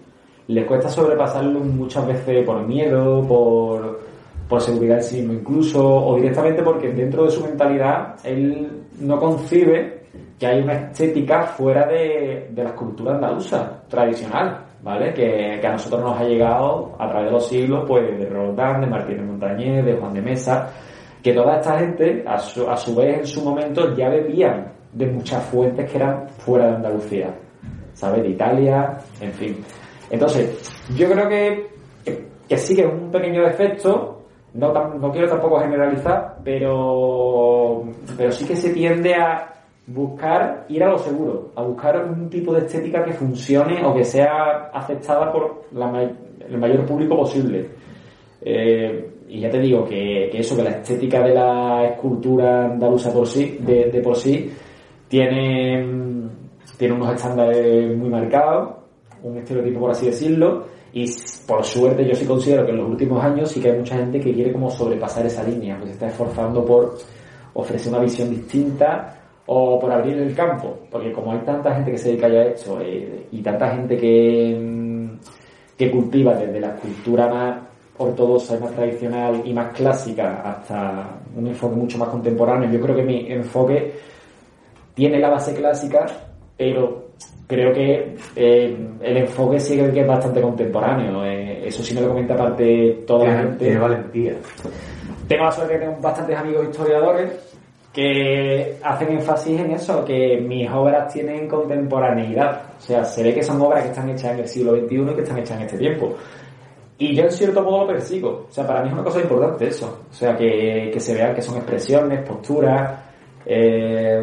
le 0.48 0.66
cuesta 0.66 0.88
sobrepasarlo 0.88 1.60
muchas 1.60 2.06
veces 2.06 2.44
por 2.44 2.66
miedo, 2.66 3.26
por, 3.26 4.00
por 4.48 4.60
seguridad 4.60 4.98
en 4.98 5.04
sí 5.04 5.16
mismo 5.18 5.34
incluso, 5.34 5.84
o 5.84 6.16
directamente 6.16 6.62
porque 6.62 6.92
dentro 6.92 7.24
de 7.24 7.30
su 7.30 7.44
mentalidad 7.44 8.16
él 8.24 8.82
no 9.00 9.18
concibe 9.18 10.01
que 10.42 10.48
hay 10.48 10.60
una 10.60 10.72
estética 10.72 11.42
fuera 11.42 11.86
de, 11.86 12.48
de 12.50 12.64
la 12.64 12.74
cultura 12.74 13.14
andaluza 13.14 13.80
tradicional, 13.86 14.64
¿vale? 14.82 15.14
Que, 15.14 15.60
que 15.60 15.66
a 15.68 15.70
nosotros 15.70 16.02
nos 16.02 16.18
ha 16.18 16.24
llegado 16.24 16.96
a 16.98 17.08
través 17.08 17.26
de 17.26 17.30
los 17.30 17.46
siglos, 17.46 17.84
pues 17.86 18.18
de 18.18 18.28
Roldán, 18.28 18.80
de 18.80 18.88
Martínez 18.88 19.24
Montañés, 19.24 19.84
de 19.84 19.94
Juan 19.94 20.12
de 20.12 20.20
Mesa, 20.20 20.68
que 21.22 21.32
toda 21.32 21.58
esta 21.58 21.78
gente, 21.78 22.24
a 22.26 22.38
su, 22.38 22.68
a 22.68 22.76
su 22.76 22.92
vez 22.96 23.18
en 23.18 23.26
su 23.28 23.44
momento, 23.44 23.94
ya 23.94 24.08
bebían 24.08 24.72
de 24.92 25.06
muchas 25.06 25.44
fuentes 25.44 25.88
que 25.88 25.96
eran 25.96 26.28
fuera 26.30 26.66
de 26.66 26.74
Andalucía, 26.74 27.32
¿sabes? 27.92 28.24
De 28.24 28.30
Italia, 28.30 28.98
en 29.20 29.32
fin. 29.34 29.64
Entonces, 30.10 30.58
yo 30.96 31.08
creo 31.08 31.28
que, 31.28 31.68
que, 32.48 32.56
sí 32.56 32.74
que 32.74 32.82
es 32.82 32.92
un 32.92 33.12
pequeño 33.12 33.44
defecto, 33.44 34.24
no, 34.54 34.72
no 34.72 35.12
quiero 35.12 35.28
tampoco 35.28 35.60
generalizar, 35.60 36.38
pero, 36.42 37.84
pero 38.16 38.32
sí 38.32 38.44
que 38.44 38.56
se 38.56 38.70
tiende 38.70 39.14
a 39.14 39.50
buscar 39.86 40.66
ir 40.68 40.82
a 40.84 40.90
lo 40.90 40.98
seguro, 40.98 41.50
a 41.56 41.62
buscar 41.62 42.04
un 42.04 42.30
tipo 42.30 42.54
de 42.54 42.60
estética 42.60 43.04
que 43.04 43.12
funcione 43.12 43.84
o 43.84 43.94
que 43.94 44.04
sea 44.04 44.70
aceptada 44.72 45.32
por 45.32 45.64
el 45.72 46.58
mayor 46.58 46.86
público 46.86 47.16
posible. 47.16 47.68
Eh, 48.40 49.10
y 49.28 49.40
ya 49.40 49.50
te 49.50 49.58
digo 49.58 49.84
que, 49.84 50.28
eso, 50.38 50.56
que 50.56 50.62
la 50.62 50.70
estética 50.70 51.22
de 51.22 51.34
la 51.34 51.86
escultura 51.86 52.66
andaluza 52.66 53.12
por 53.12 53.26
sí, 53.26 53.58
de, 53.60 53.90
de 53.90 54.00
por 54.00 54.16
sí, 54.16 54.52
tiene, 55.08 55.86
tiene 56.76 56.94
unos 56.94 57.14
estándares 57.14 57.96
muy 57.96 58.08
marcados, 58.08 58.74
un 59.22 59.38
estereotipo 59.38 59.80
por 59.80 59.90
así 59.90 60.06
decirlo, 60.06 60.64
y 60.92 61.06
por 61.46 61.64
suerte 61.64 62.06
yo 62.06 62.14
sí 62.14 62.26
considero 62.26 62.66
que 62.66 62.72
en 62.72 62.78
los 62.78 62.90
últimos 62.90 63.24
años 63.24 63.50
sí 63.50 63.60
que 63.60 63.70
hay 63.70 63.78
mucha 63.78 63.96
gente 63.96 64.20
que 64.20 64.32
quiere 64.34 64.52
como 64.52 64.70
sobrepasar 64.70 65.24
esa 65.24 65.42
línea, 65.42 65.78
que 65.78 65.86
se 65.86 65.92
está 65.92 66.08
esforzando 66.08 66.64
por 66.64 66.98
ofrecer 67.54 67.92
una 67.92 68.02
visión 68.02 68.28
distinta 68.30 69.21
o 69.46 69.78
por 69.78 69.90
abrir 69.90 70.18
el 70.18 70.34
campo, 70.34 70.78
porque 70.90 71.12
como 71.12 71.32
hay 71.32 71.40
tanta 71.40 71.74
gente 71.74 71.92
que 71.92 71.98
se 71.98 72.10
dedica 72.10 72.28
ya 72.28 72.40
a 72.40 72.44
esto 72.44 72.78
eh, 72.80 73.26
y 73.32 73.42
tanta 73.42 73.70
gente 73.70 73.96
que, 73.96 74.56
mm, 74.60 75.08
que 75.76 75.90
cultiva 75.90 76.34
desde 76.34 76.60
la 76.60 76.74
cultura 76.76 77.28
más 77.28 77.58
ortodoxa 77.98 78.56
y 78.56 78.60
más 78.60 78.72
tradicional 78.72 79.42
y 79.44 79.52
más 79.52 79.72
clásica 79.74 80.42
hasta 80.42 81.20
un 81.36 81.46
enfoque 81.46 81.76
mucho 81.76 81.98
más 81.98 82.08
contemporáneo, 82.08 82.70
yo 82.70 82.80
creo 82.80 82.96
que 82.96 83.02
mi 83.02 83.30
enfoque 83.30 83.92
tiene 84.94 85.18
la 85.18 85.30
base 85.30 85.54
clásica, 85.54 86.06
pero 86.56 87.12
creo 87.46 87.72
que 87.72 88.16
eh, 88.36 88.76
el 89.00 89.16
enfoque 89.16 89.58
sigue 89.60 89.90
que 89.92 90.00
es 90.00 90.06
bastante 90.06 90.40
contemporáneo. 90.40 91.24
Eh, 91.24 91.66
eso 91.66 91.82
sí 91.82 91.94
me 91.94 92.00
lo 92.00 92.08
comenta 92.08 92.34
aparte 92.34 93.02
toda 93.06 93.26
la 93.26 93.38
gente. 93.38 93.64
Tiene 93.64 93.78
valentía. 93.78 94.34
Tengo 95.28 95.44
la 95.44 95.52
suerte 95.52 95.74
de 95.74 95.78
tener 95.80 96.00
bastantes 96.00 96.36
amigos 96.36 96.68
historiadores 96.68 97.51
que 97.92 98.78
hacen 98.82 99.12
énfasis 99.12 99.60
en 99.60 99.70
eso, 99.72 100.04
que 100.04 100.38
mis 100.40 100.70
obras 100.70 101.12
tienen 101.12 101.46
contemporaneidad. 101.46 102.62
O 102.78 102.80
sea, 102.80 103.04
se 103.04 103.22
ve 103.22 103.34
que 103.34 103.42
son 103.42 103.60
obras 103.60 103.82
que 103.82 103.90
están 103.90 104.08
hechas 104.08 104.32
en 104.32 104.38
el 104.40 104.48
siglo 104.48 104.76
XXI 104.76 104.94
y 104.94 105.14
que 105.14 105.22
están 105.22 105.38
hechas 105.38 105.56
en 105.58 105.62
este 105.62 105.78
tiempo. 105.78 106.14
Y 106.98 107.14
yo 107.14 107.24
en 107.24 107.32
cierto 107.32 107.62
modo 107.62 107.80
lo 107.82 107.86
persigo. 107.88 108.46
O 108.48 108.52
sea, 108.52 108.66
para 108.66 108.82
mí 108.82 108.88
es 108.88 108.94
una 108.94 109.04
cosa 109.04 109.20
importante 109.20 109.66
eso. 109.66 110.02
O 110.10 110.14
sea, 110.14 110.36
que, 110.36 110.90
que 110.92 111.00
se 111.00 111.14
vea 111.14 111.34
que 111.34 111.42
son 111.42 111.56
expresiones, 111.56 112.26
posturas, 112.26 112.98
eh, 113.44 114.22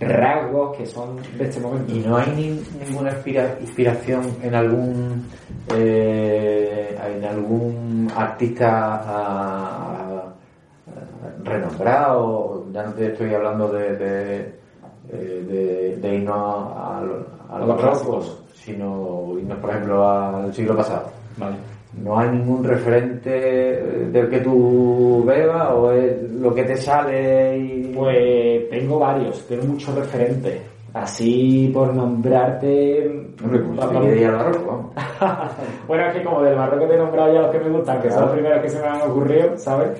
rasgos 0.00 0.76
que 0.76 0.86
son 0.86 1.16
de 1.38 1.44
este 1.44 1.60
momento. 1.60 1.94
¿Y 1.94 2.00
no 2.00 2.16
hay 2.16 2.60
ninguna 2.78 3.12
inspiración 3.60 4.36
en 4.42 4.54
algún 4.54 5.28
eh, 5.74 6.98
en 7.16 7.24
algún 7.24 8.10
artista 8.14 9.02
renombrado? 11.42 12.61
Ya 12.72 12.82
no 12.84 12.92
te 12.94 13.06
estoy 13.06 13.34
hablando 13.34 13.68
de, 13.68 13.96
de, 13.96 14.54
eh, 15.10 15.96
de, 16.00 16.14
irnos 16.14 16.36
a, 16.36 17.02
los 17.66 17.80
clásicos, 17.80 18.42
sino 18.54 19.34
irnos, 19.38 19.58
por 19.58 19.70
ejemplo, 19.70 20.08
al 20.08 20.54
siglo 20.54 20.76
pasado. 20.76 21.10
Vale. 21.36 21.56
¿No 22.02 22.18
hay 22.18 22.30
ningún 22.30 22.64
referente 22.64 23.30
del 24.10 24.30
que 24.30 24.40
tú 24.40 25.22
bebas 25.26 25.70
o 25.72 25.92
es 25.92 26.22
lo 26.30 26.54
que 26.54 26.64
te 26.64 26.76
sale 26.76 27.58
y... 27.58 27.92
Pues 27.94 28.70
tengo 28.70 28.98
varios, 28.98 29.46
tengo 29.46 29.64
muchos 29.64 29.94
referentes. 29.94 30.62
Así 30.94 31.70
por 31.72 31.94
nombrarte... 31.94 33.34
Hombre, 33.42 33.60
pues 33.60 33.80
al 33.80 34.32
barroco, 34.32 34.92
bueno, 35.86 36.06
es 36.06 36.14
que 36.14 36.24
como 36.24 36.42
del 36.42 36.54
barroco 36.54 36.86
te 36.86 36.94
he 36.94 36.98
nombrado 36.98 37.34
ya 37.34 37.40
los 37.42 37.50
que 37.50 37.60
me 37.60 37.70
gustan, 37.70 38.00
que 38.00 38.10
son 38.10 38.22
los 38.22 38.32
primeros 38.32 38.62
que 38.62 38.68
se 38.70 38.80
me 38.80 38.86
han 38.86 39.02
ocurrido, 39.02 39.58
¿sabes? 39.58 39.90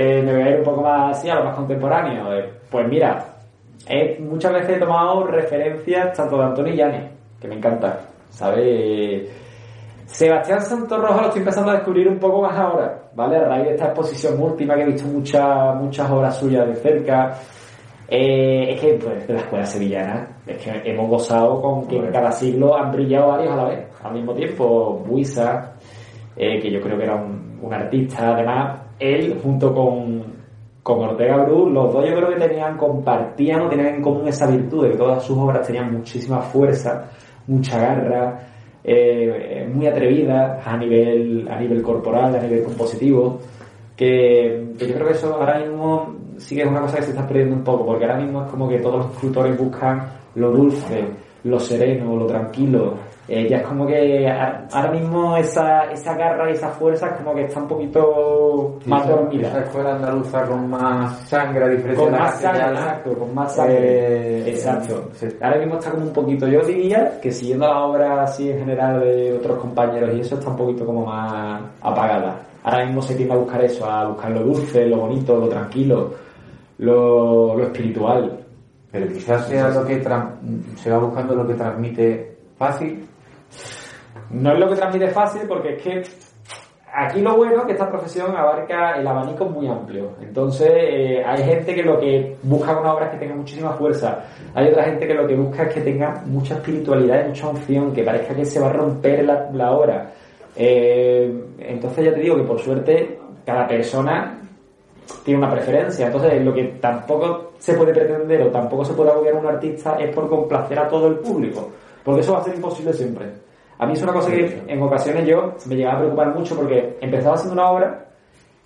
Eh, 0.00 0.22
me 0.22 0.32
voy 0.32 0.42
a 0.42 0.50
ir 0.50 0.58
un 0.58 0.64
poco 0.64 0.82
más 0.82 1.18
así, 1.18 1.28
a 1.28 1.34
lo 1.34 1.44
más 1.46 1.56
contemporáneo. 1.56 2.32
Eh, 2.32 2.52
pues 2.70 2.86
mira, 2.86 3.34
muchas 4.20 4.52
veces 4.52 4.76
he 4.76 4.78
tomado 4.78 5.26
referencias 5.26 6.16
tanto 6.16 6.38
de 6.38 6.44
Antonio 6.44 6.72
y 6.72 6.76
Yane, 6.76 7.10
que 7.40 7.48
me 7.48 7.56
encanta, 7.56 7.98
¿sabes? 8.30 9.28
Sebastián 10.06 10.62
Santos 10.62 11.00
Rojo 11.00 11.20
lo 11.20 11.26
estoy 11.26 11.40
empezando 11.40 11.72
a 11.72 11.74
descubrir 11.74 12.06
un 12.06 12.18
poco 12.20 12.42
más 12.42 12.56
ahora, 12.56 13.10
¿vale? 13.12 13.38
A 13.38 13.44
raíz 13.48 13.64
de 13.64 13.70
esta 13.72 13.86
exposición 13.86 14.40
última 14.40 14.76
que 14.76 14.82
he 14.82 14.86
visto 14.86 15.08
muchas 15.08 15.74
muchas 15.74 16.08
obras 16.12 16.38
suyas 16.38 16.68
de 16.68 16.76
cerca. 16.76 17.36
Eh, 18.08 18.74
es 18.74 18.80
que, 18.80 18.94
pues, 19.04 19.26
de 19.26 19.34
la 19.34 19.40
escuela 19.40 19.66
sevillana, 19.66 20.28
es 20.46 20.58
que 20.58 20.80
hemos 20.84 21.10
gozado 21.10 21.60
con 21.60 21.88
que 21.88 21.96
en 21.96 22.12
cada 22.12 22.30
siglo 22.30 22.76
han 22.76 22.92
brillado 22.92 23.32
varios 23.32 23.52
a 23.52 23.56
la 23.56 23.64
vez, 23.64 23.88
al 24.04 24.12
mismo 24.14 24.32
tiempo. 24.32 25.02
Buisa, 25.04 25.74
eh, 26.36 26.60
que 26.60 26.70
yo 26.70 26.80
creo 26.80 26.96
que 26.96 27.02
era 27.04 27.16
un, 27.16 27.58
un, 27.60 27.74
artista, 27.74 28.34
además, 28.34 28.87
él 28.98 29.38
junto 29.42 29.74
con, 29.74 30.22
con 30.82 31.00
Ortega 31.00 31.44
Bru, 31.44 31.70
los 31.70 31.92
dos 31.92 32.08
yo 32.08 32.16
creo 32.16 32.30
que 32.30 32.40
tenían, 32.40 32.76
compartían 32.76 33.62
o 33.62 33.68
tenían 33.68 33.96
en 33.96 34.02
común 34.02 34.26
esa 34.28 34.46
virtud 34.46 34.84
de 34.84 34.92
que 34.92 34.96
todas 34.96 35.22
sus 35.22 35.36
obras 35.36 35.66
tenían 35.66 35.92
muchísima 35.92 36.40
fuerza, 36.40 37.10
mucha 37.46 37.78
garra, 37.78 38.40
eh, 38.84 39.68
muy 39.72 39.86
atrevida 39.86 40.62
a 40.64 40.76
nivel, 40.76 41.48
a 41.50 41.58
nivel 41.58 41.82
corporal, 41.82 42.34
a 42.34 42.42
nivel 42.42 42.64
compositivo, 42.64 43.38
que, 43.96 44.72
yo 44.78 44.94
creo 44.94 45.06
que 45.08 45.12
eso 45.12 45.34
ahora 45.34 45.58
mismo 45.58 46.14
sí 46.38 46.54
que 46.54 46.62
es 46.62 46.68
una 46.68 46.80
cosa 46.80 46.98
que 46.98 47.02
se 47.02 47.10
está 47.10 47.26
perdiendo 47.26 47.56
un 47.56 47.64
poco, 47.64 47.84
porque 47.84 48.04
ahora 48.04 48.18
mismo 48.18 48.44
es 48.44 48.50
como 48.50 48.68
que 48.68 48.78
todos 48.78 49.04
los 49.04 49.14
escritores 49.14 49.58
buscan 49.58 50.08
lo 50.36 50.52
dulce, 50.52 51.04
lo 51.44 51.58
sereno, 51.58 52.16
lo 52.16 52.26
tranquilo, 52.26 52.94
eh, 53.30 53.46
ya 53.46 53.58
es 53.58 53.66
como 53.66 53.86
que 53.86 54.26
ahora 54.26 54.90
mismo 54.90 55.36
esa, 55.36 55.84
esa 55.92 56.14
garra 56.14 56.48
y 56.48 56.54
esa 56.54 56.70
fuerza 56.70 57.08
es 57.08 57.12
como 57.18 57.34
que 57.34 57.44
está 57.44 57.60
un 57.60 57.68
poquito 57.68 58.78
más 58.86 59.06
dormida. 59.06 59.48
Esa 59.48 59.60
escuela 59.64 59.96
andaluza 59.96 60.46
con 60.46 60.70
más 60.70 61.28
sangre, 61.28 61.62
a 61.62 61.68
diferencia 61.68 62.04
con 62.04 62.12
más 62.18 62.40
sangre, 62.40 62.70
exacto, 62.70 63.18
con 63.18 63.34
más 63.34 63.54
sangre. 63.54 63.76
Eh, 63.78 64.48
exacto. 64.48 65.10
Ahora 65.42 65.58
mismo 65.58 65.74
está 65.76 65.90
como 65.90 66.04
un 66.04 66.12
poquito, 66.14 66.48
yo 66.48 66.60
diría 66.62 67.20
que 67.20 67.30
siguiendo 67.30 67.66
la 67.66 67.84
obra 67.84 68.22
así 68.22 68.50
en 68.50 68.60
general 68.60 69.00
de 69.00 69.36
otros 69.36 69.58
compañeros 69.58 70.10
y 70.14 70.20
eso 70.20 70.36
está 70.36 70.48
un 70.48 70.56
poquito 70.56 70.86
como 70.86 71.04
más 71.04 71.62
apagada. 71.82 72.40
Ahora 72.62 72.86
mismo 72.86 73.02
se 73.02 73.14
tiende 73.14 73.34
a 73.34 73.36
buscar 73.36 73.62
eso, 73.62 73.84
a 73.84 74.08
buscar 74.08 74.30
lo 74.30 74.40
dulce, 74.40 74.86
lo 74.86 75.00
bonito, 75.00 75.36
lo 75.36 75.50
tranquilo, 75.50 76.14
lo, 76.78 77.58
lo 77.58 77.62
espiritual. 77.64 78.40
Pero 78.90 79.06
quizás 79.08 79.46
sea 79.48 79.68
lo 79.68 79.84
que 79.84 80.02
se 80.76 80.90
va 80.90 80.98
buscando 80.98 81.34
lo 81.34 81.46
que 81.46 81.52
transmite 81.52 82.38
fácil 82.56 83.07
no 84.30 84.52
es 84.52 84.58
lo 84.58 84.68
que 84.68 84.76
transmite 84.76 85.08
fácil 85.08 85.42
porque 85.48 85.74
es 85.74 85.82
que 85.82 86.02
aquí 86.92 87.20
lo 87.20 87.36
bueno 87.36 87.60
es 87.60 87.64
que 87.66 87.72
esta 87.72 87.88
profesión 87.88 88.36
abarca 88.36 88.98
el 88.98 89.06
abanico 89.06 89.46
muy 89.46 89.68
amplio. 89.68 90.12
Entonces, 90.20 90.70
eh, 90.70 91.22
hay 91.24 91.42
gente 91.42 91.74
que 91.74 91.82
lo 91.82 91.98
que 91.98 92.36
busca 92.42 92.78
una 92.78 92.94
obra 92.94 93.06
es 93.06 93.12
que 93.12 93.18
tenga 93.18 93.34
muchísima 93.34 93.72
fuerza. 93.72 94.24
Hay 94.54 94.68
otra 94.68 94.84
gente 94.84 95.06
que 95.06 95.14
lo 95.14 95.26
que 95.26 95.36
busca 95.36 95.64
es 95.64 95.74
que 95.74 95.80
tenga 95.80 96.22
mucha 96.26 96.54
espiritualidad 96.54 97.24
y 97.24 97.28
mucha 97.28 97.48
unción, 97.48 97.92
que 97.92 98.02
parezca 98.02 98.34
que 98.34 98.44
se 98.44 98.60
va 98.60 98.68
a 98.68 98.72
romper 98.72 99.24
la, 99.24 99.50
la 99.52 99.72
obra. 99.72 100.10
Eh, 100.56 101.32
entonces, 101.58 102.04
ya 102.04 102.14
te 102.14 102.20
digo 102.20 102.36
que 102.36 102.42
por 102.42 102.58
suerte, 102.58 103.18
cada 103.44 103.66
persona 103.66 104.40
tiene 105.24 105.38
una 105.38 105.50
preferencia. 105.50 106.06
Entonces, 106.06 106.42
lo 106.44 106.52
que 106.52 106.64
tampoco 106.80 107.52
se 107.58 107.74
puede 107.74 107.92
pretender 107.92 108.42
o 108.42 108.48
tampoco 108.48 108.84
se 108.84 108.94
puede 108.94 109.10
apoyar 109.10 109.34
a 109.34 109.38
un 109.38 109.46
artista 109.46 109.96
es 109.98 110.14
por 110.14 110.28
complacer 110.28 110.78
a 110.78 110.88
todo 110.88 111.08
el 111.08 111.16
público. 111.16 111.70
Porque 112.04 112.20
eso 112.20 112.32
va 112.32 112.40
a 112.40 112.44
ser 112.44 112.54
imposible 112.54 112.92
siempre. 112.92 113.47
A 113.78 113.86
mí 113.86 113.92
es 113.92 114.02
una 114.02 114.12
cosa 114.12 114.30
que 114.30 114.64
en 114.66 114.82
ocasiones 114.82 115.24
yo 115.26 115.54
me 115.66 115.76
llegaba 115.76 115.96
a 115.96 116.00
preocupar 116.00 116.34
mucho 116.34 116.56
porque 116.56 116.98
empezaba 117.00 117.36
haciendo 117.36 117.54
una 117.54 117.70
obra 117.70 118.08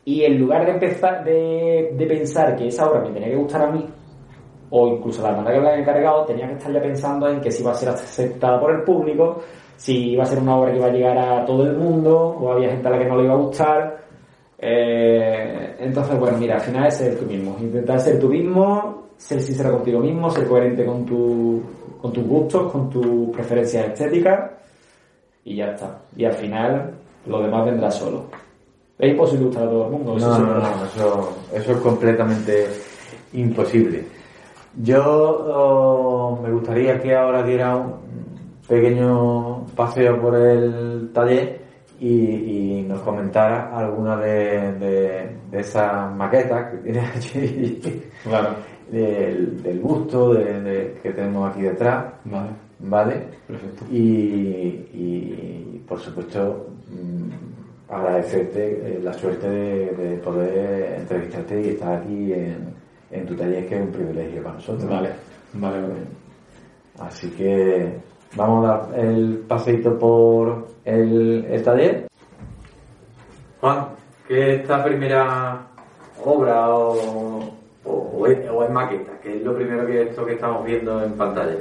y 0.07 0.25
en 0.25 0.39
lugar 0.39 0.65
de 0.65 0.73
empezar 0.73 1.23
de, 1.23 1.95
pensar 2.09 2.57
que 2.57 2.69
esa 2.69 2.89
obra 2.89 3.03
me 3.03 3.11
tenía 3.11 3.29
que 3.29 3.37
gustar 3.37 3.63
a 3.63 3.71
mí, 3.71 3.87
o 4.71 4.89
incluso 4.89 5.23
la 5.23 5.31
hermandad 5.31 5.53
que 5.53 5.61
me 5.61 5.69
había 5.69 5.81
encargado, 5.83 6.25
tenía 6.25 6.49
que 6.49 6.55
estar 6.55 6.73
ya 6.73 6.81
pensando 6.81 7.29
en 7.29 7.41
que 7.41 7.51
si 7.51 7.63
iba 7.63 7.73
a 7.73 7.75
ser 7.75 7.91
aceptada 7.91 8.59
por 8.59 8.75
el 8.75 8.83
público, 8.83 9.43
si 9.77 10.13
iba 10.13 10.23
a 10.23 10.27
ser 10.27 10.39
una 10.39 10.57
obra 10.57 10.73
que 10.73 10.79
iba 10.79 10.87
a 10.87 10.93
llegar 10.93 11.19
a 11.19 11.45
todo 11.45 11.65
el 11.65 11.77
mundo, 11.77 12.19
o 12.19 12.51
había 12.51 12.71
gente 12.71 12.89
a 12.89 12.91
la 12.91 12.99
que 12.99 13.05
no 13.05 13.17
le 13.17 13.25
iba 13.25 13.35
a 13.35 13.37
gustar. 13.37 13.99
Eh, 14.59 15.77
entonces, 15.79 16.19
bueno, 16.19 16.39
mira, 16.39 16.55
al 16.55 16.63
final 16.63 16.87
es 16.87 16.95
ser 16.95 17.19
tú 17.19 17.27
mismo. 17.27 17.57
Intentar 17.61 18.01
ser 18.01 18.19
tú 18.19 18.29
mismo, 18.29 19.09
ser 19.17 19.41
sincero 19.41 19.73
contigo 19.73 20.01
mismo, 20.01 20.31
ser 20.31 20.49
coherente 20.49 20.85
con, 20.87 21.05
tu, 21.05 21.63
con 22.01 22.13
tus 22.13 22.27
gustos, 22.27 22.73
con 22.73 22.89
tus 22.89 23.29
preferencias 23.31 23.89
estéticas 23.89 24.62
y 25.45 25.57
ya 25.57 25.73
está. 25.73 25.99
Y 26.17 26.25
al 26.25 26.35
final 26.35 26.93
lo 27.27 27.43
demás 27.43 27.65
vendrá 27.67 27.91
solo. 27.91 28.25
Es 28.99 29.11
imposible 29.11 29.47
gustar 29.47 29.65
a 29.65 29.71
todo 29.71 29.85
el 29.87 29.91
mundo. 29.91 30.17
Eso 30.17 30.39
no, 30.39 30.47
no, 30.47 30.61
no, 30.61 30.85
eso, 30.85 31.39
eso 31.53 31.73
es 31.73 31.79
completamente 31.79 32.69
imposible. 33.33 34.05
Yo 34.81 35.03
oh, 35.05 36.41
me 36.43 36.51
gustaría 36.51 37.01
que 37.01 37.15
ahora 37.15 37.43
diera 37.43 37.77
un 37.77 37.95
pequeño 38.67 39.67
paseo 39.75 40.21
por 40.21 40.35
el 40.37 41.11
taller 41.13 41.61
y, 42.01 42.85
nos 42.89 43.01
comentara 43.01 43.77
alguna 43.77 44.17
de, 44.17 44.73
de, 44.73 45.61
esas 45.61 46.13
maquetas 46.15 46.71
que 46.73 46.77
tiene 46.79 47.01
allí. 47.15 47.81
Claro. 48.25 48.51
del, 48.91 49.63
del 49.63 49.79
busto 49.81 50.35
de- 50.35 50.99
que 51.03 51.13
tenemos 51.13 51.51
aquí 51.51 51.63
detrás, 51.63 52.05
Vale, 52.25 52.51
¿vale? 52.83 53.29
perfecto. 53.47 53.85
Y, 53.91 54.87
y, 54.93 55.85
por 55.89 55.99
supuesto, 56.01 56.67
mm, 56.89 57.93
agradecerte 57.93 58.97
eh, 58.97 59.01
la 59.03 59.13
suerte 59.13 59.49
de, 59.49 59.87
de 59.93 60.17
poder 60.19 61.01
entrevistarte 61.01 61.61
y 61.61 61.69
estar 61.71 62.01
aquí 62.01 62.33
en, 62.33 62.75
en 63.11 63.27
tu 63.27 63.35
taller, 63.37 63.69
que 63.69 63.77
es 63.77 63.81
un 63.83 63.93
privilegio 63.93 64.43
para 64.43 64.55
nosotros. 64.57 64.89
Vale, 64.89 65.11
vale, 65.55 65.81
vale. 65.81 65.95
Así 66.99 67.31
que 67.31 67.93
vamos 68.35 68.65
a 68.65 68.69
dar 68.69 68.99
el 68.99 69.45
paseito 69.49 69.99
por 69.99 70.69
el, 70.85 71.47
el 71.51 71.63
taller. 71.63 72.07
Juan, 73.61 73.87
¿qué 74.27 74.55
es 74.55 74.61
esta 74.63 74.83
primera 74.83 75.67
obra 76.25 76.69
o, 76.75 77.39
o, 77.85 77.93
o 77.93 78.27
es, 78.27 78.39
o 78.51 78.65
es 78.65 78.71
maqueta? 78.71 79.13
¿Qué 79.23 79.37
es 79.37 79.43
lo 79.43 79.55
primero 79.55 79.87
que 79.87 80.03
esto 80.03 80.27
que 80.27 80.35
estamos 80.35 80.65
viendo 80.65 81.03
en 81.03 81.13
pantalla? 81.13 81.59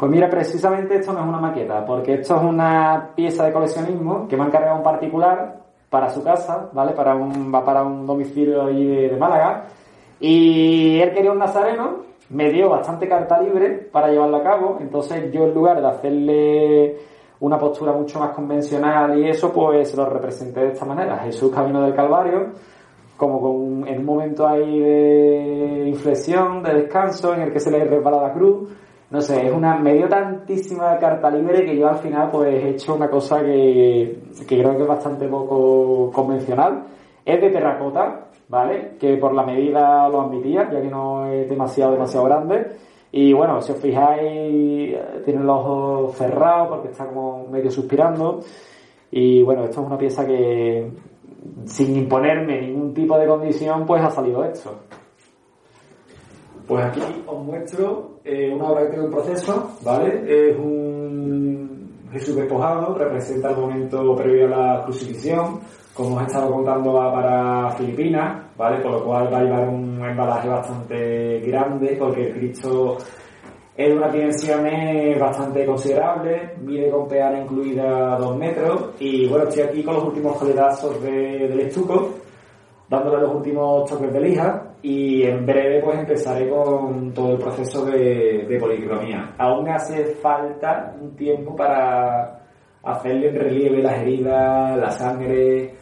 Pues 0.00 0.10
mira, 0.10 0.30
precisamente 0.30 0.96
esto 0.96 1.12
no 1.12 1.20
es 1.20 1.26
una 1.26 1.40
maqueta, 1.40 1.84
porque 1.84 2.14
esto 2.14 2.34
es 2.34 2.42
una 2.42 3.10
pieza 3.14 3.44
de 3.44 3.52
coleccionismo 3.52 4.26
que 4.26 4.34
me 4.34 4.44
ha 4.44 4.46
encargado 4.46 4.78
un 4.78 4.82
particular 4.82 5.58
para 5.90 6.08
su 6.08 6.24
casa, 6.24 6.70
¿vale? 6.72 6.92
Para 6.92 7.14
un, 7.14 7.54
va 7.54 7.62
para 7.62 7.82
un 7.82 8.06
domicilio 8.06 8.62
allí 8.62 8.86
de, 8.86 9.16
Málaga. 9.18 9.66
Y 10.18 10.98
él 11.00 11.12
quería 11.12 11.32
un 11.32 11.38
nazareno, 11.38 11.96
me 12.30 12.50
dio 12.50 12.70
bastante 12.70 13.06
carta 13.06 13.42
libre 13.42 13.90
para 13.92 14.08
llevarlo 14.08 14.38
a 14.38 14.42
cabo, 14.42 14.78
entonces 14.80 15.30
yo 15.32 15.44
en 15.44 15.52
lugar 15.52 15.82
de 15.82 15.88
hacerle 15.88 16.96
una 17.40 17.58
postura 17.58 17.92
mucho 17.92 18.20
más 18.20 18.30
convencional 18.30 19.18
y 19.18 19.28
eso, 19.28 19.52
pues 19.52 19.94
lo 19.94 20.06
representé 20.06 20.60
de 20.60 20.72
esta 20.72 20.86
manera. 20.86 21.18
Jesús 21.18 21.52
Camino 21.52 21.82
del 21.82 21.94
Calvario, 21.94 22.52
como 23.18 23.38
con 23.38 23.86
en 23.86 23.98
un 23.98 24.04
momento 24.06 24.48
ahí 24.48 24.80
de 24.80 25.84
inflexión, 25.88 26.62
de 26.62 26.72
descanso, 26.72 27.34
en 27.34 27.42
el 27.42 27.52
que 27.52 27.60
se 27.60 27.70
le 27.70 27.84
resbala 27.84 28.22
la 28.22 28.32
cruz. 28.32 28.66
No 29.10 29.20
sé, 29.20 29.48
es 29.48 29.52
una, 29.52 29.76
me 29.76 29.94
dio 29.94 30.08
tantísima 30.08 30.96
carta 30.98 31.30
libre 31.30 31.64
que 31.64 31.76
yo 31.76 31.88
al 31.88 31.96
final 31.96 32.30
pues 32.30 32.62
he 32.62 32.68
hecho 32.70 32.94
una 32.94 33.10
cosa 33.10 33.42
que, 33.42 34.22
que 34.46 34.56
creo 34.56 34.76
que 34.76 34.82
es 34.82 34.88
bastante 34.88 35.26
poco 35.26 36.12
convencional. 36.12 36.84
Es 37.24 37.40
de 37.40 37.50
terracota, 37.50 38.28
¿vale? 38.48 38.96
Que 39.00 39.16
por 39.16 39.34
la 39.34 39.42
medida 39.42 40.08
lo 40.08 40.20
admitía, 40.22 40.70
ya 40.70 40.80
que 40.80 40.88
no 40.88 41.26
es 41.26 41.48
demasiado, 41.48 41.92
demasiado 41.92 42.26
grande. 42.26 42.66
Y 43.12 43.32
bueno, 43.32 43.60
si 43.60 43.72
os 43.72 43.78
fijáis, 43.78 44.22
eh, 44.22 45.22
tiene 45.24 45.42
los 45.42 45.58
ojos 45.58 46.16
cerrados 46.16 46.68
porque 46.68 46.88
está 46.88 47.06
como 47.06 47.48
medio 47.48 47.70
suspirando. 47.70 48.40
Y 49.10 49.42
bueno, 49.42 49.64
esto 49.64 49.80
es 49.80 49.86
una 49.88 49.98
pieza 49.98 50.24
que, 50.24 50.88
sin 51.64 51.96
imponerme 51.96 52.60
ningún 52.60 52.94
tipo 52.94 53.18
de 53.18 53.26
condición, 53.26 53.84
pues 53.84 54.02
ha 54.02 54.10
salido 54.10 54.44
esto. 54.44 54.72
Pues 56.68 56.84
aquí 56.84 57.00
os 57.26 57.44
muestro 57.44 58.19
eh, 58.24 58.52
una 58.54 58.64
obra 58.70 58.82
que 58.82 58.90
tengo 58.92 59.04
en 59.04 59.10
proceso, 59.10 59.70
¿vale? 59.84 60.22
Es 60.26 60.56
un 60.58 61.90
Jesús 62.12 62.34
despojado, 62.36 62.94
representa 62.94 63.50
el 63.50 63.56
momento 63.56 64.14
previo 64.16 64.46
a 64.46 64.50
la 64.76 64.82
crucifixión, 64.82 65.60
como 65.94 66.16
os 66.16 66.22
he 66.22 66.26
estado 66.26 66.50
contando 66.52 66.92
va 66.92 67.12
para 67.12 67.70
Filipinas, 67.76 68.46
¿vale? 68.56 68.80
Por 68.82 68.92
lo 68.92 69.04
cual 69.04 69.32
va 69.32 69.38
a 69.38 69.42
llevar 69.42 69.68
un 69.68 70.04
embalaje 70.04 70.48
bastante 70.48 71.40
grande, 71.40 71.96
porque 71.98 72.30
Cristo 72.32 72.96
es 73.76 73.88
de 73.88 73.96
unas 73.96 74.12
dimensiones 74.12 75.18
bastante 75.18 75.64
considerables, 75.64 76.58
mide 76.60 76.90
con 76.90 77.08
peana 77.08 77.40
incluida 77.42 78.18
dos 78.18 78.36
metros, 78.36 78.90
y 78.98 79.26
bueno, 79.28 79.44
estoy 79.48 79.62
aquí 79.62 79.82
con 79.84 79.94
los 79.94 80.04
últimos 80.04 80.36
coletazos 80.36 81.00
de- 81.02 81.48
del 81.48 81.60
estuco, 81.60 82.10
dándole 82.88 83.22
los 83.22 83.34
últimos 83.36 83.88
toques 83.88 84.12
de 84.12 84.20
lija 84.20 84.66
y 84.82 85.22
en 85.24 85.44
breve 85.44 85.80
pues 85.82 85.98
empezaré 85.98 86.48
con 86.48 87.12
todo 87.12 87.32
el 87.32 87.38
proceso 87.38 87.84
de, 87.84 88.46
de 88.48 88.58
policromía. 88.58 89.34
Aún 89.38 89.68
hace 89.68 90.04
falta 90.16 90.94
un 91.00 91.14
tiempo 91.16 91.54
para 91.54 92.40
hacerle 92.82 93.28
en 93.28 93.34
relieve 93.36 93.82
las 93.82 93.98
heridas, 94.00 94.76
la 94.78 94.90
sangre, 94.90 95.74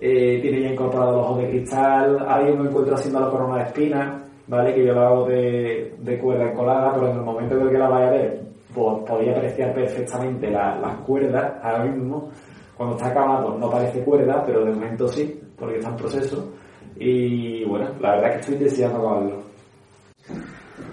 eh, 0.00 0.38
tiene 0.40 0.62
ya 0.62 0.68
incorporado 0.70 1.16
los 1.16 1.26
ojos 1.26 1.38
de 1.42 1.48
cristal, 1.50 2.18
ahora 2.26 2.48
yo 2.48 2.56
me 2.56 2.68
encuentro 2.68 2.94
haciendo 2.94 3.20
la 3.20 3.30
corona 3.30 3.56
de 3.58 3.64
espinas, 3.64 4.22
¿vale? 4.46 4.74
Que 4.74 4.86
yo 4.86 4.92
lo 4.94 5.00
hago 5.02 5.24
de, 5.26 5.94
de 5.98 6.18
cuerda 6.18 6.50
encolada, 6.50 6.92
pero 6.94 7.08
en 7.10 7.16
el 7.18 7.22
momento 7.24 7.56
en 7.56 7.62
el 7.62 7.70
que 7.70 7.78
la 7.78 7.88
vaya 7.88 8.08
a 8.08 8.10
ver, 8.10 8.40
pues 8.74 8.98
podía 9.08 9.32
apreciar 9.36 9.74
perfectamente 9.74 10.50
la- 10.50 10.78
las 10.80 10.96
cuerdas 11.00 11.54
ahora 11.62 11.84
mismo. 11.84 12.30
Cuando 12.76 12.96
está 12.96 13.08
acabado 13.08 13.56
no 13.58 13.70
parece 13.70 14.02
cuerda, 14.04 14.42
pero 14.44 14.64
de 14.64 14.70
momento 14.72 15.08
sí, 15.08 15.40
porque 15.58 15.78
está 15.78 15.90
en 15.90 15.96
proceso. 15.96 16.52
Y 16.98 17.64
bueno, 17.64 17.88
la 18.00 18.12
verdad 18.12 18.30
es 18.30 18.34
que 18.34 18.40
estoy 18.40 18.56
deseando 18.56 18.98
acabarlo. 18.98 19.42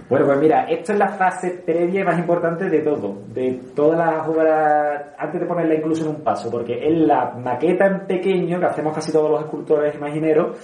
Bueno, 0.09 0.25
pues 0.27 0.39
mira, 0.39 0.65
esto 0.65 0.91
es 0.93 0.99
la 0.99 1.07
fase 1.07 1.61
previa 1.65 2.01
y 2.01 2.03
más 2.03 2.19
importante 2.19 2.69
de 2.69 2.79
todo, 2.81 3.15
de 3.27 3.59
todas 3.75 3.97
las 3.97 4.27
obras, 4.27 5.05
antes 5.17 5.41
de 5.41 5.47
ponerla 5.47 5.75
incluso 5.75 6.03
en 6.03 6.17
un 6.17 6.21
paso, 6.21 6.51
porque 6.51 6.85
es 6.85 6.97
la 6.99 7.31
maqueta 7.31 7.87
en 7.87 8.05
pequeño 8.05 8.59
que 8.59 8.65
hacemos 8.65 8.93
casi 8.93 9.11
todos 9.11 9.31
los 9.31 9.41
escultores 9.41 9.95
imagineros 9.95 10.57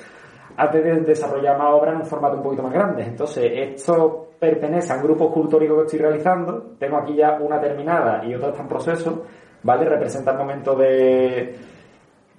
antes 0.58 0.84
de 0.84 1.02
desarrollar 1.02 1.58
más 1.58 1.74
obras 1.74 1.96
en 1.96 2.02
un 2.02 2.06
formato 2.06 2.36
un 2.36 2.44
poquito 2.44 2.64
más 2.64 2.74
grande. 2.74 3.04
Entonces, 3.04 3.50
esto 3.52 4.34
pertenece 4.38 4.92
a 4.92 4.98
un 4.98 5.04
grupo 5.04 5.28
escultórico 5.28 5.78
que 5.78 5.84
estoy 5.84 6.00
realizando. 6.00 6.76
Tengo 6.78 6.98
aquí 6.98 7.16
ya 7.16 7.38
una 7.40 7.60
terminada 7.60 8.24
y 8.26 8.36
otra 8.36 8.50
está 8.50 8.62
en 8.62 8.68
proceso, 8.68 9.24
¿vale? 9.64 9.86
Representa 9.86 10.32
el 10.32 10.38
momento 10.38 10.76
de, 10.76 11.56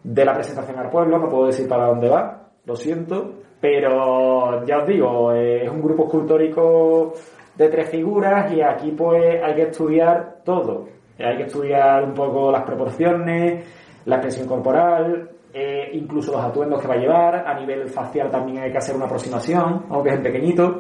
de 0.04 0.24
la 0.24 0.34
presentación 0.34 0.78
al 0.78 0.90
pueblo, 0.90 1.18
no 1.18 1.28
puedo 1.28 1.46
decir 1.46 1.66
para 1.66 1.86
dónde 1.86 2.08
va, 2.08 2.39
lo 2.70 2.76
siento, 2.76 3.32
pero 3.60 4.64
ya 4.64 4.78
os 4.78 4.86
digo, 4.86 5.32
eh, 5.32 5.64
es 5.64 5.70
un 5.70 5.82
grupo 5.82 6.04
escultórico 6.04 7.12
de 7.56 7.68
tres 7.68 7.90
figuras 7.90 8.52
y 8.52 8.62
aquí 8.62 8.92
pues 8.92 9.42
hay 9.42 9.54
que 9.54 9.62
estudiar 9.62 10.36
todo. 10.44 10.86
Hay 11.18 11.36
que 11.36 11.42
estudiar 11.44 12.04
un 12.04 12.14
poco 12.14 12.52
las 12.52 12.62
proporciones, 12.62 13.64
la 14.04 14.16
expresión 14.16 14.46
corporal, 14.46 15.30
eh, 15.52 15.90
incluso 15.94 16.30
los 16.32 16.42
atuendos 16.42 16.80
que 16.80 16.86
va 16.86 16.94
a 16.94 16.98
llevar, 16.98 17.34
a 17.46 17.58
nivel 17.58 17.88
facial 17.88 18.30
también 18.30 18.62
hay 18.62 18.70
que 18.70 18.78
hacer 18.78 18.94
una 18.94 19.06
aproximación, 19.06 19.86
aunque 19.90 20.10
es 20.10 20.16
en 20.16 20.22
pequeñito. 20.22 20.76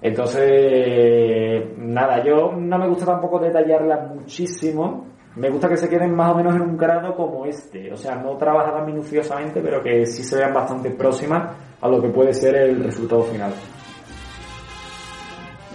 Entonces, 0.00 1.76
nada, 1.78 2.24
yo 2.24 2.52
no 2.56 2.78
me 2.78 2.88
gusta 2.88 3.06
tampoco 3.06 3.40
detallarla 3.40 4.08
muchísimo. 4.14 5.11
Me 5.34 5.48
gusta 5.48 5.68
que 5.68 5.76
se 5.76 5.88
queden 5.88 6.14
más 6.14 6.32
o 6.32 6.34
menos 6.36 6.54
en 6.54 6.62
un 6.62 6.76
grado 6.76 7.14
como 7.16 7.46
este. 7.46 7.92
O 7.92 7.96
sea, 7.96 8.16
no 8.16 8.36
trabajadas 8.36 8.84
minuciosamente, 8.86 9.60
pero 9.60 9.82
que 9.82 10.04
sí 10.06 10.22
se 10.22 10.36
vean 10.36 10.52
bastante 10.52 10.90
próximas 10.90 11.50
a 11.80 11.88
lo 11.88 12.00
que 12.02 12.08
puede 12.08 12.34
ser 12.34 12.54
el 12.56 12.84
resultado 12.84 13.22
final. 13.24 13.52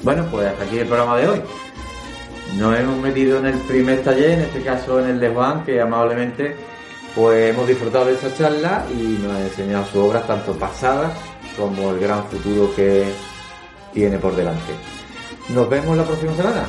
Bueno, 0.04 0.26
pues 0.30 0.48
hasta 0.48 0.64
aquí 0.64 0.78
el 0.78 0.88
programa 0.88 1.18
de 1.18 1.28
hoy. 1.28 1.42
Nos 2.58 2.80
hemos 2.80 2.98
metido 2.98 3.40
en 3.40 3.48
el 3.48 3.58
primer 3.62 4.04
taller, 4.04 4.32
en 4.32 4.42
este 4.42 4.62
caso 4.62 5.00
en 5.00 5.08
el 5.08 5.20
de 5.20 5.30
Juan, 5.30 5.64
que 5.64 5.82
amablemente 5.82 6.56
pues 7.16 7.50
hemos 7.50 7.68
disfrutado 7.68 8.06
de 8.06 8.14
esta 8.14 8.34
charla 8.36 8.86
y 8.92 9.18
nos 9.24 9.34
ha 9.34 9.42
enseñado 9.42 9.86
sus 9.86 10.04
obras 10.04 10.28
tanto 10.28 10.54
pasadas 10.54 11.12
como 11.58 11.90
el 11.90 12.00
gran 12.00 12.24
futuro 12.26 12.70
que 12.76 13.12
tiene 13.92 14.20
por 14.20 14.36
delante. 14.36 14.74
Nos 15.50 15.68
vemos 15.68 15.98
la 15.98 16.04
próxima 16.04 16.34
semana. 16.36 16.64